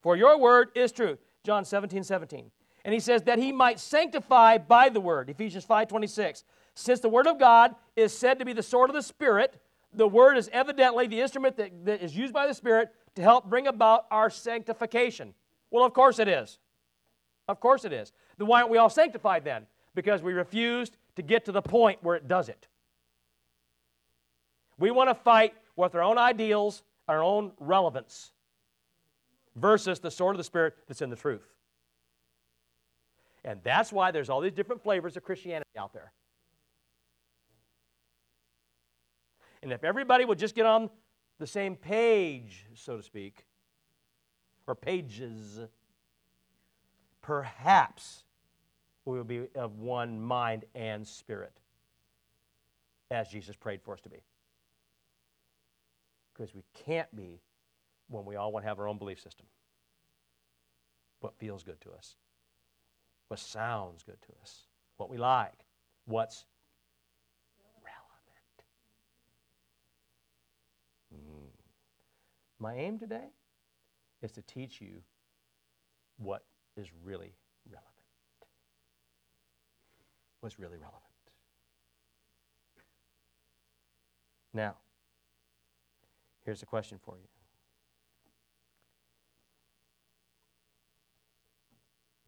For 0.01 0.15
your 0.15 0.39
word 0.39 0.69
is 0.75 0.91
truth. 0.91 1.19
John 1.43 1.65
17, 1.65 2.03
17. 2.03 2.51
And 2.85 2.93
he 2.93 2.99
says 2.99 3.23
that 3.23 3.39
he 3.39 3.51
might 3.51 3.79
sanctify 3.79 4.57
by 4.57 4.89
the 4.89 4.99
word, 4.99 5.29
Ephesians 5.29 5.63
5, 5.63 5.87
26. 5.87 6.43
Since 6.75 6.99
the 6.99 7.09
word 7.09 7.27
of 7.27 7.39
God 7.39 7.75
is 7.95 8.17
said 8.17 8.39
to 8.39 8.45
be 8.45 8.53
the 8.53 8.63
sword 8.63 8.89
of 8.89 8.95
the 8.95 9.03
Spirit, 9.03 9.61
the 9.93 10.07
word 10.07 10.37
is 10.37 10.49
evidently 10.51 11.07
the 11.07 11.21
instrument 11.21 11.55
that, 11.57 11.85
that 11.85 12.01
is 12.01 12.15
used 12.15 12.33
by 12.33 12.47
the 12.47 12.53
Spirit 12.53 12.89
to 13.15 13.21
help 13.21 13.49
bring 13.49 13.67
about 13.67 14.05
our 14.11 14.29
sanctification. 14.29 15.33
Well, 15.69 15.85
of 15.85 15.93
course 15.93 16.19
it 16.19 16.27
is. 16.27 16.59
Of 17.47 17.59
course 17.59 17.85
it 17.85 17.93
is. 17.93 18.11
Then 18.37 18.47
why 18.47 18.61
aren't 18.61 18.71
we 18.71 18.77
all 18.77 18.89
sanctified 18.89 19.43
then? 19.43 19.67
because 19.95 20.21
we 20.21 20.33
refused 20.33 20.97
to 21.15 21.21
get 21.21 21.45
to 21.45 21.51
the 21.51 21.61
point 21.61 21.99
where 22.01 22.15
it 22.15 22.27
does 22.27 22.49
it. 22.49 22.67
We 24.77 24.91
want 24.91 25.09
to 25.09 25.15
fight 25.15 25.53
with 25.75 25.95
our 25.95 26.01
own 26.01 26.17
ideals, 26.17 26.83
our 27.07 27.21
own 27.21 27.51
relevance, 27.59 28.31
versus 29.55 29.99
the 29.99 30.11
sword 30.11 30.35
of 30.35 30.37
the 30.39 30.43
Spirit 30.43 30.75
that's 30.87 31.01
in 31.01 31.09
the 31.09 31.15
truth. 31.15 31.47
And 33.45 33.59
that's 33.63 33.91
why 33.91 34.11
there's 34.11 34.29
all 34.29 34.41
these 34.41 34.53
different 34.53 34.81
flavors 34.81 35.17
of 35.17 35.23
Christianity 35.23 35.69
out 35.77 35.93
there. 35.93 36.13
And 39.61 39.71
if 39.71 39.83
everybody 39.83 40.25
would 40.25 40.39
just 40.39 40.55
get 40.55 40.65
on 40.65 40.89
the 41.39 41.47
same 41.47 41.75
page, 41.75 42.65
so 42.73 42.97
to 42.97 43.03
speak, 43.03 43.45
or 44.67 44.75
pages, 44.75 45.59
perhaps 47.21 48.23
we 49.05 49.17
will 49.17 49.23
be 49.23 49.47
of 49.55 49.79
one 49.79 50.19
mind 50.19 50.65
and 50.75 51.05
spirit, 51.05 51.59
as 53.11 53.27
Jesus 53.29 53.55
prayed 53.55 53.81
for 53.81 53.93
us 53.93 54.01
to 54.01 54.09
be. 54.09 54.23
Because 56.33 56.55
we 56.55 56.63
can't 56.85 57.13
be 57.15 57.41
when 58.09 58.25
we 58.25 58.35
all 58.35 58.51
want 58.51 58.63
to 58.63 58.69
have 58.69 58.79
our 58.79 58.87
own 58.87 58.97
belief 58.97 59.19
system. 59.19 59.45
What 61.19 61.37
feels 61.37 61.63
good 61.63 61.79
to 61.81 61.91
us, 61.91 62.15
what 63.27 63.39
sounds 63.39 64.03
good 64.03 64.21
to 64.21 64.33
us, 64.41 64.67
what 64.97 65.09
we 65.09 65.17
like, 65.17 65.65
what's 66.05 66.45
relevant. 67.83 68.63
Mm. 71.13 71.49
My 72.59 72.75
aim 72.75 72.97
today 72.97 73.29
is 74.21 74.31
to 74.33 74.41
teach 74.41 74.81
you 74.81 75.01
what 76.17 76.43
is 76.77 76.87
really 77.03 77.33
relevant. 77.69 77.91
What's 80.39 80.59
really 80.59 80.77
relevant. 80.77 81.01
Now, 84.53 84.75
here's 86.45 86.61
a 86.61 86.65
question 86.65 86.99
for 87.03 87.15
you. 87.17 87.32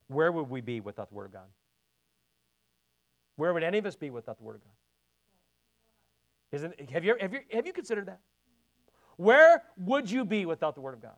Where 0.07 0.31
would 0.31 0.49
we 0.49 0.61
be 0.61 0.79
without 0.81 1.09
the 1.09 1.15
Word 1.15 1.25
of 1.25 1.33
God? 1.33 1.47
Where 3.35 3.53
would 3.53 3.63
any 3.63 3.77
of 3.77 3.85
us 3.85 3.95
be 3.95 4.09
without 4.09 4.37
the 4.37 4.43
Word 4.43 4.55
of 4.55 4.63
God? 4.63 4.71
Isn't, 6.51 6.89
have, 6.89 7.03
you, 7.03 7.15
have, 7.19 7.33
you, 7.33 7.39
have 7.51 7.65
you 7.67 7.73
considered 7.73 8.07
that? 8.07 8.19
Where 9.17 9.63
would 9.77 10.09
you 10.09 10.25
be 10.25 10.45
without 10.45 10.75
the 10.75 10.81
Word 10.81 10.93
of 10.93 11.01
God? 11.01 11.15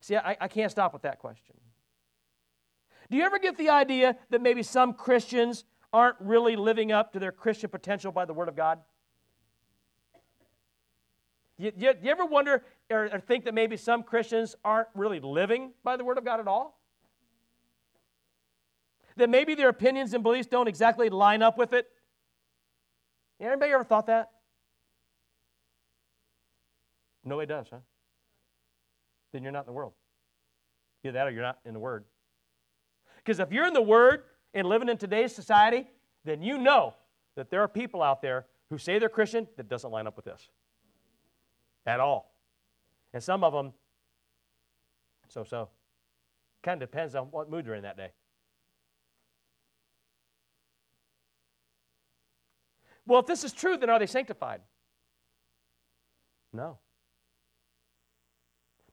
See, 0.00 0.16
I, 0.16 0.36
I 0.40 0.48
can't 0.48 0.70
stop 0.70 0.92
with 0.92 1.02
that 1.02 1.18
question. 1.18 1.54
Do 3.10 3.16
you 3.16 3.24
ever 3.24 3.38
get 3.38 3.56
the 3.56 3.70
idea 3.70 4.16
that 4.30 4.42
maybe 4.42 4.62
some 4.62 4.92
Christians 4.92 5.64
aren't 5.92 6.16
really 6.20 6.56
living 6.56 6.92
up 6.92 7.12
to 7.12 7.18
their 7.18 7.32
Christian 7.32 7.70
potential 7.70 8.12
by 8.12 8.24
the 8.24 8.34
Word 8.34 8.48
of 8.48 8.56
God? 8.56 8.80
You, 11.56 11.72
you, 11.76 11.92
you 12.02 12.10
ever 12.10 12.24
wonder 12.24 12.64
or, 12.90 13.10
or 13.12 13.20
think 13.20 13.44
that 13.44 13.54
maybe 13.54 13.76
some 13.76 14.02
Christians 14.02 14.56
aren't 14.64 14.88
really 14.94 15.20
living 15.20 15.72
by 15.84 15.96
the 15.96 16.04
Word 16.04 16.18
of 16.18 16.24
God 16.24 16.40
at 16.40 16.48
all? 16.48 16.80
That 19.16 19.28
maybe 19.28 19.54
their 19.54 19.68
opinions 19.68 20.14
and 20.14 20.22
beliefs 20.22 20.48
don't 20.48 20.68
exactly 20.68 21.08
line 21.08 21.42
up 21.42 21.58
with 21.58 21.72
it? 21.72 21.88
Anybody 23.40 23.72
ever 23.72 23.84
thought 23.84 24.06
that? 24.06 24.30
Nobody 27.24 27.46
does, 27.46 27.66
huh? 27.70 27.78
Then 29.32 29.42
you're 29.42 29.52
not 29.52 29.60
in 29.60 29.66
the 29.66 29.72
world. 29.72 29.92
Either 31.04 31.12
that 31.12 31.26
or 31.26 31.30
you're 31.30 31.42
not 31.42 31.58
in 31.64 31.74
the 31.74 31.80
Word. 31.80 32.04
Because 33.16 33.40
if 33.40 33.52
you're 33.52 33.66
in 33.66 33.74
the 33.74 33.82
Word 33.82 34.22
and 34.54 34.66
living 34.66 34.88
in 34.88 34.96
today's 34.96 35.34
society, 35.34 35.86
then 36.24 36.42
you 36.42 36.58
know 36.58 36.94
that 37.36 37.50
there 37.50 37.60
are 37.60 37.68
people 37.68 38.02
out 38.02 38.22
there 38.22 38.46
who 38.70 38.78
say 38.78 38.98
they're 38.98 39.08
Christian 39.08 39.46
that 39.56 39.68
doesn't 39.68 39.90
line 39.90 40.06
up 40.06 40.16
with 40.16 40.24
this 40.24 40.48
at 41.86 42.00
all. 42.00 42.32
And 43.12 43.22
some 43.22 43.42
of 43.44 43.52
them, 43.52 43.72
so 45.28 45.44
so. 45.44 45.68
Kind 46.62 46.82
of 46.82 46.90
depends 46.90 47.14
on 47.14 47.26
what 47.26 47.50
mood 47.50 47.66
you're 47.66 47.76
in 47.76 47.82
that 47.82 47.96
day. 47.96 48.10
Well, 53.06 53.20
if 53.20 53.26
this 53.26 53.42
is 53.44 53.52
true, 53.52 53.76
then 53.76 53.88
are 53.88 53.98
they 53.98 54.06
sanctified? 54.06 54.60
No. 56.52 56.78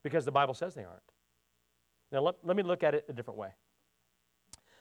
Because 0.02 0.24
the 0.24 0.32
Bible 0.32 0.54
says 0.54 0.74
they 0.74 0.84
aren't. 0.84 1.02
Now, 2.12 2.20
let, 2.20 2.36
let 2.42 2.56
me 2.56 2.62
look 2.62 2.82
at 2.82 2.94
it 2.94 3.04
a 3.08 3.12
different 3.12 3.38
way. 3.38 3.50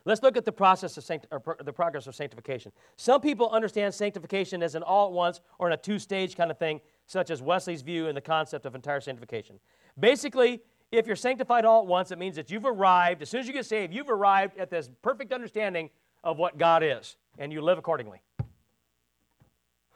Let's 0.06 0.22
look 0.22 0.38
at 0.38 0.46
the 0.46 0.52
process 0.52 0.96
of 0.98 1.04
sancti- 1.04 1.28
or 1.32 1.58
the 1.64 1.74
progress 1.74 2.06
of 2.06 2.16
sanctification. 2.16 2.72
Some 2.96 3.22
people 3.22 3.50
understand 3.50 3.94
sanctification 3.94 4.62
as 4.62 4.76
an 4.76 4.84
all 4.84 5.08
at 5.08 5.14
once 5.14 5.42
or 5.58 5.68
in 5.68 5.74
a 5.74 5.78
two 5.78 5.98
stage 5.98 6.38
kind 6.38 6.52
of 6.52 6.60
thing, 6.60 6.80
such 7.08 7.30
as 7.30 7.42
Wesley's 7.42 7.82
view 7.82 8.08
and 8.08 8.18
the 8.18 8.22
concept 8.22 8.66
of 8.66 8.76
entire 8.76 9.02
sanctification. 9.02 9.60
Basically, 10.00 10.62
if 10.92 11.08
you're 11.08 11.16
sanctified 11.16 11.66
all 11.66 11.82
at 11.82 11.88
once, 11.88 12.12
it 12.12 12.18
means 12.18 12.36
that 12.36 12.52
you've 12.52 12.66
arrived, 12.66 13.22
as 13.22 13.30
soon 13.30 13.42
as 13.42 13.48
you 13.48 13.54
get 13.54 13.66
saved, 13.66 13.94
you've 13.94 14.10
arrived 14.10 14.58
at 14.58 14.70
this 14.70 14.90
perfect 15.02 15.32
understanding 15.34 15.90
of 16.24 16.38
what 16.38 16.58
God 16.58 16.84
is, 16.84 17.18
and 17.38 17.52
you 17.52 17.62
live 17.62 17.78
accordingly. 17.78 18.22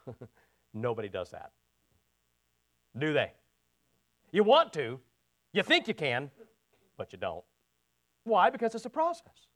Nobody 0.74 1.08
does 1.08 1.30
that. 1.30 1.50
Do 2.98 3.12
they? 3.12 3.32
You 4.32 4.44
want 4.44 4.72
to, 4.74 5.00
you 5.52 5.62
think 5.62 5.88
you 5.88 5.94
can, 5.94 6.30
but 6.96 7.12
you 7.12 7.18
don't. 7.18 7.44
Why? 8.24 8.50
Because 8.50 8.74
it's 8.74 8.84
a 8.84 8.90
process. 8.90 9.46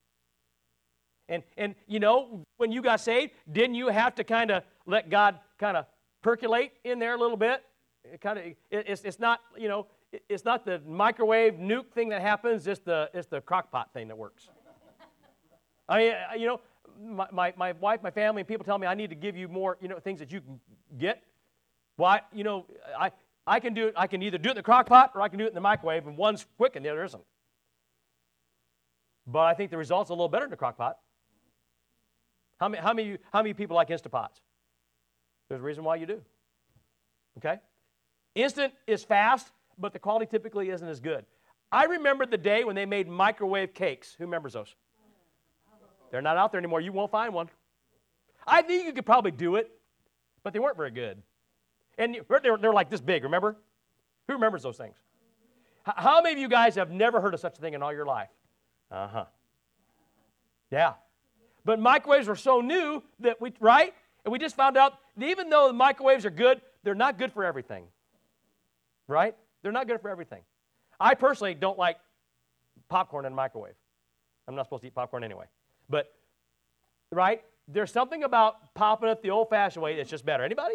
And, 1.28 1.42
and 1.57 1.74
you 1.86 2.00
know, 2.00 2.44
when 2.57 2.72
you 2.72 2.82
got 2.82 3.00
saved, 3.00 3.32
didn't 3.50 3.76
you 3.76 3.88
have 3.88 4.14
to 4.16 4.24
kind 4.24 4.50
of 4.50 4.62
let 4.86 5.09
God 5.09 5.38
kind 5.59 5.76
of 5.76 5.86
percolate 6.24 6.72
in 6.82 6.98
there 6.98 7.14
a 7.14 7.18
little 7.18 7.36
bit? 7.36 7.62
It 8.02 8.20
kind 8.20 8.38
of, 8.38 8.44
it, 8.46 8.56
it's, 8.70 9.02
it's 9.04 9.20
not, 9.20 9.40
you 9.56 9.68
know, 9.68 9.86
it, 10.10 10.24
it's 10.28 10.44
not 10.44 10.64
the 10.64 10.80
microwave 10.86 11.54
nuke 11.54 11.92
thing 11.92 12.08
that 12.08 12.22
happens, 12.22 12.66
it's 12.66 12.80
the, 12.80 13.08
it's 13.14 13.28
the 13.28 13.40
crock 13.40 13.70
pot 13.70 13.92
thing 13.92 14.08
that 14.08 14.18
works. 14.18 14.48
I 15.88 15.98
mean, 15.98 16.12
uh, 16.12 16.34
you 16.34 16.46
know, 16.46 16.60
my, 17.00 17.26
my, 17.30 17.54
my 17.56 17.72
wife, 17.72 18.02
my 18.02 18.10
family, 18.10 18.40
and 18.40 18.48
people 18.48 18.64
tell 18.64 18.78
me 18.78 18.86
I 18.86 18.94
need 18.94 19.10
to 19.10 19.16
give 19.16 19.36
you 19.36 19.48
more, 19.48 19.78
you 19.80 19.88
know, 19.88 19.98
things 19.98 20.18
that 20.18 20.32
you 20.32 20.40
can 20.40 20.58
get. 20.98 21.22
Why, 21.96 22.14
well, 22.14 22.20
you 22.32 22.44
know, 22.44 22.66
I, 22.98 23.12
I 23.46 23.60
can 23.60 23.74
do 23.74 23.88
it, 23.88 23.94
I 23.96 24.06
can 24.06 24.22
either 24.22 24.38
do 24.38 24.48
it 24.48 24.52
in 24.52 24.56
the 24.56 24.62
crock 24.62 24.86
pot 24.86 25.12
or 25.14 25.20
I 25.20 25.28
can 25.28 25.38
do 25.38 25.44
it 25.44 25.48
in 25.48 25.54
the 25.54 25.60
microwave, 25.60 26.06
and 26.06 26.16
one's 26.16 26.46
quick 26.56 26.76
and 26.76 26.84
the 26.84 26.90
other 26.90 27.04
isn't. 27.04 27.22
But 29.26 29.44
I 29.44 29.54
think 29.54 29.70
the 29.70 29.78
result's 29.78 30.10
a 30.10 30.14
little 30.14 30.28
better 30.28 30.44
in 30.44 30.50
the 30.50 30.56
crock 30.56 30.76
pot. 30.76 30.98
How 32.58 32.68
many, 32.68 32.82
how 32.82 32.92
many, 32.92 33.18
how 33.32 33.42
many 33.42 33.52
people 33.54 33.76
like 33.76 33.88
Instapots? 33.88 34.40
There's 35.55 35.62
a 35.62 35.66
reason 35.66 35.84
why 35.84 35.94
you 35.94 36.07
do. 36.07 36.20
Okay? 37.38 37.61
Instant 38.34 38.72
is 38.88 39.05
fast, 39.05 39.52
but 39.78 39.92
the 39.92 40.00
quality 40.00 40.26
typically 40.26 40.68
isn't 40.70 40.88
as 40.88 40.98
good. 40.98 41.24
I 41.70 41.84
remember 41.84 42.26
the 42.26 42.36
day 42.36 42.64
when 42.64 42.74
they 42.74 42.86
made 42.86 43.07
microwave 43.07 43.72
cakes. 43.72 44.16
Who 44.18 44.24
remembers 44.24 44.55
those? 44.55 44.74
They're 46.11 46.22
not 46.22 46.36
out 46.36 46.50
there 46.50 46.59
anymore. 46.59 46.80
You 46.80 46.90
won't 46.90 47.12
find 47.12 47.32
one. 47.32 47.50
I 48.44 48.62
think 48.62 48.84
you 48.84 48.92
could 48.92 49.07
probably 49.07 49.30
do 49.30 49.55
it, 49.55 49.70
but 50.42 50.52
they 50.52 50.59
weren't 50.59 50.76
very 50.76 50.90
good. 50.90 51.22
And 51.98 52.16
they're, 52.42 52.57
they're 52.57 52.72
like 52.72 52.90
this 52.90 53.00
big, 53.00 53.22
remember? 53.22 53.55
Who 54.26 54.32
remembers 54.32 54.64
those 54.64 54.76
things? 54.76 54.96
How 55.84 56.20
many 56.20 56.34
of 56.34 56.40
you 56.40 56.48
guys 56.48 56.74
have 56.74 56.90
never 56.90 57.20
heard 57.20 57.32
of 57.32 57.38
such 57.38 57.59
a 57.59 57.61
thing 57.61 57.74
in 57.74 57.82
all 57.82 57.92
your 57.92 58.07
life? 58.07 58.30
Uh 58.90 59.07
huh. 59.07 59.24
Yeah. 60.72 60.94
But 61.64 61.78
microwaves 61.78 62.26
were 62.26 62.34
so 62.34 62.61
new 62.61 63.05
that 63.20 63.40
we, 63.40 63.52
right? 63.61 63.94
And 64.24 64.32
we 64.32 64.40
just 64.40 64.57
found 64.57 64.76
out 64.76 64.94
even 65.22 65.48
though 65.48 65.68
the 65.68 65.74
microwaves 65.74 66.24
are 66.24 66.30
good, 66.30 66.60
they're 66.82 66.94
not 66.94 67.18
good 67.18 67.32
for 67.32 67.44
everything. 67.44 67.84
Right? 69.06 69.36
They're 69.62 69.72
not 69.72 69.86
good 69.86 70.00
for 70.00 70.10
everything. 70.10 70.42
I 70.98 71.14
personally 71.14 71.54
don't 71.54 71.78
like 71.78 71.98
popcorn 72.88 73.26
in 73.26 73.32
a 73.32 73.36
microwave. 73.36 73.74
I'm 74.46 74.54
not 74.54 74.66
supposed 74.66 74.82
to 74.82 74.88
eat 74.88 74.94
popcorn 74.94 75.24
anyway. 75.24 75.46
But, 75.88 76.12
right? 77.10 77.42
There's 77.68 77.90
something 77.90 78.24
about 78.24 78.74
popping 78.74 79.08
it 79.08 79.22
the 79.22 79.30
old 79.30 79.48
fashioned 79.48 79.82
way 79.82 79.96
that's 79.96 80.10
just 80.10 80.24
better. 80.24 80.44
Anybody? 80.44 80.74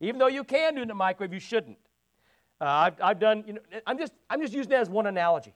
Even 0.00 0.18
though 0.18 0.28
you 0.28 0.44
can 0.44 0.74
do 0.74 0.80
it 0.80 0.82
in 0.82 0.88
the 0.88 0.94
microwave, 0.94 1.32
you 1.32 1.40
shouldn't. 1.40 1.78
Uh, 2.60 2.64
I've, 2.64 2.94
I've 3.02 3.18
done, 3.18 3.44
you 3.46 3.52
know, 3.54 3.60
I'm 3.86 3.98
just, 3.98 4.12
I'm 4.30 4.40
just 4.40 4.52
using 4.52 4.70
that 4.70 4.80
as 4.80 4.88
one 4.88 5.06
analogy. 5.06 5.54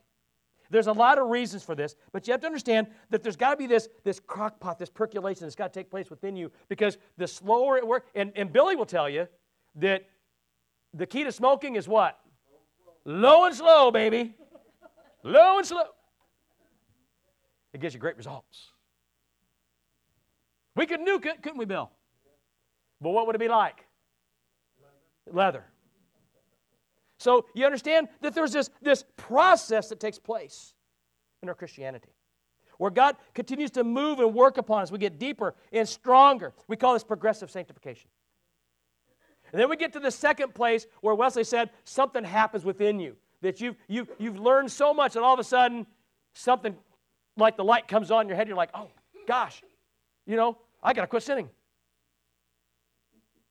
There's 0.71 0.87
a 0.87 0.93
lot 0.93 1.19
of 1.19 1.29
reasons 1.29 1.63
for 1.63 1.75
this, 1.75 1.97
but 2.13 2.27
you 2.27 2.33
have 2.33 2.41
to 2.43 2.47
understand 2.47 2.89
that 3.11 3.23
there's 3.23 3.37
got 3.37 3.51
to 3.51 3.57
be 3.57 3.67
this, 3.67 3.89
this 4.05 4.21
crock 4.21 4.61
pot, 4.61 4.79
this 4.79 4.91
percolation 4.91 5.45
that's 5.45 5.55
got 5.55 5.73
to 5.73 5.79
take 5.79 5.91
place 5.91 6.11
within 6.11 6.37
you 6.37 6.51
because 6.69 6.99
the 7.17 7.27
slower 7.27 7.79
it 7.79 7.87
works, 7.87 8.11
and, 8.15 8.33
and 8.37 8.53
Billy 8.53 8.77
will 8.77 8.87
tell 8.87 9.09
you 9.09 9.27
that 9.77 10.07
the 10.93 11.07
key 11.07 11.25
to 11.25 11.33
smoking 11.33 11.77
is 11.77 11.89
what? 11.89 12.19
Low 13.05 13.45
and 13.45 13.55
slow, 13.55 13.91
baby. 13.91 14.35
Low 15.23 15.59
and 15.59 15.67
slow. 15.67 15.85
It 17.73 17.81
gives 17.81 17.95
you 17.95 18.01
great 18.01 18.17
results. 18.17 18.73
We 20.77 20.87
could 20.87 21.01
nuke 21.01 21.27
it, 21.27 21.43
couldn't 21.43 21.59
we, 21.59 21.65
Bill? 21.65 21.91
But 23.01 23.11
what 23.11 23.27
would 23.27 23.35
it 23.35 23.41
be 23.41 23.49
like? 23.49 23.85
Leather. 25.33 25.65
So 27.19 27.47
you 27.55 27.67
understand 27.67 28.09
that 28.21 28.35
there's 28.35 28.53
this, 28.53 28.71
this 28.81 29.05
process 29.17 29.89
that 29.89 30.01
takes 30.01 30.19
place 30.19 30.73
in 31.43 31.49
our 31.49 31.55
Christianity 31.55 32.11
where 32.79 32.91
God 32.91 33.17
continues 33.35 33.73
to 33.73 33.85
move 33.85 34.21
and 34.21 34.33
work 34.33 34.57
upon 34.57 34.83
us. 34.83 34.93
We 34.93 34.99
get 34.99 35.19
deeper 35.19 35.55
and 35.73 35.87
stronger. 35.87 36.55
We 36.69 36.77
call 36.77 36.95
this 36.95 37.05
progressive 37.05 37.51
sanctification. 37.51 38.09
And 39.53 39.61
then 39.61 39.69
we 39.69 39.77
get 39.77 39.93
to 39.95 40.01
the 40.01 40.11
second 40.11 40.55
place 40.55 40.87
where 41.01 41.15
Wesley 41.15 41.45
said 41.45 41.71
something 41.85 42.23
happens 42.23 42.65
within 42.65 43.01
you. 43.01 43.17
That 43.41 43.61
you've, 43.61 43.77
you've, 43.89 44.09
you've 44.19 44.39
learned 44.39 44.71
so 44.71 44.93
much 44.95 45.15
that 45.15 45.23
all 45.23 45.35
of 45.35 45.41
a 45.41 45.45
sudden 45.45 45.87
something 46.35 46.77
like 47.37 47.57
the 47.57 47.65
light 47.65 47.89
comes 47.89 48.11
on 48.11 48.29
your 48.29 48.37
head. 48.37 48.49
You're 48.49 48.57
like, 48.57 48.71
oh, 48.75 48.89
gosh, 49.27 49.63
you 50.27 50.37
know, 50.37 50.59
I 50.83 50.93
got 50.93 51.03
to 51.03 51.07
quit 51.07 51.23
sinning. 51.23 51.49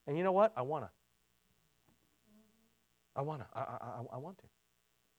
And 0.06 0.18
you 0.18 0.24
know 0.24 0.32
what? 0.32 0.54
I 0.56 0.62
want 0.62 0.86
to. 0.86 0.90
I 3.18 3.22
want 3.22 3.42
to. 3.42 3.48
I, 3.54 3.60
I, 3.60 4.16
I, 4.16 4.18
want 4.18 4.38
to. 4.38 4.44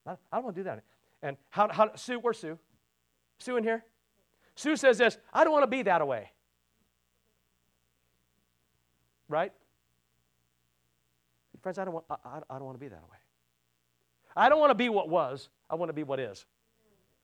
I, 0.07 0.11
I 0.31 0.37
don't 0.37 0.45
want 0.45 0.55
to 0.55 0.59
do 0.61 0.63
that. 0.63 0.83
And 1.21 1.35
how, 1.49 1.67
how, 1.69 1.93
Sue, 1.95 2.17
where's 2.19 2.39
Sue? 2.39 2.57
Sue 3.39 3.57
in 3.57 3.63
here? 3.63 3.83
Sue 4.55 4.77
says 4.77 4.97
this 4.97 5.17
I 5.33 5.43
don't 5.43 5.51
want 5.51 5.63
to 5.63 5.67
be 5.67 5.83
that 5.83 6.07
way. 6.07 6.31
Right? 9.27 9.51
Friends, 11.61 11.77
I 11.77 11.83
don't 11.83 11.93
want, 11.93 12.05
I, 12.09 12.39
I 12.49 12.53
don't 12.57 12.63
want 12.63 12.75
to 12.75 12.79
be 12.79 12.87
that 12.87 13.03
way. 13.11 13.17
I 14.35 14.47
don't 14.47 14.59
want 14.59 14.71
to 14.71 14.75
be 14.75 14.87
what 14.87 15.09
was. 15.09 15.49
I 15.69 15.75
want 15.75 15.89
to 15.89 15.93
be 15.93 16.03
what 16.03 16.19
is. 16.19 16.45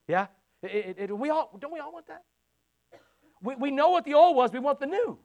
Yeah? 0.07 0.28
It, 0.61 0.97
it, 0.97 1.09
it, 1.09 1.17
we 1.17 1.30
all, 1.30 1.57
don't 1.57 1.71
we 1.71 1.80
all 1.80 1.93
want 1.93 2.07
that? 2.07 2.23
We, 3.41 3.55
we 3.55 3.71
know 3.71 3.89
what 3.89 4.03
the 4.03 4.13
old 4.13 4.36
was, 4.36 4.51
we 4.51 4.59
want 4.59 4.80
the 4.80 4.88
new. 4.88 5.17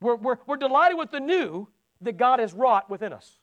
We're, 0.00 0.16
we're, 0.16 0.38
we're 0.46 0.56
delighted 0.56 0.98
with 0.98 1.12
the 1.12 1.20
new 1.20 1.68
that 2.00 2.16
God 2.16 2.40
has 2.40 2.52
wrought 2.52 2.90
within 2.90 3.12
us. 3.12 3.38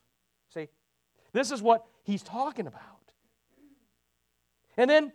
This 1.32 1.50
is 1.50 1.62
what 1.62 1.84
he's 2.02 2.22
talking 2.22 2.66
about. 2.66 2.82
And 4.76 4.88
then 4.88 5.12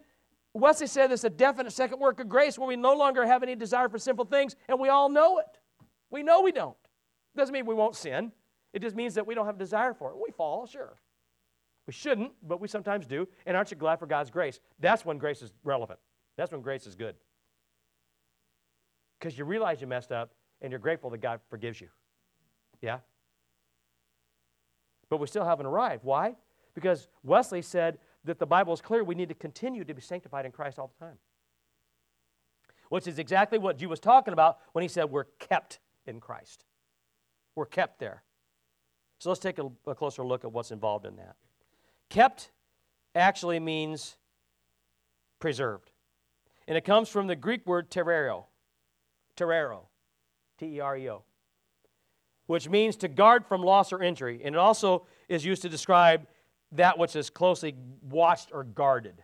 Wesley 0.53 0.87
said 0.87 1.09
there's 1.09 1.23
a 1.23 1.29
definite 1.29 1.71
second 1.71 1.99
work 1.99 2.19
of 2.19 2.29
grace 2.29 2.57
where 2.57 2.67
we 2.67 2.75
no 2.75 2.93
longer 2.93 3.25
have 3.25 3.43
any 3.43 3.55
desire 3.55 3.89
for 3.89 3.97
sinful 3.97 4.25
things, 4.25 4.55
and 4.69 4.79
we 4.79 4.89
all 4.89 5.09
know 5.09 5.39
it. 5.39 5.59
We 6.09 6.23
know 6.23 6.41
we 6.41 6.51
don't. 6.51 6.77
Doesn't 7.35 7.51
mean 7.51 7.65
we 7.65 7.73
won't 7.73 7.95
sin. 7.95 8.31
It 8.73 8.81
just 8.81 8.95
means 8.95 9.15
that 9.15 9.27
we 9.27 9.35
don't 9.35 9.45
have 9.45 9.57
desire 9.57 9.93
for 9.93 10.11
it. 10.11 10.17
We 10.17 10.31
fall, 10.31 10.65
sure. 10.65 10.97
We 11.87 11.93
shouldn't, 11.93 12.31
but 12.41 12.59
we 12.59 12.67
sometimes 12.67 13.05
do. 13.05 13.27
And 13.45 13.55
aren't 13.55 13.71
you 13.71 13.77
glad 13.77 13.99
for 13.99 14.05
God's 14.05 14.29
grace? 14.29 14.59
That's 14.79 15.05
when 15.05 15.17
grace 15.17 15.41
is 15.41 15.51
relevant. 15.63 15.99
That's 16.37 16.51
when 16.51 16.61
grace 16.61 16.87
is 16.87 16.95
good. 16.95 17.15
Because 19.19 19.37
you 19.37 19.45
realize 19.45 19.81
you 19.81 19.87
messed 19.87 20.11
up 20.11 20.31
and 20.61 20.71
you're 20.71 20.79
grateful 20.79 21.09
that 21.11 21.21
God 21.21 21.39
forgives 21.49 21.79
you. 21.79 21.87
Yeah? 22.81 22.99
But 25.15 25.21
we 25.21 25.27
still 25.27 25.45
haven't 25.45 25.65
arrived. 25.65 26.03
Why? 26.03 26.35
Because 26.73 27.07
Wesley 27.23 27.61
said 27.61 27.99
that 28.25 28.37
the 28.37 28.45
Bible 28.45 28.73
is 28.73 28.81
clear 28.81 29.01
we 29.01 29.15
need 29.15 29.29
to 29.29 29.33
continue 29.33 29.85
to 29.85 29.93
be 29.93 30.01
sanctified 30.01 30.45
in 30.45 30.51
Christ 30.51 30.77
all 30.77 30.91
the 30.99 31.05
time. 31.05 31.15
Which 32.89 33.07
is 33.07 33.17
exactly 33.17 33.57
what 33.57 33.77
Jude 33.77 33.89
was 33.89 34.01
talking 34.01 34.33
about 34.33 34.57
when 34.73 34.81
he 34.81 34.89
said 34.89 35.05
we're 35.05 35.23
kept 35.39 35.79
in 36.05 36.19
Christ. 36.19 36.65
We're 37.55 37.65
kept 37.65 37.97
there. 37.97 38.23
So 39.19 39.29
let's 39.29 39.39
take 39.39 39.57
a, 39.57 39.71
a 39.87 39.95
closer 39.95 40.21
look 40.21 40.43
at 40.43 40.51
what's 40.51 40.71
involved 40.71 41.05
in 41.05 41.15
that. 41.15 41.37
Kept 42.09 42.51
actually 43.15 43.61
means 43.61 44.17
preserved. 45.39 45.91
And 46.67 46.77
it 46.77 46.83
comes 46.83 47.07
from 47.07 47.27
the 47.27 47.37
Greek 47.37 47.65
word 47.65 47.89
tereo. 47.89 48.47
Tereo. 49.37 49.83
T 50.59 50.75
E 50.75 50.79
R 50.81 50.97
E 50.97 51.09
O. 51.09 51.23
which 52.47 52.69
means 52.69 52.95
to 52.97 53.07
guard 53.07 53.45
from 53.45 53.61
loss 53.61 53.91
or 53.91 54.01
injury. 54.01 54.41
And 54.43 54.55
it 54.55 54.59
also 54.59 55.05
is 55.27 55.43
used 55.45 55.61
to 55.63 55.69
describe 55.69 56.27
that 56.71 56.97
which 56.97 57.15
is 57.15 57.29
closely 57.29 57.75
watched 58.09 58.49
or 58.53 58.63
guarded. 58.63 59.23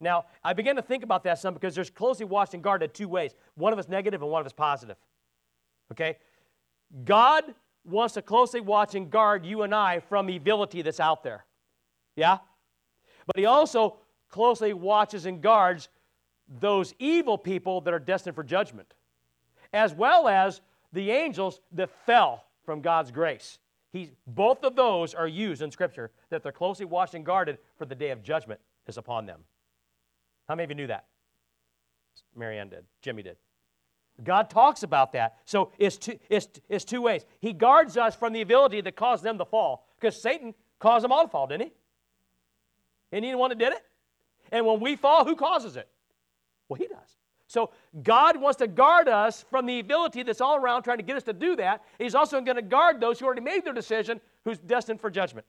Now, 0.00 0.26
I 0.42 0.54
began 0.54 0.76
to 0.76 0.82
think 0.82 1.02
about 1.02 1.24
that 1.24 1.38
some 1.38 1.54
because 1.54 1.74
there's 1.74 1.90
closely 1.90 2.24
watched 2.24 2.54
and 2.54 2.62
guarded 2.62 2.94
two 2.94 3.08
ways. 3.08 3.34
One 3.54 3.72
of 3.72 3.78
us 3.78 3.88
negative 3.88 4.22
and 4.22 4.30
one 4.30 4.40
of 4.40 4.46
us 4.46 4.52
positive. 4.52 4.96
Okay? 5.92 6.16
God 7.04 7.44
wants 7.84 8.14
to 8.14 8.22
closely 8.22 8.60
watch 8.60 8.94
and 8.94 9.10
guard 9.10 9.44
you 9.44 9.62
and 9.62 9.74
I 9.74 10.00
from 10.00 10.28
evility 10.28 10.82
that's 10.82 11.00
out 11.00 11.22
there. 11.22 11.44
Yeah? 12.16 12.38
But 13.26 13.36
he 13.36 13.46
also 13.46 13.98
closely 14.30 14.72
watches 14.72 15.26
and 15.26 15.40
guards 15.40 15.88
those 16.60 16.94
evil 16.98 17.38
people 17.38 17.80
that 17.82 17.94
are 17.94 17.98
destined 17.98 18.34
for 18.34 18.42
judgment, 18.42 18.94
as 19.72 19.94
well 19.94 20.28
as 20.28 20.60
the 20.92 21.10
angels 21.10 21.60
that 21.72 21.90
fell 22.06 22.44
from 22.70 22.82
God's 22.82 23.10
grace. 23.10 23.58
He's, 23.92 24.12
both 24.28 24.62
of 24.62 24.76
those 24.76 25.12
are 25.12 25.26
used 25.26 25.60
in 25.60 25.72
Scripture 25.72 26.12
that 26.28 26.44
they're 26.44 26.52
closely 26.52 26.86
watched 26.86 27.14
and 27.14 27.26
guarded 27.26 27.58
for 27.76 27.84
the 27.84 27.96
day 27.96 28.10
of 28.10 28.22
judgment 28.22 28.60
is 28.86 28.96
upon 28.96 29.26
them. 29.26 29.40
How 30.46 30.54
many 30.54 30.66
of 30.66 30.70
you 30.70 30.76
knew 30.76 30.86
that? 30.86 31.06
Marianne 32.36 32.68
did. 32.68 32.84
Jimmy 33.02 33.24
did. 33.24 33.38
God 34.22 34.50
talks 34.50 34.84
about 34.84 35.14
that. 35.14 35.38
So 35.46 35.72
it's 35.80 35.98
two, 35.98 36.16
it's, 36.28 36.46
it's 36.68 36.84
two 36.84 37.02
ways. 37.02 37.26
He 37.40 37.52
guards 37.52 37.96
us 37.96 38.14
from 38.14 38.32
the 38.32 38.40
ability 38.40 38.82
that 38.82 38.94
caused 38.94 39.24
them 39.24 39.36
to 39.38 39.44
fall 39.44 39.88
because 39.98 40.22
Satan 40.22 40.54
caused 40.78 41.02
them 41.02 41.10
all 41.10 41.24
to 41.24 41.28
fall, 41.28 41.48
didn't 41.48 41.66
he? 41.66 41.72
And 43.10 43.24
he 43.24 43.32
the 43.32 43.36
one 43.36 43.48
that 43.48 43.58
did 43.58 43.72
it? 43.72 43.82
And 44.52 44.64
when 44.64 44.78
we 44.78 44.94
fall, 44.94 45.24
who 45.24 45.34
causes 45.34 45.74
it? 45.74 45.88
Well, 46.68 46.76
he 46.76 46.86
does. 46.86 47.16
So 47.50 47.70
God 48.04 48.40
wants 48.40 48.58
to 48.58 48.68
guard 48.68 49.08
us 49.08 49.44
from 49.50 49.66
the 49.66 49.80
ability 49.80 50.22
that's 50.22 50.40
all 50.40 50.54
around 50.54 50.84
trying 50.84 50.98
to 50.98 51.02
get 51.02 51.16
us 51.16 51.24
to 51.24 51.32
do 51.32 51.56
that. 51.56 51.82
He's 51.98 52.14
also 52.14 52.40
going 52.40 52.54
to 52.54 52.62
guard 52.62 53.00
those 53.00 53.18
who 53.18 53.26
already 53.26 53.40
made 53.40 53.64
their 53.64 53.72
decision 53.72 54.20
who's 54.44 54.56
destined 54.56 55.00
for 55.00 55.10
judgment. 55.10 55.44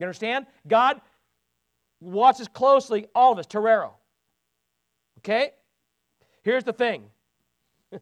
You 0.00 0.06
understand? 0.06 0.46
God 0.66 1.00
watches 2.00 2.48
closely 2.48 3.06
all 3.14 3.30
of 3.30 3.38
us, 3.38 3.46
Torero. 3.46 3.94
Okay? 5.18 5.52
Here's 6.42 6.64
the 6.64 6.72
thing. 6.72 7.04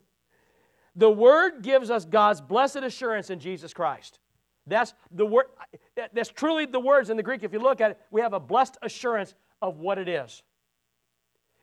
the 0.96 1.10
word 1.10 1.60
gives 1.60 1.90
us 1.90 2.06
God's 2.06 2.40
blessed 2.40 2.76
assurance 2.76 3.28
in 3.28 3.38
Jesus 3.38 3.74
Christ. 3.74 4.18
That's 4.66 4.94
the 5.10 5.26
word 5.26 5.44
that's 6.14 6.30
truly 6.30 6.64
the 6.64 6.80
words 6.80 7.10
in 7.10 7.18
the 7.18 7.22
Greek 7.22 7.42
if 7.42 7.52
you 7.52 7.58
look 7.58 7.82
at 7.82 7.90
it, 7.90 8.00
we 8.10 8.22
have 8.22 8.32
a 8.32 8.40
blessed 8.40 8.78
assurance 8.80 9.34
of 9.60 9.76
what 9.76 9.98
it 9.98 10.08
is. 10.08 10.42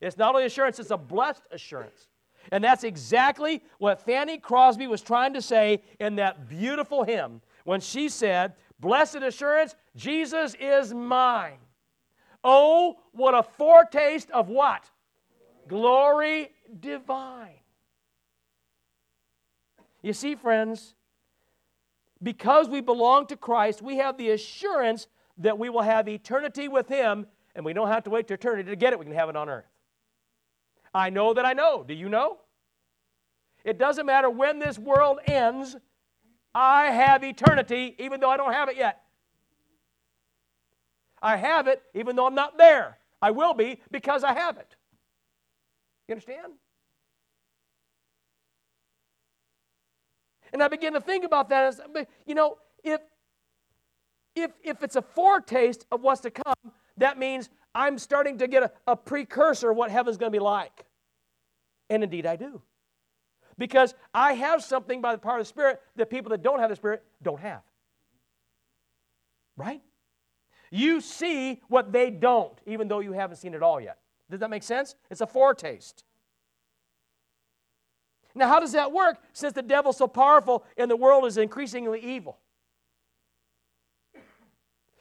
It's 0.02 0.18
not 0.18 0.36
only 0.36 0.45
assurance, 0.45 0.80
it's 0.80 0.91
a 0.91 0.98
blessed 0.98 1.43
assurance. 1.52 2.08
And 2.52 2.64
that's 2.64 2.84
exactly 2.84 3.64
what 3.78 4.00
Fanny 4.06 4.38
Crosby 4.38 4.88
was 4.88 5.02
trying 5.02 5.34
to 5.34 5.41
say 5.41 5.82
in 6.00 6.16
that 6.16 6.48
beautiful 6.48 7.04
hymn 7.04 7.41
when 7.66 7.82
she 7.82 8.10
said, 8.10 8.54
Blessed 8.80 9.18
assurance, 9.18 9.76
Jesus 9.95 10.56
is 10.60 10.93
mine. 10.93 11.58
Oh, 12.43 12.98
what 13.12 13.34
a 13.34 13.43
foretaste 13.43 14.30
of 14.32 14.50
what? 14.50 14.89
Glory 15.68 16.52
divine. 16.80 17.60
You 20.02 20.14
see, 20.14 20.36
friends, 20.36 20.93
because 22.22 22.70
we 22.70 22.82
belong 22.82 23.28
to 23.28 23.36
Christ, 23.36 23.82
we 23.82 23.98
have 23.98 24.18
the 24.18 24.30
assurance 24.30 25.08
that 25.39 25.58
we 25.58 25.70
will 25.70 25.82
have 25.82 26.08
eternity 26.08 26.68
with 26.68 26.88
Him, 26.88 27.28
and 27.56 27.66
we 27.66 27.74
don't 27.74 27.88
have 27.88 28.04
to 28.04 28.10
wait 28.10 28.28
to 28.28 28.36
eternity 28.36 28.70
to 28.70 28.76
get 28.76 28.93
it. 28.93 29.00
We 29.00 29.06
can 29.06 29.14
have 29.16 29.30
it 29.30 29.36
on 29.36 29.50
earth. 29.50 29.66
I 30.93 31.09
know 31.09 31.33
that 31.33 31.45
I 31.45 31.53
know. 31.53 31.83
Do 31.83 31.93
you 31.93 32.09
know? 32.09 32.38
It 33.63 33.77
doesn't 33.77 34.05
matter 34.05 34.29
when 34.29 34.59
this 34.59 34.79
world 34.79 35.19
ends, 35.25 35.75
I 36.55 36.85
have 36.85 37.23
eternity 37.23 37.95
even 37.99 38.19
though 38.19 38.29
I 38.29 38.38
don't 38.38 38.53
have 38.53 38.69
it 38.69 38.77
yet. 38.77 39.01
I 41.21 41.35
have 41.35 41.67
it 41.67 41.81
even 41.93 42.15
though 42.15 42.27
I'm 42.27 42.35
not 42.35 42.57
there. 42.57 42.97
I 43.21 43.31
will 43.31 43.53
be 43.53 43.81
because 43.91 44.23
I 44.23 44.33
have 44.33 44.57
it. 44.57 44.75
You 46.07 46.13
understand? 46.13 46.53
And 50.53 50.63
I 50.63 50.67
begin 50.67 50.93
to 50.93 51.01
think 51.01 51.25
about 51.25 51.49
that 51.49 51.65
as, 51.65 51.81
you 52.25 52.35
know, 52.35 52.57
if, 52.83 53.01
if, 54.35 54.51
if 54.63 54.83
it's 54.83 54.95
a 54.95 55.01
foretaste 55.01 55.85
of 55.91 56.01
what's 56.01 56.21
to 56.21 56.31
come, 56.31 56.71
that 56.97 57.19
means 57.19 57.49
I'm 57.78 57.99
starting 57.99 58.39
to 58.39 58.47
get 58.47 58.63
a, 58.63 58.71
a 58.88 58.95
precursor 58.95 59.69
of 59.69 59.78
what 59.78 59.91
heaven's 59.91 60.17
going 60.17 60.32
to 60.32 60.36
be 60.36 60.41
like. 60.43 60.86
And 61.89 62.03
indeed, 62.03 62.25
I 62.25 62.36
do. 62.36 62.61
Because 63.57 63.93
I 64.13 64.34
have 64.34 64.63
something 64.63 64.99
by 64.99 65.13
the 65.13 65.19
power 65.19 65.38
of 65.38 65.41
the 65.41 65.45
Spirit 65.45 65.80
that 65.95 66.09
people 66.09 66.32
that 66.32 66.41
don't 66.41 66.59
have 66.59 66.69
the 66.69 66.75
Spirit 66.75 67.03
don't 67.21 67.39
have. 67.39 67.61
Right? 69.55 69.82
You 70.71 71.01
see 71.01 71.61
what 71.67 71.91
they 71.91 72.09
don't, 72.09 72.57
even 72.65 72.88
though 72.88 72.99
you 72.99 73.13
haven't 73.13 73.38
seen 73.38 73.53
it 73.53 73.61
all 73.61 73.80
yet. 73.80 73.99
Does 74.30 74.39
that 74.39 74.49
make 74.49 74.63
sense? 74.63 74.95
It's 75.09 75.21
a 75.21 75.28
foretaste. 75.28 76.03
Now, 78.36 78.47
how 78.47 78.59
does 78.59 78.73
that 78.73 78.91
work 78.91 79.17
since 79.34 79.53
the 79.53 79.61
devil's 79.61 79.97
so 79.97 80.07
powerful 80.07 80.65
and 80.78 80.89
the 80.91 80.95
world 80.95 81.25
is 81.25 81.38
increasingly 81.38 81.99
evil? 81.99 82.39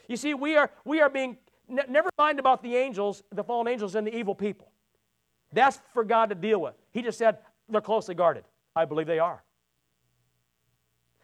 You 0.09 0.17
see, 0.17 0.35
we 0.35 0.57
are, 0.57 0.71
we 0.85 1.01
are 1.01 1.11
being, 1.11 1.37
never 1.69 2.11
mind 2.19 2.39
about 2.39 2.63
the 2.63 2.77
angels, 2.77 3.23
the 3.33 3.45
fallen 3.45 3.69
angels, 3.69 3.95
and 3.95 4.07
the 4.07 4.17
evil 4.17 4.35
people. 4.35 4.71
That's 5.53 5.81
for 5.93 6.05
God 6.05 6.29
to 6.31 6.35
deal 6.35 6.61
with. 6.61 6.75
He 6.93 7.03
just 7.03 7.19
said 7.19 7.39
they're 7.69 7.81
closely 7.81 8.15
guarded. 8.15 8.45
I 8.75 8.85
believe 8.85 9.07
they 9.07 9.19
are. 9.19 9.43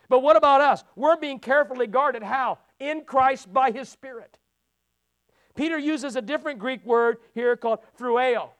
But 0.09 0.20
what 0.20 0.36
about 0.36 0.61
us? 0.61 0.84
We're 0.97 1.16
being 1.16 1.38
carefully 1.38 1.86
guarded. 1.86 2.22
How? 2.22 2.59
In 2.78 3.03
Christ 3.05 3.53
by 3.53 3.70
His 3.70 3.88
Spirit. 3.88 4.38
Peter 5.55 5.78
uses 5.78 6.16
a 6.16 6.22
different 6.22 6.59
Greek 6.59 6.84
word 6.84 7.18
here 7.34 7.57
called 7.57 7.80
phroureo 7.99 8.51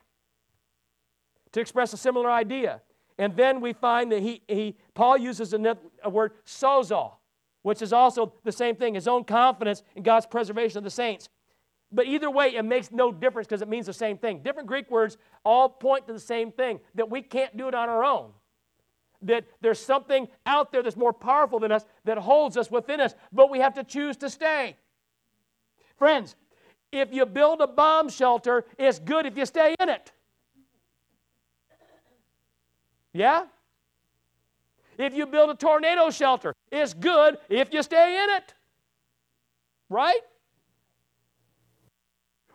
to 1.53 1.61
express 1.61 1.93
a 1.93 1.97
similar 1.97 2.31
idea. 2.31 2.81
And 3.19 3.37
then 3.37 3.61
we 3.61 3.73
find 3.73 4.11
that 4.13 4.21
he, 4.21 4.43
he 4.49 4.77
Paul 4.95 5.17
uses 5.17 5.53
a, 5.53 5.77
a 6.03 6.11
word 6.11 6.33
sozo, 6.47 7.13
which 7.63 7.83
is 7.83 7.93
also 7.93 8.35
the 8.45 8.53
same 8.53 8.75
thing, 8.77 8.95
his 8.95 9.07
own 9.07 9.25
confidence 9.25 9.83
in 9.95 10.03
God's 10.03 10.27
preservation 10.27 10.79
of 10.79 10.85
the 10.85 10.91
saints. 10.91 11.29
But 11.93 12.07
either 12.07 12.31
way, 12.31 12.55
it 12.57 12.65
makes 12.65 12.91
no 12.91 13.13
difference 13.13 13.47
because 13.47 13.61
it 13.61 13.69
means 13.69 13.87
the 13.87 13.93
same 13.93 14.17
thing. 14.17 14.41
Different 14.43 14.67
Greek 14.67 14.91
words 14.91 15.19
all 15.45 15.69
point 15.69 16.07
to 16.07 16.15
the 16.15 16.21
same 16.21 16.51
thing 16.51 16.81
that 16.95 17.11
we 17.11 17.21
can't 17.21 17.55
do 17.57 17.69
it 17.69 17.75
on 17.75 17.89
our 17.89 18.03
own. 18.03 18.31
That 19.21 19.45
there's 19.61 19.79
something 19.79 20.27
out 20.47 20.73
there 20.73 20.83
that's 20.83 20.97
more 20.97 21.13
powerful 21.13 21.61
than 21.61 21.71
us 21.71 21.85
that 22.05 22.19
holds 22.19 22.57
us 22.57 22.71
within 22.71 23.01
us, 23.01 23.15
but 23.31 23.51
we 23.51 23.59
have 23.59 23.75
to 23.75 23.85
choose 23.85 24.17
to 24.19 24.31
stay. 24.31 24.77
Friends, 25.97 26.35
if 26.91 27.13
you 27.13 27.27
build 27.27 27.61
a 27.61 27.67
bomb 27.67 28.09
shelter, 28.09 28.65
it's 28.79 28.99
good 28.99 29.27
if 29.27 29.37
you 29.37 29.47
stay 29.47 29.75
in 29.79 29.89
it. 29.89 30.13
Yeah? 33.13 33.45
If 34.97 35.15
you 35.15 35.27
build 35.27 35.51
a 35.51 35.55
tornado 35.55 36.11
shelter, 36.11 36.55
it's 36.71 36.95
good 36.95 37.39
if 37.49 37.73
you 37.73 37.83
stay 37.83 38.23
in 38.25 38.31
it. 38.31 38.55
Right? 39.91 40.21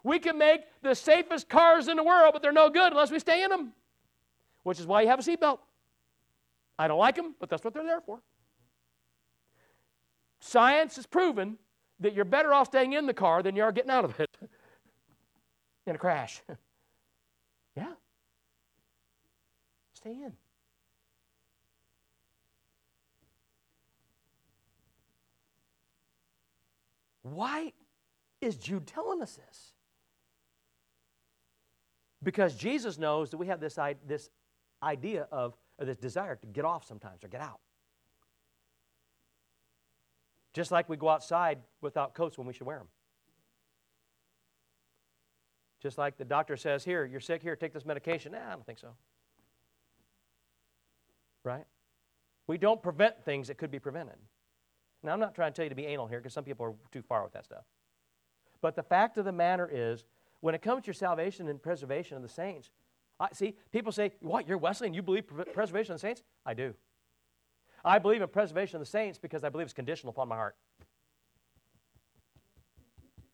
We 0.08 0.20
can 0.20 0.38
make 0.38 0.62
the 0.82 0.96
safest 0.96 1.50
cars 1.50 1.90
in 1.90 1.98
the 1.98 2.04
world, 2.04 2.32
but 2.32 2.42
they're 2.42 2.54
no 2.54 2.70
good 2.70 2.94
unless 2.94 3.12
we 3.12 3.20
stay 3.20 3.44
in 3.44 3.50
them, 3.50 3.74
which 4.64 4.80
is 4.80 4.86
why 4.86 5.02
you 5.02 5.10
have 5.10 5.20
a 5.20 5.22
seatbelt. 5.22 5.60
I 6.80 6.88
don't 6.88 6.98
like 6.98 7.18
them, 7.18 7.36
but 7.42 7.50
that's 7.50 7.62
what 7.62 7.74
they're 7.74 7.84
there 7.84 8.00
for. 8.00 8.22
Science 10.40 10.96
has 10.96 11.06
proven 11.06 11.58
that 12.00 12.14
you're 12.14 12.24
better 12.24 12.54
off 12.54 12.68
staying 12.68 12.94
in 12.94 13.06
the 13.06 13.14
car 13.14 13.44
than 13.44 13.58
you 13.58 13.64
are 13.64 13.74
getting 13.74 13.92
out 13.92 14.06
of 14.06 14.18
it 14.18 14.30
in 15.86 15.96
a 15.96 15.98
crash. 15.98 16.42
yeah. 17.76 17.92
Stay 19.94 20.12
in. 20.12 20.32
Why 27.24 27.74
is 28.40 28.56
Jude 28.56 28.88
telling 28.88 29.22
us 29.22 29.36
this? 29.36 29.74
Because 32.28 32.56
Jesus 32.56 32.98
knows 32.98 33.30
that 33.30 33.38
we 33.38 33.48
have 33.48 33.62
this, 33.62 33.80
this 34.06 34.30
idea 34.84 35.30
of, 35.32 35.56
or 35.80 35.86
this 35.86 35.96
desire 35.96 36.36
to 36.36 36.46
get 36.48 36.66
off 36.66 36.86
sometimes 36.86 37.24
or 37.24 37.30
get 37.30 37.40
out. 37.40 37.62
Just 40.52 40.70
like 40.70 40.90
we 40.90 40.98
go 40.98 41.08
outside 41.08 41.60
without 41.80 42.16
coats 42.16 42.38
when 42.38 42.46
we 42.46 42.52
should 42.52 42.68
wear 42.68 42.80
them. 42.80 42.90
Just 45.82 45.98
like 45.98 46.18
the 46.18 46.26
doctor 46.26 46.58
says, 46.58 46.84
Here, 46.84 47.06
you're 47.06 47.22
sick, 47.22 47.42
here, 47.42 47.56
take 47.56 47.72
this 47.72 47.86
medication. 47.86 48.34
Nah, 48.34 48.40
I 48.46 48.52
don't 48.52 48.66
think 48.66 48.80
so. 48.80 48.90
Right? 51.46 51.64
We 52.46 52.58
don't 52.58 52.84
prevent 52.84 53.24
things 53.24 53.48
that 53.48 53.58
could 53.58 53.72
be 53.72 53.80
prevented. 53.80 54.18
Now, 55.02 55.14
I'm 55.14 55.22
not 55.22 55.34
trying 55.34 55.54
to 55.54 55.56
tell 55.56 55.64
you 55.64 55.70
to 55.70 55.76
be 55.76 55.86
anal 55.86 56.08
here 56.08 56.20
because 56.20 56.34
some 56.34 56.44
people 56.44 56.66
are 56.66 56.74
too 56.92 57.04
far 57.04 57.24
with 57.24 57.32
that 57.32 57.46
stuff. 57.46 57.64
But 58.60 58.76
the 58.76 58.84
fact 58.84 59.18
of 59.18 59.24
the 59.24 59.32
matter 59.32 59.70
is, 59.72 60.04
when 60.42 60.56
it 60.56 60.62
comes 60.62 60.84
to 60.84 60.88
your 60.88 60.94
salvation 60.94 61.48
and 61.48 61.62
preservation 61.62 62.18
of 62.18 62.24
the 62.24 62.30
saints, 62.30 62.70
I, 63.20 63.30
see, 63.34 63.56
people 63.72 63.92
say, 63.92 64.12
What, 64.20 64.48
you're 64.48 64.58
Wesleyan? 64.58 64.94
You 64.94 65.02
believe 65.02 65.26
preservation 65.54 65.94
of 65.94 66.02
the 66.02 66.08
saints? 66.08 66.24
I 66.46 66.54
do. 66.54 66.74
I 67.84 68.00
believe 68.00 68.22
in 68.22 68.28
preservation 68.28 68.78
of 68.78 68.82
the 68.82 68.90
saints 68.90 69.18
because 69.18 69.44
I 69.44 69.50
believe 69.50 69.66
it's 69.66 69.74
conditional 69.74 70.12
upon 70.12 70.28
my 70.28 70.36
heart. 70.36 70.56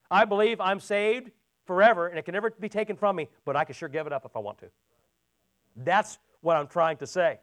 I 0.09 0.25
believe 0.25 0.61
I'm 0.61 0.79
saved 0.79 1.31
forever 1.65 2.07
and 2.07 2.19
it 2.19 2.23
can 2.23 2.33
never 2.33 2.51
be 2.51 2.69
taken 2.69 2.95
from 2.95 3.15
me, 3.15 3.29
but 3.45 3.55
I 3.55 3.63
can 3.63 3.73
sure 3.73 3.89
give 3.89 4.05
it 4.05 4.13
up 4.13 4.25
if 4.25 4.35
I 4.35 4.39
want 4.39 4.59
to. 4.59 4.67
That's 5.75 6.19
what 6.41 6.55
I'm 6.55 6.67
trying 6.67 6.97
to 6.97 7.07
say. 7.07 7.39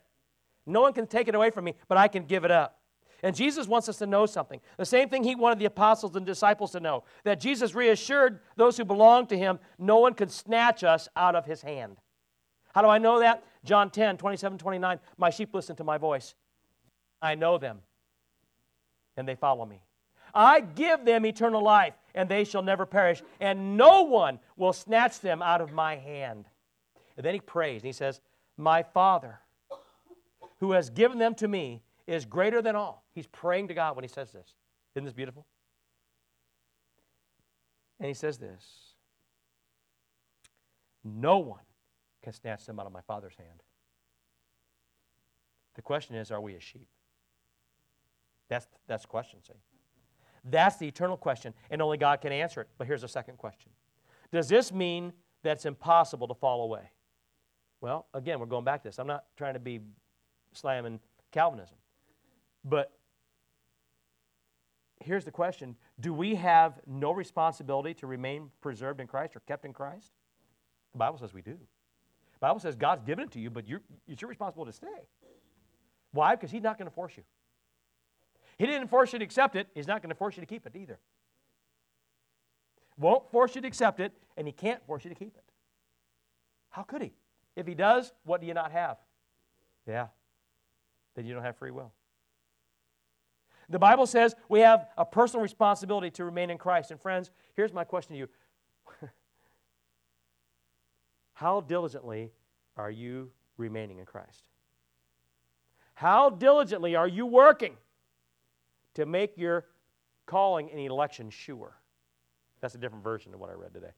No 0.67 0.83
one 0.83 0.93
can 0.93 1.07
take 1.07 1.27
it 1.27 1.35
away 1.35 1.51
from 1.51 1.65
me, 1.65 1.75
but 1.89 1.99
I 1.99 2.07
can 2.07 2.25
give 2.25 2.45
it 2.45 2.51
up. 2.51 2.80
And 3.23 3.37
Jesus 3.37 3.69
wants 3.69 3.89
us 3.89 3.99
to 3.99 4.07
know 4.07 4.27
something. 4.27 4.61
The 4.77 4.87
same 4.87 5.09
thing 5.09 5.25
he 5.25 5.35
wanted 5.35 5.59
the 5.59 5.67
apostles 5.67 6.17
and 6.17 6.25
disciples 6.25 6.73
to 6.73 6.81
know 6.81 7.05
that 7.25 7.41
Jesus 7.41 7.75
reassured 7.75 8.41
those 8.57 8.77
who 8.77 8.85
belong 8.85 9.27
to 9.27 9.39
him 9.39 9.59
no 9.79 9.99
one 9.99 10.15
could 10.15 10.31
snatch 10.31 10.85
us 10.85 11.09
out 11.17 11.35
of 11.35 11.45
his 11.45 11.63
hand. 11.63 11.97
How 12.75 12.83
do 12.83 12.89
I 12.89 12.99
know 12.99 13.21
that? 13.21 13.45
John 13.65 13.91
10, 13.91 14.17
27, 14.17 14.59
29. 14.59 15.01
My 15.19 15.31
sheep 15.31 15.53
listen 15.53 15.77
to 15.77 15.85
my 15.85 15.99
voice. 15.99 16.35
I 17.21 17.35
know 17.35 17.59
them, 17.59 17.81
and 19.17 19.29
they 19.29 19.35
follow 19.35 19.67
me. 19.67 19.83
I 20.33 20.61
give 20.61 21.05
them 21.05 21.27
eternal 21.27 21.63
life, 21.63 21.95
and 22.15 22.29
they 22.29 22.45
shall 22.45 22.63
never 22.63 22.87
perish, 22.87 23.23
and 23.41 23.77
no 23.77 24.03
one 24.03 24.39
will 24.57 24.73
snatch 24.73 25.21
them 25.21 25.43
out 25.43 25.61
of 25.61 25.73
my 25.73 25.97
hand. 25.97 26.47
And 27.17 27.27
then 27.27 27.35
he 27.35 27.41
prays, 27.41 27.83
and 27.83 27.87
he 27.87 27.93
says, 27.93 28.21
My 28.57 28.83
Father, 28.83 29.41
who 30.61 30.73
has 30.73 30.89
given 30.89 31.19
them 31.19 31.35
to 31.37 31.49
me, 31.49 31.83
is 32.07 32.25
greater 32.25 32.63
than 32.63 32.77
all. 32.77 33.05
He's 33.21 33.27
praying 33.27 33.69
to 33.69 33.75
God 33.75 33.97
when 33.97 34.03
he 34.03 34.09
says 34.09 34.33
this. 34.33 34.55
Isn't 34.95 35.05
this 35.05 35.13
beautiful? 35.13 35.45
And 37.99 38.09
he 38.09 38.15
says 38.15 38.39
this 38.39 38.95
No 41.05 41.37
one 41.37 41.61
can 42.23 42.33
snatch 42.33 42.65
them 42.65 42.81
out 42.81 42.87
of 42.87 42.93
my 42.93 43.03
Father's 43.03 43.35
hand. 43.37 43.63
The 45.75 45.83
question 45.83 46.17
is, 46.17 46.31
are 46.31 46.41
we 46.41 46.55
a 46.55 46.61
sheep? 46.61 46.89
That's, 48.49 48.67
that's 48.87 49.03
the 49.03 49.09
question, 49.09 49.41
see? 49.47 49.53
That's 50.43 50.79
the 50.79 50.89
eternal 50.89 51.19
question, 51.19 51.53
and 51.71 51.83
only 51.83 51.99
God 51.99 52.23
can 52.23 52.33
answer 52.33 52.63
it. 52.63 52.69
But 52.79 52.87
here's 52.87 53.03
a 53.03 53.09
second 53.09 53.37
question 53.37 53.71
Does 54.33 54.49
this 54.49 54.73
mean 54.73 55.13
that 55.43 55.59
it's 55.59 55.67
impossible 55.67 56.27
to 56.29 56.35
fall 56.35 56.63
away? 56.63 56.91
Well, 57.83 58.07
again, 58.15 58.41
we're 58.41 58.47
going 58.47 58.65
back 58.65 58.83
to 58.85 58.89
this. 58.89 58.99
I'm 58.99 59.07
not 59.07 59.25
trying 59.37 59.53
to 59.53 59.61
be 59.61 59.81
slamming 60.55 61.01
Calvinism. 61.33 61.77
But 62.65 62.93
here's 65.01 65.25
the 65.25 65.31
question 65.31 65.77
Do 65.99 66.13
we 66.13 66.35
have 66.37 66.81
no 66.87 67.13
responsibility 67.13 67.95
to 67.95 68.07
remain 68.07 68.51
preserved 68.61 69.01
in 69.01 69.07
Christ 69.07 69.37
or 69.37 69.41
kept 69.41 69.65
in 69.65 69.73
Christ? 69.73 70.13
The 70.93 70.99
Bible 70.99 71.19
says 71.19 71.33
we 71.33 71.43
do. 71.43 71.53
The 71.53 72.47
Bible 72.47 72.61
says 72.61 72.77
God's 72.77 73.03
given 73.03 73.25
it 73.25 73.31
to 73.33 73.41
you, 73.41 73.51
but 73.51 73.69
you're, 73.69 73.83
it's 74.09 74.23
your 74.23 74.29
responsibility 74.29 74.73
to 74.73 74.77
stay. 74.77 75.07
Why? 76.13 76.35
Because 76.35 76.51
He's 76.51 76.63
not 76.63 76.79
going 76.79 76.89
to 76.89 76.95
force 76.95 77.17
you. 77.17 77.23
He 78.59 78.67
didn't 78.67 78.89
force 78.89 79.13
you 79.13 79.19
to 79.19 79.25
accept 79.25 79.57
it, 79.57 79.69
He's 79.75 79.87
not 79.87 80.03
going 80.03 80.11
to 80.11 80.17
force 80.17 80.37
you 80.37 80.41
to 80.41 80.47
keep 80.47 80.67
it 80.67 80.77
either. 80.77 80.99
Won't 82.99 83.31
force 83.31 83.55
you 83.55 83.61
to 83.63 83.67
accept 83.69 84.01
it, 84.01 84.13
and 84.37 84.47
He 84.47 84.53
can't 84.53 84.85
force 84.87 85.05
you 85.05 85.11
to 85.11 85.17
keep 85.17 85.37
it. 85.37 85.45
How 86.71 86.83
could 86.83 87.03
He? 87.03 87.13
If 87.57 87.67
He 87.67 87.75
does, 87.75 88.13
what 88.25 88.41
do 88.41 88.47
you 88.47 88.55
not 88.55 88.73
have? 88.73 88.99
Yeah, 89.87 90.09
then 91.15 91.27
you 91.27 91.35
don't 91.35 91.43
have 91.43 91.57
free 91.57 91.71
will. 91.71 91.93
The 93.71 93.79
Bible 93.79 94.07
says 94.07 94.35
we 94.49 94.61
have 94.61 94.89
a 94.99 95.05
personal 95.05 95.43
responsibility 95.43 96.11
to 96.11 96.25
remain 96.25 96.51
in 96.51 96.59
Christ. 96.59 96.91
And 96.91 97.01
friends, 97.01 97.31
here's 97.55 97.73
my 97.73 97.85
question 97.85 98.15
to 98.15 98.19
you 98.19 98.29
How 101.33 101.61
diligently 101.61 102.33
are 102.77 102.91
you 102.91 103.31
remaining 103.57 103.99
in 103.99 104.07
Christ? 104.07 104.43
How 105.95 106.31
diligently 106.31 106.97
are 106.97 107.07
you 107.07 107.27
working 107.27 107.77
to 108.95 109.07
make 109.07 109.39
your 109.39 109.67
calling 110.27 110.69
and 110.71 110.81
election 110.81 111.31
sure? 111.31 111.77
That's 112.61 112.75
a 112.75 112.79
different 112.79 113.05
version 113.05 113.33
of 113.33 113.41
what 113.41 113.51
I 113.51 113.53
read 113.55 113.73
today. 113.73 113.93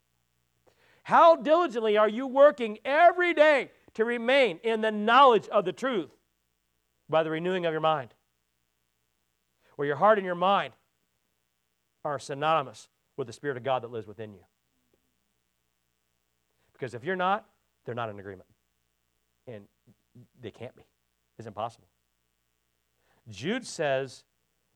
How 1.03 1.35
diligently 1.35 1.97
are 1.97 2.09
you 2.09 2.27
working 2.27 2.79
every 2.85 3.33
day 3.35 3.71
to 3.95 4.05
remain 4.05 4.59
in 4.63 4.83
the 4.83 4.93
knowledge 4.93 5.49
of 5.49 5.65
the 5.65 5.73
truth 5.73 6.11
by 7.09 7.23
the 7.23 7.31
renewing 7.31 7.67
of 7.67 7.73
your 7.73 7.81
mind? 7.81 8.15
Where 9.77 9.87
your 9.87 9.97
heart 9.97 10.19
and 10.19 10.25
your 10.25 10.35
mind 10.35 10.75
are 12.05 12.19
synonymous 12.19 12.89
with 13.17 13.27
the 13.27 13.33
Spirit 13.33 13.57
of 13.57 13.63
God 13.63 13.83
that 13.83 13.91
lives 13.91 14.07
within 14.07 14.33
you. 14.33 14.41
Because 16.73 16.95
if 16.95 17.05
you're 17.05 17.17
not, 17.17 17.47
they're 17.85 17.95
not 17.95 18.09
in 18.09 18.19
agreement. 18.19 18.49
And 19.47 19.65
they 20.41 20.51
can't 20.51 20.75
be. 20.77 20.83
It's 21.39 21.47
impossible. 21.47 21.87
Jude 23.29 23.67
says 23.67 24.25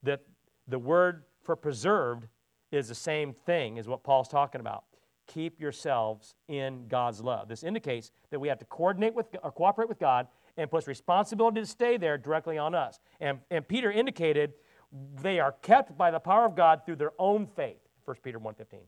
that 0.03 0.23
the 0.69 0.79
word 0.79 1.25
for 1.43 1.57
preserved 1.57 2.27
is 2.71 2.89
the 2.89 2.95
same 2.95 3.33
thing 3.33 3.79
as 3.79 3.89
what 3.89 4.03
Paul's 4.03 4.29
talking 4.29 4.61
about. 4.61 4.85
Keep 5.27 5.61
yourselves 5.61 6.35
in 6.49 6.87
God's 6.89 7.21
love. 7.21 7.49
This 7.49 7.65
indicates 7.65 8.13
that 8.31 8.39
we 8.39 8.49
have 8.49 8.59
to 8.59 8.65
coordinate 8.65 9.15
with 9.15 9.27
or 9.43 9.51
cooperate 9.51 9.89
with 9.89 9.99
God 9.99 10.29
and 10.57 10.71
puts 10.71 10.87
responsibility 10.87 11.61
to 11.61 11.67
stay 11.67 11.97
there 11.97 12.17
directly 12.17 12.59
on 12.59 12.75
us. 12.75 13.01
And, 13.21 13.41
and 13.51 13.67
Peter 13.67 13.91
indicated 13.91 14.55
they 15.21 15.41
are 15.41 15.53
kept 15.53 15.97
by 15.97 16.11
the 16.11 16.19
power 16.19 16.45
of 16.45 16.55
God 16.55 16.83
through 16.85 16.97
their 16.97 17.13
own 17.19 17.47
faith. 17.47 17.81
1 18.05 18.17
Peter 18.23 18.39
1:15. 18.39 18.81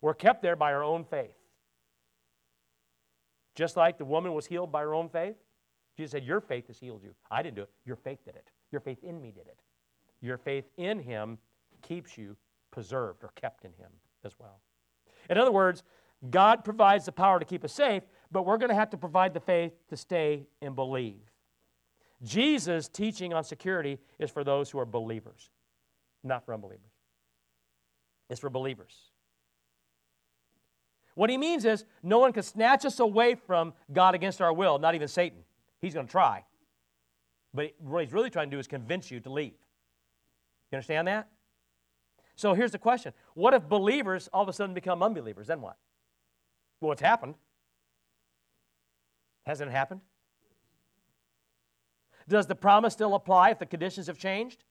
We're 0.00 0.14
kept 0.14 0.42
there 0.42 0.56
by 0.56 0.72
our 0.72 0.82
own 0.82 1.04
faith. 1.04 1.36
Just 3.54 3.76
like 3.76 3.98
the 3.98 4.04
woman 4.04 4.32
was 4.32 4.46
healed 4.46 4.72
by 4.72 4.82
her 4.82 4.94
own 4.94 5.08
faith, 5.08 5.36
Jesus 5.96 6.12
said, 6.12 6.24
Your 6.24 6.40
faith 6.40 6.68
has 6.68 6.78
healed 6.78 7.02
you. 7.02 7.14
I 7.30 7.42
didn't 7.42 7.56
do 7.56 7.62
it. 7.62 7.70
Your 7.84 7.96
faith 7.96 8.24
did 8.24 8.36
it. 8.36 8.48
Your 8.72 8.80
faith 8.80 9.02
in 9.02 9.20
me 9.20 9.30
did 9.30 9.46
it. 9.46 9.60
Your 10.20 10.38
faith 10.38 10.64
in 10.76 10.98
Him 10.98 11.38
keeps 11.82 12.16
you 12.16 12.36
preserved 12.70 13.24
or 13.24 13.30
kept 13.34 13.64
in 13.64 13.72
Him 13.72 13.90
as 14.24 14.38
well. 14.38 14.60
In 15.28 15.38
other 15.38 15.52
words, 15.52 15.82
God 16.30 16.64
provides 16.64 17.06
the 17.06 17.12
power 17.12 17.38
to 17.38 17.44
keep 17.44 17.64
us 17.64 17.72
safe, 17.72 18.02
but 18.30 18.44
we're 18.44 18.58
going 18.58 18.68
to 18.68 18.74
have 18.74 18.90
to 18.90 18.96
provide 18.96 19.34
the 19.34 19.40
faith 19.40 19.72
to 19.88 19.96
stay 19.96 20.46
and 20.60 20.74
believe. 20.74 21.29
Jesus' 22.22 22.88
teaching 22.88 23.32
on 23.32 23.44
security 23.44 23.98
is 24.18 24.30
for 24.30 24.44
those 24.44 24.70
who 24.70 24.78
are 24.78 24.86
believers, 24.86 25.50
not 26.22 26.44
for 26.44 26.52
unbelievers. 26.52 26.90
It's 28.28 28.40
for 28.40 28.50
believers. 28.50 28.94
What 31.14 31.30
he 31.30 31.36
means 31.36 31.64
is 31.64 31.84
no 32.02 32.18
one 32.18 32.32
can 32.32 32.42
snatch 32.42 32.84
us 32.84 33.00
away 33.00 33.34
from 33.34 33.74
God 33.92 34.14
against 34.14 34.40
our 34.40 34.52
will, 34.52 34.78
not 34.78 34.94
even 34.94 35.08
Satan. 35.08 35.40
He's 35.80 35.94
going 35.94 36.06
to 36.06 36.10
try. 36.10 36.44
But 37.52 37.74
what 37.78 38.04
he's 38.04 38.12
really 38.12 38.30
trying 38.30 38.50
to 38.50 38.56
do 38.56 38.60
is 38.60 38.66
convince 38.66 39.10
you 39.10 39.20
to 39.20 39.30
leave. 39.30 39.54
You 40.70 40.76
understand 40.76 41.08
that? 41.08 41.28
So 42.36 42.54
here's 42.54 42.72
the 42.72 42.78
question 42.78 43.12
What 43.34 43.54
if 43.54 43.68
believers 43.68 44.28
all 44.32 44.42
of 44.42 44.48
a 44.48 44.52
sudden 44.52 44.74
become 44.74 45.02
unbelievers? 45.02 45.48
Then 45.48 45.60
what? 45.60 45.76
Well, 46.80 46.92
it's 46.92 47.02
happened. 47.02 47.34
Hasn't 49.44 49.70
it 49.70 49.72
happened? 49.72 50.00
Does 52.30 52.46
the 52.46 52.54
promise 52.54 52.92
still 52.92 53.16
apply 53.16 53.50
if 53.50 53.58
the 53.58 53.66
conditions 53.66 54.06
have 54.06 54.16
changed? 54.16 54.62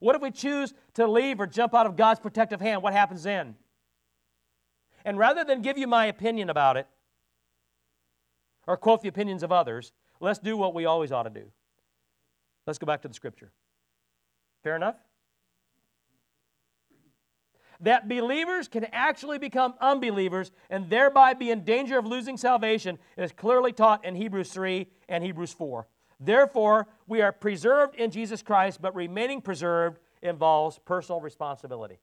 What 0.00 0.14
if 0.14 0.22
we 0.22 0.30
choose 0.30 0.74
to 0.94 1.06
leave 1.06 1.40
or 1.40 1.46
jump 1.46 1.74
out 1.74 1.86
of 1.86 1.96
God's 1.96 2.20
protective 2.20 2.60
hand? 2.60 2.82
What 2.82 2.92
happens 2.92 3.22
then? 3.22 3.56
And 5.04 5.16
rather 5.16 5.42
than 5.42 5.62
give 5.62 5.78
you 5.78 5.86
my 5.86 6.06
opinion 6.06 6.50
about 6.50 6.76
it 6.76 6.86
or 8.66 8.76
quote 8.76 9.00
the 9.00 9.08
opinions 9.08 9.42
of 9.42 9.50
others, 9.50 9.92
let's 10.20 10.38
do 10.38 10.58
what 10.58 10.74
we 10.74 10.84
always 10.84 11.10
ought 11.10 11.22
to 11.22 11.30
do. 11.30 11.50
Let's 12.66 12.78
go 12.78 12.86
back 12.86 13.00
to 13.02 13.08
the 13.08 13.14
scripture. 13.14 13.50
Fair 14.62 14.76
enough? 14.76 14.96
That 17.80 18.10
believers 18.10 18.68
can 18.68 18.84
actually 18.92 19.38
become 19.38 19.72
unbelievers 19.80 20.50
and 20.68 20.90
thereby 20.90 21.32
be 21.32 21.50
in 21.50 21.64
danger 21.64 21.98
of 21.98 22.04
losing 22.04 22.36
salvation 22.36 22.98
is 23.16 23.32
clearly 23.32 23.72
taught 23.72 24.04
in 24.04 24.16
Hebrews 24.16 24.52
3 24.52 24.86
and 25.08 25.24
Hebrews 25.24 25.54
4. 25.54 25.88
Therefore, 26.20 26.86
we 27.06 27.22
are 27.22 27.32
preserved 27.32 27.96
in 27.96 28.10
Jesus 28.10 28.42
Christ, 28.42 28.82
but 28.82 28.94
remaining 28.94 29.40
preserved 29.40 29.98
involves 30.22 30.78
personal 30.78 31.20
responsibility. 31.20 31.98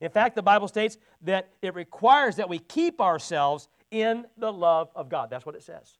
In 0.00 0.10
fact, 0.10 0.36
the 0.36 0.42
Bible 0.42 0.68
states 0.68 0.96
that 1.22 1.48
it 1.60 1.74
requires 1.74 2.36
that 2.36 2.48
we 2.48 2.58
keep 2.58 3.00
ourselves 3.00 3.68
in 3.90 4.26
the 4.36 4.52
love 4.52 4.90
of 4.94 5.08
God. 5.08 5.30
That's 5.30 5.46
what 5.46 5.54
it 5.56 5.62
says. 5.62 5.98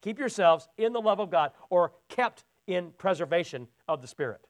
Keep 0.00 0.18
yourselves 0.18 0.68
in 0.76 0.92
the 0.92 1.00
love 1.00 1.18
of 1.18 1.30
God 1.30 1.52
or 1.70 1.92
kept 2.08 2.44
in 2.66 2.92
preservation 2.98 3.66
of 3.88 4.00
the 4.00 4.08
Spirit. 4.08 4.40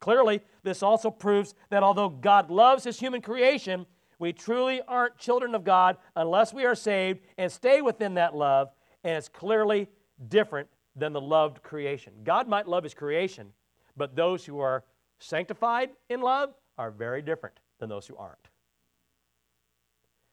Clearly, 0.00 0.40
this 0.62 0.82
also 0.82 1.10
proves 1.10 1.54
that 1.70 1.82
although 1.82 2.08
God 2.08 2.50
loves 2.50 2.84
his 2.84 2.98
human 2.98 3.20
creation, 3.20 3.86
we 4.18 4.32
truly 4.32 4.80
aren't 4.86 5.18
children 5.18 5.54
of 5.54 5.64
God 5.64 5.96
unless 6.16 6.54
we 6.54 6.64
are 6.64 6.74
saved 6.74 7.20
and 7.36 7.50
stay 7.50 7.82
within 7.82 8.14
that 8.14 8.34
love 8.34 8.70
and 9.04 9.16
it's 9.16 9.28
clearly 9.28 9.88
different 10.28 10.68
than 10.96 11.12
the 11.12 11.20
loved 11.20 11.62
creation. 11.62 12.12
God 12.24 12.48
might 12.48 12.68
love 12.68 12.84
his 12.84 12.94
creation, 12.94 13.52
but 13.96 14.14
those 14.14 14.44
who 14.44 14.60
are 14.60 14.84
sanctified 15.18 15.90
in 16.08 16.20
love 16.20 16.54
are 16.78 16.90
very 16.90 17.22
different 17.22 17.58
than 17.78 17.88
those 17.88 18.06
who 18.06 18.16
aren't. 18.16 18.48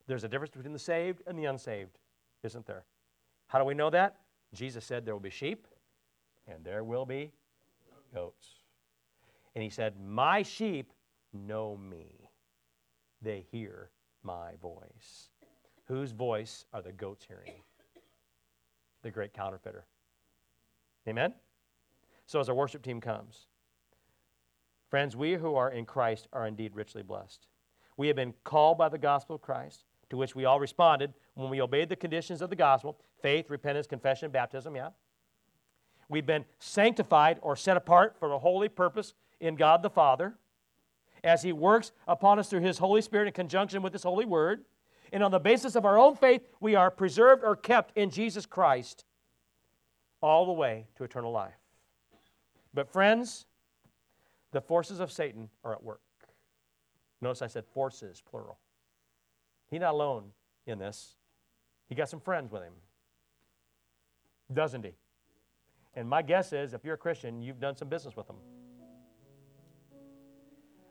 There's 0.07 0.23
a 0.23 0.27
difference 0.27 0.53
between 0.53 0.73
the 0.73 0.79
saved 0.79 1.21
and 1.27 1.37
the 1.37 1.45
unsaved, 1.45 1.97
isn't 2.43 2.65
there? 2.65 2.83
How 3.47 3.59
do 3.59 3.65
we 3.65 3.73
know 3.73 3.89
that? 3.89 4.17
Jesus 4.53 4.83
said 4.83 5.05
there 5.05 5.13
will 5.13 5.19
be 5.19 5.29
sheep 5.29 5.67
and 6.47 6.63
there 6.63 6.83
will 6.83 7.05
be 7.05 7.31
goats. 8.13 8.47
And 9.55 9.63
he 9.63 9.69
said, 9.69 9.93
My 9.99 10.41
sheep 10.41 10.91
know 11.33 11.77
me. 11.77 12.29
They 13.21 13.45
hear 13.51 13.89
my 14.23 14.53
voice. 14.61 15.29
Whose 15.85 16.11
voice 16.11 16.65
are 16.73 16.81
the 16.81 16.91
goats 16.91 17.25
hearing? 17.27 17.61
The 19.01 19.11
great 19.11 19.33
counterfeiter. 19.33 19.85
Amen? 21.07 21.33
So, 22.25 22.39
as 22.39 22.49
our 22.49 22.55
worship 22.55 22.83
team 22.83 23.01
comes, 23.01 23.47
friends, 24.89 25.15
we 25.15 25.33
who 25.33 25.55
are 25.55 25.71
in 25.71 25.85
Christ 25.85 26.27
are 26.33 26.45
indeed 26.45 26.75
richly 26.75 27.01
blessed. 27.01 27.47
We 27.97 28.07
have 28.07 28.15
been 28.15 28.33
called 28.43 28.77
by 28.77 28.89
the 28.89 28.97
gospel 28.97 29.35
of 29.35 29.41
Christ, 29.41 29.85
to 30.09 30.17
which 30.17 30.35
we 30.35 30.45
all 30.45 30.59
responded 30.59 31.13
when 31.33 31.49
we 31.49 31.61
obeyed 31.61 31.89
the 31.89 31.95
conditions 31.95 32.41
of 32.41 32.49
the 32.49 32.55
gospel 32.55 32.99
faith, 33.21 33.49
repentance, 33.49 33.87
confession, 33.87 34.31
baptism, 34.31 34.75
yeah. 34.75 34.89
We've 36.07 36.25
been 36.25 36.45
sanctified 36.59 37.39
or 37.41 37.55
set 37.55 37.77
apart 37.77 38.15
for 38.17 38.31
a 38.31 38.39
holy 38.39 38.69
purpose 38.69 39.13
in 39.39 39.55
God 39.55 39.83
the 39.83 39.89
Father 39.89 40.35
as 41.23 41.43
He 41.43 41.53
works 41.53 41.91
upon 42.07 42.39
us 42.39 42.49
through 42.49 42.61
His 42.61 42.79
Holy 42.79 43.01
Spirit 43.01 43.27
in 43.27 43.33
conjunction 43.33 43.81
with 43.81 43.93
His 43.93 44.03
holy 44.03 44.25
word. 44.25 44.65
And 45.11 45.23
on 45.23 45.31
the 45.31 45.39
basis 45.39 45.75
of 45.75 45.85
our 45.85 45.97
own 45.97 46.15
faith, 46.15 46.41
we 46.59 46.75
are 46.75 46.91
preserved 46.91 47.43
or 47.43 47.55
kept 47.55 47.97
in 47.97 48.09
Jesus 48.09 48.45
Christ 48.45 49.05
all 50.21 50.45
the 50.45 50.51
way 50.53 50.87
to 50.95 51.03
eternal 51.03 51.31
life. 51.31 51.57
But, 52.73 52.91
friends, 52.91 53.45
the 54.51 54.61
forces 54.61 54.99
of 54.99 55.11
Satan 55.11 55.49
are 55.63 55.73
at 55.73 55.83
work. 55.83 56.01
Notice 57.21 57.41
I 57.41 57.47
said 57.47 57.65
forces, 57.65 58.21
plural. 58.29 58.59
He's 59.69 59.81
not 59.81 59.93
alone 59.93 60.31
in 60.65 60.79
this, 60.79 61.15
he 61.87 61.95
got 61.95 62.09
some 62.09 62.19
friends 62.19 62.51
with 62.51 62.61
him. 62.61 62.73
Doesn't 64.53 64.83
he? 64.83 64.91
And 65.95 66.07
my 66.07 66.21
guess 66.21 66.53
is 66.53 66.73
if 66.73 66.83
you're 66.83 66.93
a 66.93 66.97
Christian, 66.97 67.41
you've 67.41 67.59
done 67.59 67.75
some 67.75 67.87
business 67.89 68.15
with 68.15 68.27
them. 68.27 68.37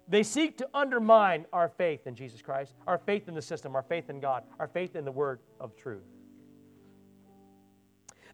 They 0.08 0.22
seek 0.22 0.56
to 0.58 0.68
undermine 0.72 1.44
our 1.52 1.68
faith 1.68 2.06
in 2.06 2.14
Jesus 2.14 2.40
Christ, 2.40 2.74
our 2.86 2.98
faith 2.98 3.28
in 3.28 3.34
the 3.34 3.42
system, 3.42 3.76
our 3.76 3.82
faith 3.82 4.08
in 4.08 4.20
God, 4.20 4.44
our 4.58 4.66
faith 4.66 4.96
in 4.96 5.04
the 5.04 5.12
word 5.12 5.40
of 5.60 5.76
truth. 5.76 6.06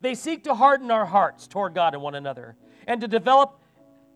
They 0.01 0.15
seek 0.15 0.45
to 0.45 0.55
harden 0.55 0.91
our 0.91 1.07
hearts 1.07 1.49
toward 1.49 1.75
God 1.75 1.95
and 1.95 2.03
one 2.03 2.15
another 2.15 2.57
and 2.87 3.01
to 3.01 3.09
develop 3.09 3.61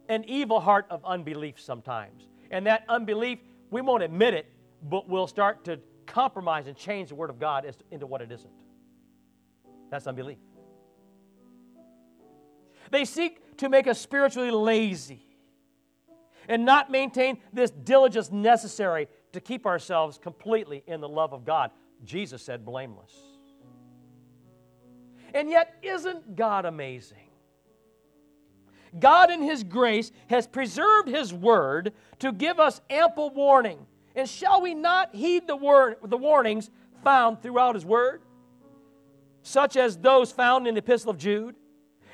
an 0.08 0.24
evil 0.28 0.60
heart 0.60 0.86
of 0.90 1.04
unbelief 1.04 1.60
sometimes. 1.60 2.28
And 2.50 2.66
that 2.66 2.84
unbelief, 2.88 3.40
we 3.70 3.80
won't 3.80 4.02
admit 4.02 4.34
it, 4.34 4.46
but 4.82 5.08
we'll 5.08 5.26
start 5.26 5.64
to 5.64 5.80
compromise 6.06 6.66
and 6.66 6.76
change 6.76 7.08
the 7.08 7.14
Word 7.14 7.30
of 7.30 7.38
God 7.38 7.70
into 7.90 8.06
what 8.06 8.22
it 8.22 8.30
isn't. 8.30 8.52
That's 9.90 10.06
unbelief. 10.06 10.38
They 12.90 13.04
seek 13.04 13.56
to 13.58 13.68
make 13.68 13.86
us 13.86 14.00
spiritually 14.00 14.50
lazy 14.50 15.27
and 16.48 16.64
not 16.64 16.90
maintain 16.90 17.38
this 17.52 17.70
diligence 17.70 18.32
necessary 18.32 19.06
to 19.32 19.40
keep 19.40 19.66
ourselves 19.66 20.18
completely 20.18 20.82
in 20.86 21.00
the 21.00 21.08
love 21.08 21.32
of 21.32 21.44
God. 21.44 21.70
Jesus 22.04 22.42
said, 22.42 22.64
blameless. 22.64 23.12
And 25.34 25.50
yet, 25.50 25.74
isn't 25.82 26.36
God 26.36 26.64
amazing? 26.64 27.18
God, 28.98 29.30
in 29.30 29.42
His 29.42 29.62
grace, 29.62 30.10
has 30.28 30.46
preserved 30.46 31.08
His 31.08 31.34
word 31.34 31.92
to 32.20 32.32
give 32.32 32.58
us 32.58 32.80
ample 32.88 33.30
warning. 33.30 33.86
And 34.16 34.28
shall 34.28 34.62
we 34.62 34.74
not 34.74 35.14
heed 35.14 35.46
the, 35.46 35.56
word, 35.56 35.96
the 36.02 36.16
warnings 36.16 36.70
found 37.04 37.42
throughout 37.42 37.74
His 37.74 37.84
word, 37.84 38.22
such 39.42 39.76
as 39.76 39.98
those 39.98 40.32
found 40.32 40.66
in 40.66 40.74
the 40.74 40.80
Epistle 40.80 41.10
of 41.10 41.18
Jude? 41.18 41.56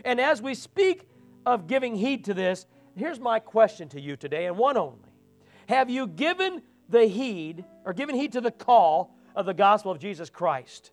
And 0.04 0.20
as 0.20 0.42
we 0.42 0.54
speak 0.54 1.08
of 1.46 1.68
giving 1.68 1.94
heed 1.94 2.24
to 2.24 2.34
this, 2.34 2.66
here's 2.96 3.20
my 3.20 3.38
question 3.38 3.88
to 3.90 4.00
you 4.00 4.16
today, 4.16 4.46
and 4.46 4.56
one 4.56 4.76
only. 4.76 5.10
Have 5.68 5.90
you 5.90 6.06
given 6.06 6.62
the 6.88 7.06
heed, 7.06 7.64
or 7.84 7.92
given 7.92 8.14
heed 8.14 8.32
to 8.32 8.40
the 8.40 8.50
call 8.50 9.16
of 9.34 9.46
the 9.46 9.54
gospel 9.54 9.90
of 9.90 9.98
Jesus 9.98 10.30
Christ? 10.30 10.90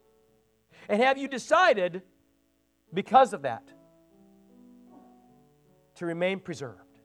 And 0.88 1.02
have 1.02 1.18
you 1.18 1.28
decided, 1.28 2.02
because 2.93 3.34
of 3.34 3.41
that, 3.43 3.64
to 5.95 6.06
remain 6.06 6.39
preserved 6.39 6.99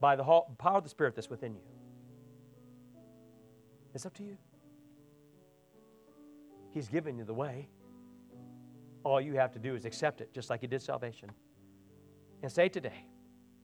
by 0.00 0.16
the 0.16 0.24
power 0.24 0.78
of 0.78 0.84
the 0.84 0.90
Spirit 0.90 1.14
that's 1.14 1.30
within 1.30 1.54
you? 1.54 1.62
It's 3.94 4.06
up 4.06 4.14
to 4.14 4.22
you. 4.22 4.36
He's 6.70 6.88
given 6.88 7.18
you 7.18 7.24
the 7.24 7.34
way. 7.34 7.68
All 9.04 9.20
you 9.20 9.34
have 9.34 9.52
to 9.52 9.58
do 9.58 9.74
is 9.74 9.84
accept 9.84 10.20
it, 10.20 10.32
just 10.32 10.50
like 10.50 10.62
you 10.62 10.68
did 10.68 10.82
salvation. 10.82 11.30
And 12.42 12.52
say 12.52 12.68
today, 12.68 13.04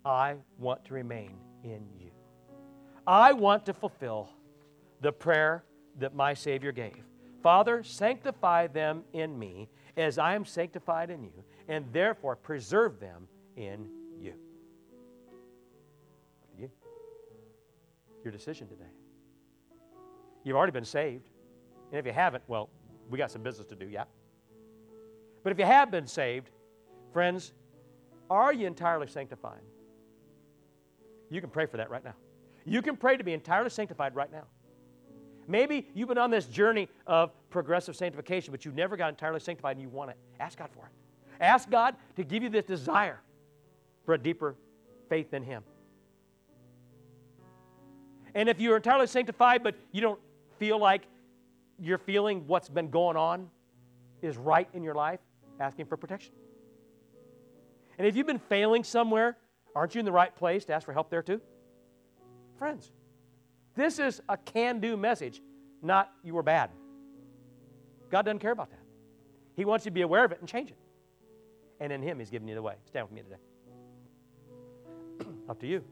I 0.05 0.37
want 0.59 0.85
to 0.87 0.95
remain 0.95 1.37
in 1.63 1.87
you. 1.99 2.11
I 3.07 3.33
want 3.33 3.67
to 3.67 3.75
fulfill 3.75 4.31
the 5.01 5.13
prayer 5.13 5.65
that 5.99 6.15
my 6.15 6.35
Savior 6.35 6.73
gave. 6.73 7.05
Father, 7.43 7.83
sanctify 7.83 8.67
them 8.69 9.05
in 9.13 9.39
me 9.39 9.69
as 9.97 10.19
I 10.19 10.35
am 10.35 10.45
sanctified 10.45 11.11
in 11.11 11.23
you, 11.23 11.45
and 11.69 11.85
therefore 11.93 12.37
preserve 12.37 12.99
them 12.99 13.29
in 13.57 13.89
you. 14.19 14.35
you. 16.59 16.71
Your 18.25 18.33
decision 18.33 18.67
today. 18.67 18.91
You've 20.43 20.57
already 20.57 20.73
been 20.73 20.85
saved. 20.85 21.29
And 21.91 21.99
if 21.99 22.07
you 22.07 22.13
haven't, 22.13 22.43
well, 22.49 22.71
we 23.09 23.19
got 23.19 23.31
some 23.31 23.43
business 23.43 23.67
to 23.69 23.77
do, 23.77 23.87
yeah? 23.87 24.05
But 25.43 25.53
if 25.53 25.59
you 25.59 25.65
have 25.65 25.91
been 25.91 26.07
saved, 26.07 26.51
friends, 27.13 27.53
are 28.31 28.53
you 28.53 28.67
entirely 28.67 29.07
sanctified? 29.07 29.61
You 31.31 31.41
can 31.41 31.51
pray 31.51 31.67
for 31.67 31.77
that 31.79 31.91
right 31.91 32.05
now. 32.05 32.15
You 32.65 32.83
can 32.83 32.97
pray 32.97 33.17
to 33.17 33.25
be 33.25 33.33
entirely 33.33 33.71
sanctified 33.71 34.15
right 34.15 34.31
now. 34.31 34.45
Maybe 35.47 35.89
you've 35.95 36.09
been 36.09 36.19
on 36.19 36.31
this 36.31 36.47
journey 36.47 36.89
of 37.07 37.33
progressive 37.51 37.97
sanctification, 37.97 38.51
but 38.51 38.65
you 38.65 38.73
never 38.73 38.97
got 38.97 39.11
entirely 39.11 39.41
sanctified 39.41 39.77
and 39.77 39.83
you 39.83 39.89
want 39.89 40.11
it. 40.11 40.17
Ask 40.41 40.59
God 40.59 40.71
for 40.73 40.87
it. 40.87 40.93
Ask 41.41 41.69
God 41.69 41.97
to 42.17 42.25
give 42.25 42.43
you 42.43 42.49
this 42.49 42.65
desire 42.65 43.21
for 44.07 44.15
a 44.15 44.19
deeper 44.19 44.57
faith 45.09 45.35
in 45.35 45.43
Him. 45.43 45.63
And 48.35 48.49
if 48.49 48.61
you're 48.61 48.77
entirely 48.77 49.07
sanctified, 49.07 49.63
but 49.63 49.75
you 49.93 50.01
don't 50.01 50.21
feel 50.59 50.79
like 50.79 51.03
you're 51.79 51.99
feeling 51.99 52.47
what's 52.47 52.69
been 52.69 52.91
going 52.91 53.17
on 53.17 53.49
is 54.23 54.37
right 54.37 54.69
in 54.73 54.83
your 54.83 54.95
life, 54.95 55.21
asking 55.61 55.87
for 55.87 55.97
protection. 55.97 56.33
And 57.99 58.07
if 58.07 58.17
you've 58.17 58.27
been 58.27 58.39
failing 58.39 58.83
somewhere, 58.83 59.37
aren't 59.75 59.95
you 59.95 59.99
in 59.99 60.05
the 60.05 60.13
right 60.13 60.35
place 60.35 60.65
to 60.67 60.73
ask 60.73 60.85
for 60.85 60.93
help 60.93 61.11
there 61.11 61.23
too? 61.23 61.41
Friends, 62.59 62.91
this 63.75 63.99
is 63.99 64.21
a 64.29 64.37
can 64.37 64.81
do 64.81 64.97
message, 64.97 65.43
not 65.83 66.13
you 66.23 66.35
were 66.35 66.43
bad. 66.43 66.71
God 68.11 68.23
doesn't 68.23 68.39
care 68.39 68.53
about 68.53 68.71
that. 68.71 68.81
He 69.57 69.65
wants 69.65 69.85
you 69.85 69.91
to 69.91 69.95
be 69.95 70.03
aware 70.03 70.25
of 70.25 70.33
it 70.33 70.41
and 70.41 70.49
change 70.49 70.71
it. 70.71 70.79
And 71.81 71.93
in 71.93 72.03
Him, 72.03 72.19
He's 72.19 72.31
giving 72.31 72.49
you 72.49 72.55
the 72.55 72.63
way. 72.63 72.75
Stand 72.87 73.09
with 73.09 73.15
me 73.15 73.23
today. 73.23 75.31
Up 75.49 75.59
to 75.61 75.67
you. 75.67 75.85